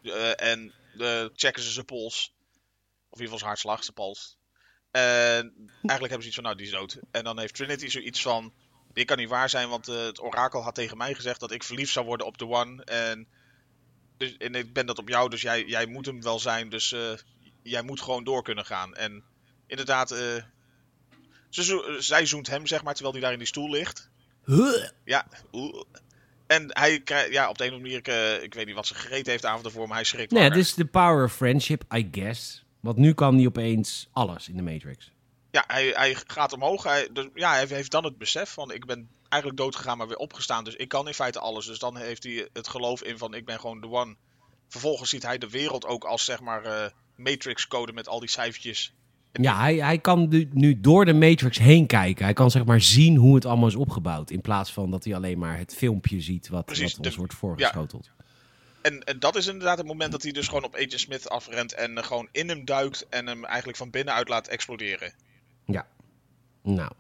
[0.04, 2.34] Eh, en eh, checken ze zijn pols.
[3.10, 4.38] Of in ieder geval zijn hartslag, zijn pols.
[4.94, 7.00] En eigenlijk hebben ze iets van, nou, die is dood.
[7.12, 8.54] En dan heeft Trinity zoiets van,
[8.94, 11.64] dit kan niet waar zijn, want eh, het orakel had tegen mij gezegd dat ik
[11.64, 12.84] verliefd zou worden op de One.
[12.84, 13.28] En,
[14.18, 16.70] dus, en ik ben dat op jou, dus jij, jij moet hem wel zijn.
[16.70, 17.12] Dus eh,
[17.64, 18.94] jij moet gewoon door kunnen gaan.
[18.96, 19.24] En
[19.68, 20.44] inderdaad, eh,
[21.50, 24.10] ze zo- zij zoent hem, zeg maar, terwijl hij daar in die stoel ligt.
[24.46, 24.88] Huh.
[25.06, 25.84] Ja, oeh.
[26.48, 28.88] En hij krijgt, ja, op de een of andere manier, ik, ik weet niet wat
[28.88, 30.58] ze gegeten heeft de avond ervoor, maar hij schrikt Nee, wakker.
[30.60, 32.63] dit is de power of friendship, I guess.
[32.84, 35.12] Want nu kan hij opeens alles in de Matrix.
[35.52, 36.84] ja, hij, hij gaat omhoog.
[36.84, 40.08] Hij, dus, ja, hij heeft dan het besef van ik ben eigenlijk dood gegaan, maar
[40.08, 40.64] weer opgestaan.
[40.64, 41.66] Dus ik kan in feite alles.
[41.66, 44.16] Dus dan heeft hij het geloof in van ik ben gewoon de one.
[44.68, 48.30] Vervolgens ziet hij de wereld ook als zeg maar uh, matrix code met al die
[48.30, 48.94] cijfertjes.
[49.32, 52.24] Ja, hij, hij kan nu, door de matrix heen kijken.
[52.24, 54.30] Hij kan zeg maar zien hoe het allemaal is opgebouwd.
[54.30, 57.34] In plaats van dat hij alleen maar het filmpje ziet wat, Precies, wat ons wordt
[57.34, 58.12] voorgeschoteld.
[58.18, 58.23] Ja.
[58.84, 61.74] En, en dat is inderdaad het moment dat hij dus gewoon op Agent Smith afrent
[61.74, 65.14] en uh, gewoon in hem duikt en hem eigenlijk van binnenuit laat exploderen.
[65.66, 65.88] Ja.
[66.62, 66.92] Nou.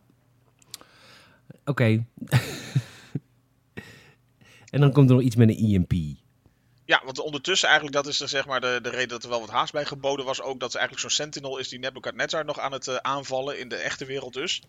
[1.65, 1.83] Oké.
[4.73, 5.93] en dan komt er nog iets met een EMP.
[6.85, 9.39] Ja, want ondertussen eigenlijk, dat is er zeg maar de, de reden dat er wel
[9.39, 10.41] wat haast bij geboden was.
[10.41, 13.69] Ook dat er eigenlijk zo'n Sentinel is die Nebuchadnezzar nog aan het uh, aanvallen, in
[13.69, 14.61] de echte wereld dus.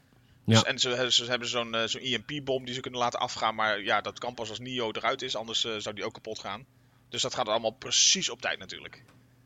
[0.45, 0.55] Ja.
[0.55, 3.55] dus en ze, ze hebben zo'n uh, zo'n EMP-bom die ze kunnen laten afgaan.
[3.55, 6.39] Maar ja, dat kan pas als Nio eruit is, anders uh, zou die ook kapot
[6.39, 6.67] gaan.
[7.15, 9.03] Dus dat gaat allemaal precies op tijd natuurlijk.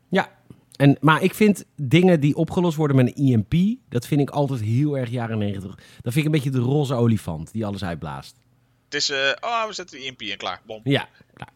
[0.07, 0.29] Ja,
[0.75, 4.61] en, maar ik vind dingen die opgelost worden met een EMP, dat vind ik altijd
[4.61, 5.75] heel erg jaren 90.
[5.75, 8.35] Dat vind ik een beetje de roze olifant die alles uitblaast.
[8.85, 10.81] Het is, uh, oh, we zetten de EMP in, klaar, bom.
[10.83, 11.53] Ja, klaar.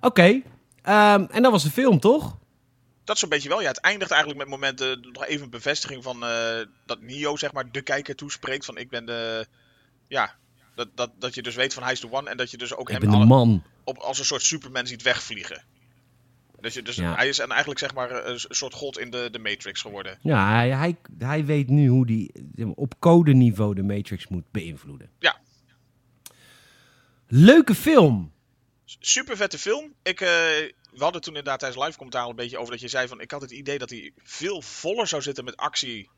[0.00, 1.14] Oké, okay.
[1.14, 2.38] um, en dat was de film, toch?
[3.04, 3.60] Dat is een beetje wel.
[3.60, 7.52] Ja, het eindigt eigenlijk met momenten, nog even een bevestiging van uh, dat Neo, zeg
[7.52, 9.46] maar, de kijker toespreekt van ik ben de,
[10.08, 10.34] ja,
[10.74, 12.74] dat, dat, dat je dus weet van hij is de one en dat je dus
[12.74, 13.62] ook ik hem ben de man.
[13.84, 15.64] Op, als een soort Superman ziet wegvliegen.
[16.60, 20.18] Dus, dus hij is eigenlijk zeg maar een soort god in de, de Matrix geworden.
[20.22, 25.10] Ja, hij, hij, hij weet nu hoe hij op codeniveau de Matrix moet beïnvloeden.
[25.18, 25.40] Ja.
[27.26, 28.32] Leuke film.
[28.84, 29.94] Super vette film.
[30.02, 33.08] Ik, uh, we hadden toen inderdaad tijdens live commentaar een beetje over dat je zei
[33.08, 33.20] van...
[33.20, 36.10] Ik had het idee dat hij veel voller zou zitten met actie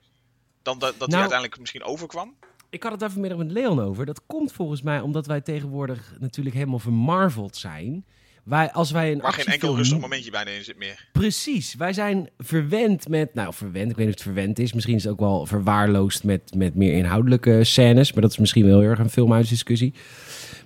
[0.62, 2.36] dan dat, dat hij nou- uiteindelijk misschien overkwam.
[2.72, 4.06] Ik had het daar vanmiddag met Leon over.
[4.06, 8.04] Dat komt volgens mij omdat wij tegenwoordig natuurlijk helemaal vermarveld zijn...
[8.44, 11.08] Wij, als wij een Waar geen enkel rustig momentje bijna in zit meer.
[11.12, 11.74] Precies.
[11.74, 13.34] Wij zijn verwend met...
[13.34, 13.90] Nou, verwend.
[13.90, 14.72] Ik weet niet of het verwend is.
[14.72, 18.12] Misschien is het ook wel verwaarloosd met, met meer inhoudelijke scènes.
[18.12, 19.94] Maar dat is misschien wel heel erg een filmhuisdiscussie.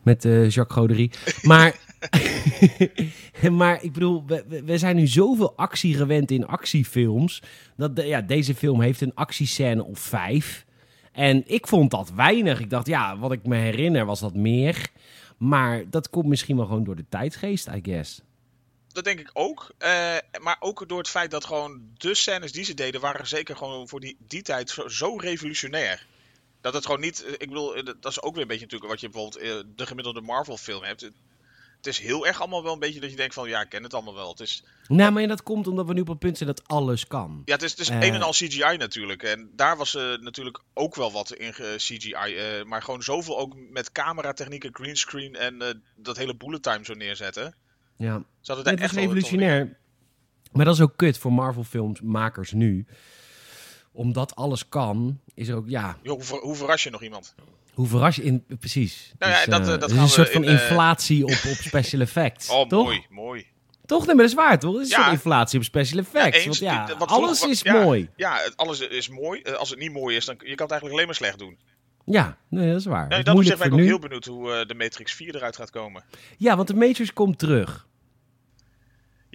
[0.02, 1.10] Met uh, Jacques Goderie.
[1.42, 1.76] Maar...
[3.50, 7.42] maar ik bedoel, we, we, zijn nu zoveel actie gewend in actiefilms.
[7.76, 10.65] Dat ja, deze film heeft een actiescène of vijf.
[11.16, 12.60] En ik vond dat weinig.
[12.60, 14.90] Ik dacht, ja, wat ik me herinner was dat meer.
[15.36, 18.20] Maar dat komt misschien wel gewoon door de tijdsgeest, I guess.
[18.88, 19.74] Dat denk ik ook.
[19.78, 23.56] Uh, maar ook door het feit dat gewoon de scènes die ze deden, waren zeker
[23.56, 26.06] gewoon voor die, die tijd zo, zo revolutionair.
[26.60, 27.24] Dat het gewoon niet.
[27.38, 30.20] Ik bedoel, eh, dat is ook weer een beetje natuurlijk wat je bijvoorbeeld de gemiddelde
[30.20, 31.10] Marvel film hebt
[31.86, 33.82] het is heel erg allemaal wel een beetje dat je denkt van ja, ik ken
[33.82, 34.30] het allemaal wel.
[34.30, 37.06] Het is, nou, maar dat komt omdat we nu op het punt zijn dat alles
[37.06, 37.42] kan.
[37.44, 39.22] Ja, het is, het is een en al CGI natuurlijk.
[39.22, 42.10] En daar was uh, natuurlijk ook wel wat in CGI.
[42.10, 47.54] Uh, maar gewoon zoveel ook met cameratechnieken, greenscreen en dat hele bullet time zo neerzetten.
[47.96, 49.76] Ja, Ze hadden het is revolutionair.
[50.52, 52.86] Maar dat is ook kut voor Marvel filmmakers nu.
[53.96, 55.96] Omdat alles kan, is er ook, ja...
[56.04, 57.34] hoe, hoe verras je nog iemand?
[57.74, 58.44] Hoe verras je in...
[58.58, 59.12] Precies.
[59.18, 62.00] Nou ja, dus, dat, uh, dat is een soort van in, inflatie op, op special
[62.00, 62.48] effects.
[62.48, 62.84] oh, toch?
[62.84, 63.46] mooi, mooi.
[63.86, 64.06] Toch?
[64.06, 64.80] Nee, maar dat is waar, toch?
[64.80, 64.96] Is ja.
[64.96, 66.36] een soort inflatie op special effects.
[66.36, 68.08] Ja, eens, want ja, wat alles is ja, mooi.
[68.16, 69.42] Ja, alles is mooi.
[69.42, 71.58] Als het niet mooi is, dan je kan het eigenlijk alleen maar slecht doen.
[72.04, 73.08] Ja, nee, dat is waar.
[73.08, 76.04] Dat ben ik ook heel benieuwd hoe uh, de Matrix 4 eruit gaat komen.
[76.36, 77.86] Ja, want de Matrix komt terug.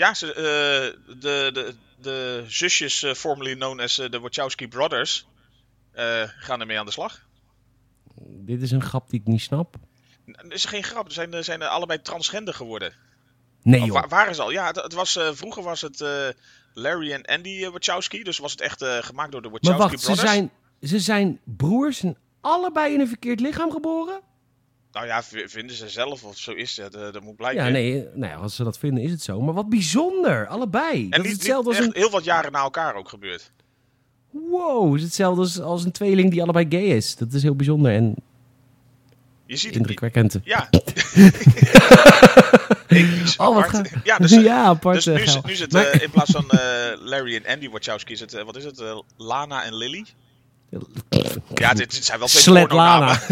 [0.01, 5.25] Ja, ze, uh, de, de, de zusjes, uh, formerly known as de Wachowski Brothers,
[6.37, 7.29] gaan ermee aan de slag
[8.45, 9.75] dit is een grap die ik niet snap.
[10.25, 11.11] Het is geen grap.
[11.11, 12.93] Ze zijn, zijn allebei transgender geworden.
[13.61, 14.07] Nee, joh.
[14.09, 14.51] waren ze al?
[14.51, 16.03] Ja, het, was, vroeger was het
[16.73, 18.23] Larry en Andy Wachowski.
[18.23, 20.19] Dus was het echt gemaakt door de Wachowski maar wacht, Brothers.
[20.19, 24.21] Ze zijn, ze zijn broers en allebei in een verkeerd lichaam geboren?
[24.91, 26.91] Nou ja, vinden ze zelf of zo is het.
[26.91, 27.65] dat moet blijken.
[27.65, 29.41] Ja, nee, nou ja, als ze dat vinden is het zo.
[29.41, 31.03] Maar wat bijzonder, allebei.
[31.03, 31.91] En dat niet, is hetzelfde als een...
[31.93, 33.51] heel wat jaren na elkaar ook gebeurd.
[34.29, 37.15] Wow, is hetzelfde als, als een tweeling die allebei gay is.
[37.15, 38.15] Dat is heel bijzonder en
[39.45, 40.39] je ziet Indrukwekkend.
[40.43, 40.69] Ja.
[43.37, 43.89] oh, wat.
[44.03, 45.03] Ja, dus, ja, apart.
[45.03, 46.59] Dus nu, nu zit uh, in plaats van uh,
[46.99, 48.83] Larry en Andy Wachowski, is het, uh, wat is het?
[49.17, 50.05] Lana en Lily?
[51.53, 53.19] Ja, dit, dit zijn wel twee Slet Lana.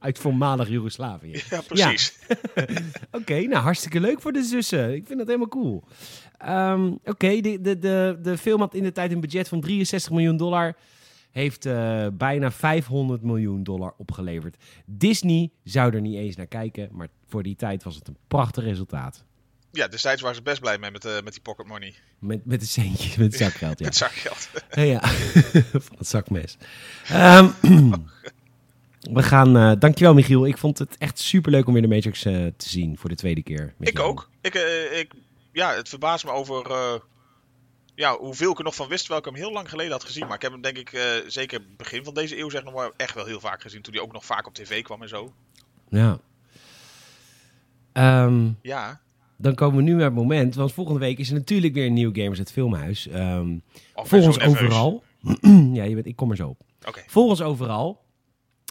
[0.00, 1.42] Uit voormalig Joegoslavië.
[1.50, 2.18] Ja, precies.
[2.28, 2.36] Ja.
[2.64, 4.94] Oké, okay, nou hartstikke leuk voor de zussen.
[4.94, 5.84] Ik vind dat helemaal cool.
[6.48, 9.60] Um, Oké, okay, de, de, de, de film had in de tijd een budget van
[9.60, 10.76] 63 miljoen dollar
[11.30, 14.56] heeft uh, bijna 500 miljoen dollar opgeleverd.
[14.86, 18.64] Disney zou er niet eens naar kijken, maar voor die tijd was het een prachtig
[18.64, 19.24] resultaat.
[19.72, 21.94] Ja, destijds waren ze best blij mee met, uh, met die pocket money.
[22.18, 23.84] Met, met de centjes, met het zakgeld, ja.
[23.84, 24.48] met zakgeld.
[24.92, 25.00] ja,
[25.86, 26.56] van het zakmes.
[27.12, 27.54] Um,
[29.16, 30.46] we gaan, uh, dankjewel Michiel.
[30.46, 33.42] Ik vond het echt superleuk om weer de Matrix uh, te zien voor de tweede
[33.42, 33.74] keer.
[33.78, 34.30] Ik ook.
[34.40, 34.54] Ik,
[34.92, 35.12] ik,
[35.52, 36.70] ja, het verbaast me over
[38.00, 40.26] ja, hoeveel ik er nog van wist, terwijl ik hem heel lang geleden had gezien.
[40.26, 42.90] Maar ik heb hem denk ik eh, zeker begin van deze eeuw zeg nog maar
[42.96, 43.82] echt wel heel vaak gezien.
[43.82, 45.32] Toen hij ook nog vaak op tv kwam en zo.
[45.88, 46.18] Ja.
[47.92, 49.00] Ehm, Ja.
[49.40, 51.92] Dan komen we nu naar het moment, want volgende week is er natuurlijk weer een
[51.92, 53.08] nieuw Gamers het Filmhuis.
[53.08, 53.58] Ehm
[53.94, 54.62] Of volg ons zo nerveus.
[54.68, 55.02] overal.
[55.78, 56.60] ja, je weet, ik kom er zo op.
[56.88, 57.02] Oké.
[57.06, 58.00] Volg ons overal.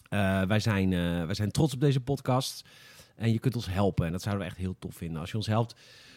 [0.10, 2.66] Eh, wij, zijn, eh, wij zijn trots op deze podcast.
[3.16, 4.06] En je kunt ons helpen.
[4.06, 5.22] En dat zouden we echt heel tof vinden.
[5.22, 5.76] Als je ons helpt,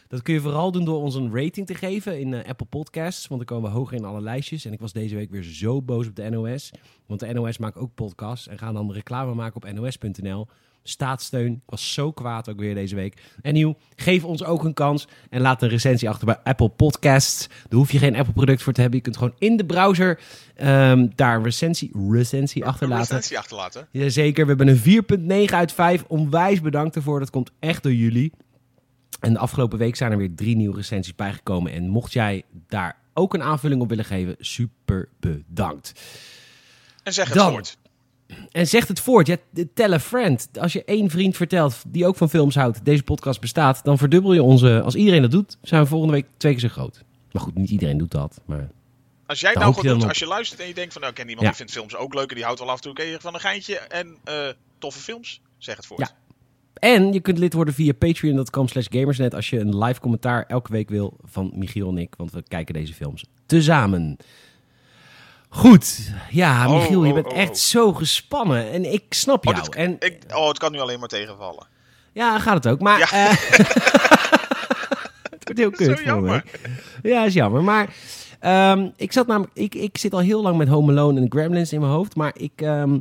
[0.09, 3.27] dat kun je vooral doen door ons een rating te geven in eh, Apple Podcasts.
[3.27, 4.65] Want dan komen we hoger in alle lijstjes.
[4.65, 6.71] En ik was deze week weer zo boos op de NOS.
[7.07, 8.49] Want de NOS maakt ook podcasts.
[8.49, 10.47] En gaan dan reclame maken op nos.nl.
[10.83, 11.53] Staatssteun.
[11.53, 13.23] Ik was zo kwaad ook weer deze week.
[13.43, 15.09] En nieuw, geef ons ook een kans.
[15.31, 17.47] En laat een recensie achter bij Apple Podcasts.
[17.49, 18.99] Daar hoef je geen Apple product voor te hebben.
[18.99, 20.21] Je kunt gewoon in de browser
[20.55, 23.07] ehm, daar een recensie, recensie achterlaten.
[23.07, 23.89] recensie achterlaten.
[23.91, 26.05] Jazeker, we hebben een 4.9 uit 5.
[26.09, 27.19] Onwijs bedankt ervoor.
[27.19, 28.33] Dat komt echt door jullie.
[29.21, 31.73] En de afgelopen week zijn er weer drie nieuwe recensies bijgekomen.
[31.73, 35.93] En mocht jij daar ook een aanvulling op willen geven, super bedankt.
[37.03, 37.51] En zeg het Dan.
[37.51, 37.79] voort.
[38.51, 39.37] En zegt het voort, ja,
[39.75, 40.49] tell a friend.
[40.61, 44.33] Als je één vriend vertelt die ook van films houdt, deze podcast bestaat, dan verdubbel
[44.33, 44.81] je onze...
[44.83, 47.03] Als iedereen dat doet, zijn we volgende week twee keer zo groot.
[47.33, 48.41] Maar goed, niet iedereen doet dat.
[48.45, 48.71] Maar
[49.27, 50.09] Als jij nou doet, op.
[50.09, 51.53] als je luistert en je denkt van, nou, ik ken iemand Ja.
[51.53, 53.35] die vindt films ook leuk en die houdt wel af en toe een keer van
[53.35, 54.35] een geintje en eh,
[54.79, 56.01] toffe films, zeg het voort.
[56.01, 56.11] Ja.
[56.75, 60.73] En je kunt lid worden via patreon.com slash gamersnet als je een live commentaar elke
[60.73, 62.15] week wil van Michiel en ik.
[62.17, 64.17] Want we kijken deze films tezamen.
[65.55, 66.11] Goed.
[66.31, 68.71] Ja, Oh, Michiel, je oh, bent oh, echt zo gespannen.
[68.71, 69.57] En ik snap jou.
[69.57, 71.67] dit- en ik, oh, het kan nu alleen maar tegenvallen.
[72.13, 72.81] ja, gaat het ook.
[72.81, 73.11] Maar Ja.
[73.11, 73.31] eh,
[75.31, 76.45] het wordt heel kut Zo voor jammer.
[77.03, 77.09] me.
[77.11, 77.63] Ja, is jammer.
[77.65, 77.95] Maar
[78.41, 81.73] ehm, ik zat namelijk, ik, ik zit al heel lang met Home Alone en Gremlins
[81.73, 82.17] in mijn hoofd.
[82.17, 82.99] Maar ik, ehm,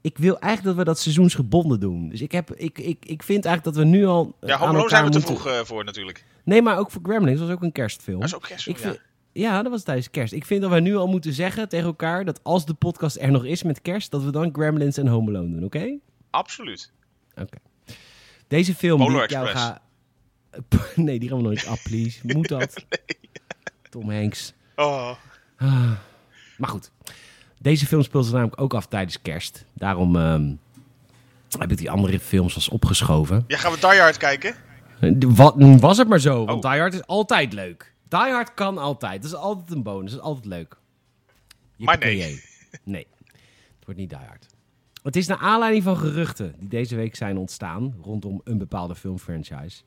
[0.00, 2.08] ik wil eigenlijk dat we dat seizoensgebonden doen.
[2.08, 4.62] Dus ik, heb, ik, ik, ik vind eigenlijk dat we nu al Ja, aan Home
[4.62, 6.24] Alone elkaar zijn we te vroeg eh, voor natuurlijk.
[6.44, 7.38] Nee, maar ook voor Gremlins.
[7.38, 8.20] Dat was ook een kerstfilm.
[8.20, 8.66] Dat is ook kerst.
[8.66, 8.82] ik ja.
[8.82, 9.00] vind,
[9.32, 10.32] ja, dat was tijdens kerst.
[10.32, 12.24] Ik vind dat wij nu al moeten zeggen tegen elkaar...
[12.24, 14.10] dat als de podcast er nog is met kerst...
[14.10, 15.98] dat we dan Gremlins en Home Alone doen, oké?
[16.30, 16.92] Absoluut.
[17.36, 17.56] Oké.
[18.48, 19.66] Deze film die Polar ik jou Express.
[19.68, 19.80] ga...
[21.02, 22.18] Nee, die gaan we nog niet af, please.
[22.22, 22.84] Moet dat?
[23.90, 24.52] Tom Hanks.
[24.76, 25.10] Oh.
[25.56, 25.92] Ah.
[26.58, 26.90] Maar goed.
[27.58, 29.64] Deze film speelt zich namelijk ook af tijdens kerst.
[29.72, 30.52] Daarom ehm,
[31.58, 33.44] heb ik die andere films als opgeschoven.
[33.46, 34.54] Ja, gaan we Die Hard kijken?
[35.00, 36.70] Eh, Wat, was het maar zo, want Oh.
[36.70, 37.89] Die Hard is altijd leuk.
[38.10, 39.22] Die Hard kan altijd.
[39.22, 40.10] Dat is altijd een bonus.
[40.10, 40.76] Dat is altijd leuk.
[41.76, 42.42] Maar nee.
[42.82, 43.06] Nee,
[43.76, 44.46] het wordt niet Die Hard.
[45.02, 49.82] Het is naar aanleiding van geruchten die deze week zijn ontstaan rondom een bepaalde filmfranchise.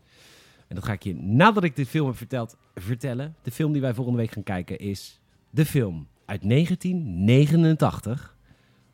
[0.67, 3.35] En dat ga ik je, nadat ik dit film heb verteld, vertellen.
[3.41, 5.19] De film die wij volgende week gaan kijken is
[5.49, 8.35] de film uit 1989.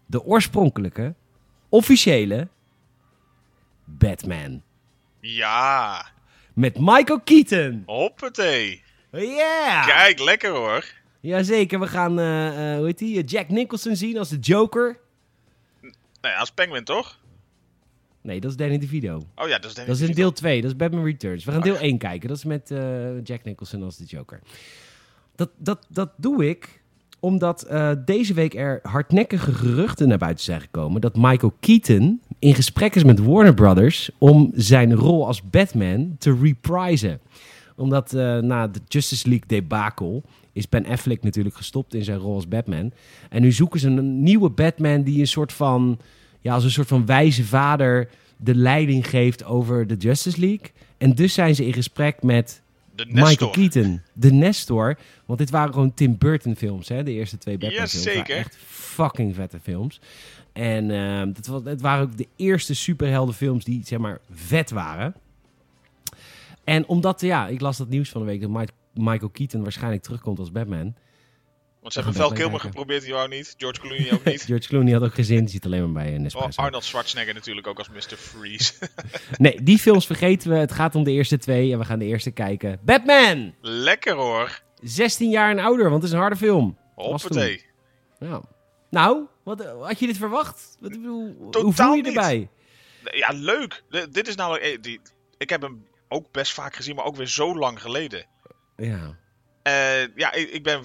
[0.06, 1.16] De oorspronkelijke,
[1.70, 2.48] officiële
[3.86, 4.62] Batman.
[5.20, 6.06] Ja.
[6.54, 7.84] Met Michael Keaton.
[7.86, 8.82] Hoppatee.
[9.12, 9.86] Yeah!
[9.86, 10.86] Kijk, lekker hoor.
[11.20, 13.24] Jazeker, we gaan, eh, eh, hoe heet die?
[13.24, 14.98] Jack Nicholson zien als de Joker.
[16.22, 17.18] Nee, als Penguin toch?
[18.22, 19.24] Nee, dat is Danny DeVito.
[19.36, 21.46] Oh ja, dat is denk Dat is in deel 2, dat is Batman Returns.
[21.46, 21.80] We gaan Oh, deel ja.
[21.80, 24.40] 1 kijken, dat is met eh, Jack Nicholson als de Joker.
[25.36, 26.82] Dat, dat, dat doe ik
[27.20, 31.02] omdat eh, deze week er hardnekkige geruchten naar buiten zijn gekomen...
[31.02, 34.10] dat Michael Keaton in gesprek is met Warner Brothers...
[34.18, 37.20] om zijn rol als Batman te reprisen.
[37.80, 40.22] Omdat eh, na de Justice League debacle
[40.54, 42.92] is Ben Affleck natuurlijk gestopt in zijn rol als Batman.
[43.30, 46.00] En nu zoeken ze een nieuwe Batman die een soort van...
[46.42, 50.72] Ja, als een soort van wijze vader de leiding geeft over de Justice League.
[50.98, 52.62] En dus zijn ze in gesprek met
[53.08, 53.52] Michael.
[53.52, 54.98] Keaton, de Nestor.
[55.26, 57.04] Want dit waren gewoon Tim Burton films, hè?
[57.04, 58.28] De eerste twee Batman films.
[58.30, 60.00] Echt fucking vette films.
[60.54, 65.16] En ehm dat was, het waren ook de eerste superheldenfilms die, zeg maar, vet waren.
[66.70, 70.04] En omdat, ja, ik las dat nieuws van de week dat Mike- Michael Keaton waarschijnlijk
[70.04, 70.96] terugkomt als Batman.
[71.82, 73.54] Want ze hebben Val Kilmer geprobeerd, die wou niet.
[73.58, 74.42] George Clooney ook niet.
[74.50, 76.62] George Clooney had ook geen zin, die zit alleen maar bij een Oh, Nespresso.
[76.62, 78.16] Arnold Schwarzenegger natuurlijk ook als Mr.
[78.18, 78.74] Freeze.
[79.38, 80.56] Nee, die films vergeten we.
[80.56, 82.80] Het gaat om de eerste twee en we gaan de eerste kijken.
[82.82, 83.54] Batman!
[83.62, 84.62] lekker hoor.
[84.82, 86.78] 16 jaar en ouder, want het is een harde film.
[86.96, 87.66] Hoppatee.
[88.20, 88.42] Ja.
[88.90, 90.78] Nou, wat, eh, had je dit verwacht?
[90.80, 92.16] Wat, hoe Totaal voel je niet.
[92.16, 92.50] erbij?
[93.04, 93.84] Ja, leuk.
[93.90, 94.60] De- dit is nou...
[94.60, 95.00] eh, Die,
[95.38, 98.26] ik heb hem ook best vaak gezien, maar ook weer zo lang geleden.
[98.78, 99.18] Ja.
[99.64, 100.82] Eh, ja, ik, ik ben,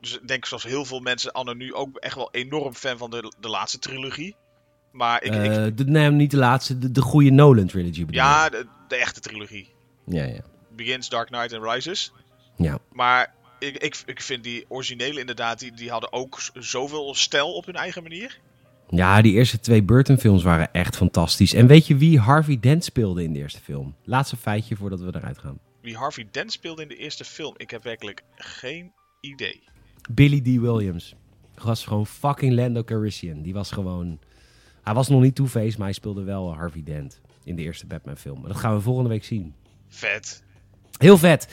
[0.00, 3.10] dus ik denk zoals heel veel mensen anno nu ook echt wel enorm fan van
[3.10, 4.36] de, de laatste trilogie.
[4.92, 8.14] Maar ik, ik- Eh, de, nee, niet de laatste, de, de goede Nolan trilogy bedoel
[8.22, 9.72] ja, de, de echte trilogie.
[10.06, 10.40] Ja, ja.
[10.70, 12.12] Begins, Dark Knight en Rises.
[12.56, 12.78] Ja.
[12.92, 17.66] Maar ik, ik, ik vind die originele inderdaad, die, die hadden ook zoveel stijl op
[17.66, 18.38] hun eigen manier.
[18.88, 21.54] Ja, die eerste twee Burton films waren echt fantastisch.
[21.54, 23.94] En weet je wie Harvey Dent speelde in de eerste film?
[24.04, 25.58] Laatste feitje voordat we eruit gaan.
[25.80, 29.62] Wie Harvey Dent speelde in de eerste film, ik heb werkelijk geen idee.
[30.10, 30.60] Billy D.
[30.60, 31.14] Williams.
[31.62, 33.42] Was gewoon fucking Lando Calrissian.
[33.42, 34.18] Die was gewoon...
[34.82, 38.16] Hij was nog niet Two-Face, maar hij speelde wel Harvey Dent in de eerste Batman
[38.16, 38.42] film.
[38.42, 39.54] Dat gaan we volgende week zien.
[39.88, 40.42] Vet.
[40.98, 41.48] Heel vet.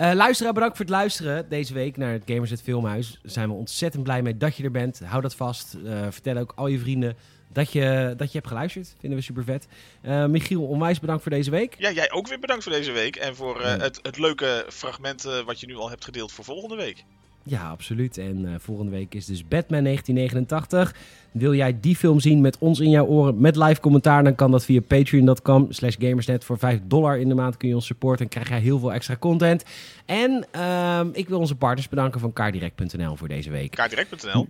[0.00, 3.18] Uh, luisteraar, bedankt voor het luisteren deze week naar het Gamersnet Filmhuis.
[3.22, 5.00] Daar zijn we ontzettend blij mee dat je er bent.
[5.04, 5.76] Hou dat vast.
[5.84, 7.16] Uh, vertel ook al je vrienden
[7.52, 8.94] dat je, dat je hebt geluisterd.
[8.98, 9.66] Vinden we super vet.
[10.02, 11.74] Uh, Michiel, onwijs bedankt voor deze week.
[11.78, 13.16] Ja, jij ook weer bedankt voor deze week.
[13.16, 17.04] En voor het, het leuke fragment wat je nu al hebt gedeeld voor volgende week.
[17.42, 18.18] Ja, absoluut.
[18.18, 20.94] En uh, volgende week is dus Batman 1989.
[21.30, 24.50] Wil jij die film zien met ons in jouw oren, met live commentaar, dan kan
[24.50, 26.44] dat via patreon.com slash gamersnet.
[26.44, 28.92] Voor 5 dollar in de maand kun je ons supporten en krijg jij heel veel
[28.92, 29.64] extra content.
[30.06, 33.70] En uh, ik wil onze partners bedanken van kaardirect.nl voor deze week.
[33.70, 34.48] Kaardirect.nl?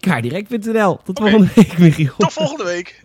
[0.00, 0.96] Kaardirect.nl.
[1.04, 1.30] Tot okay.
[1.30, 2.14] volgende week, Michiel.
[2.18, 3.02] Tot volgende week.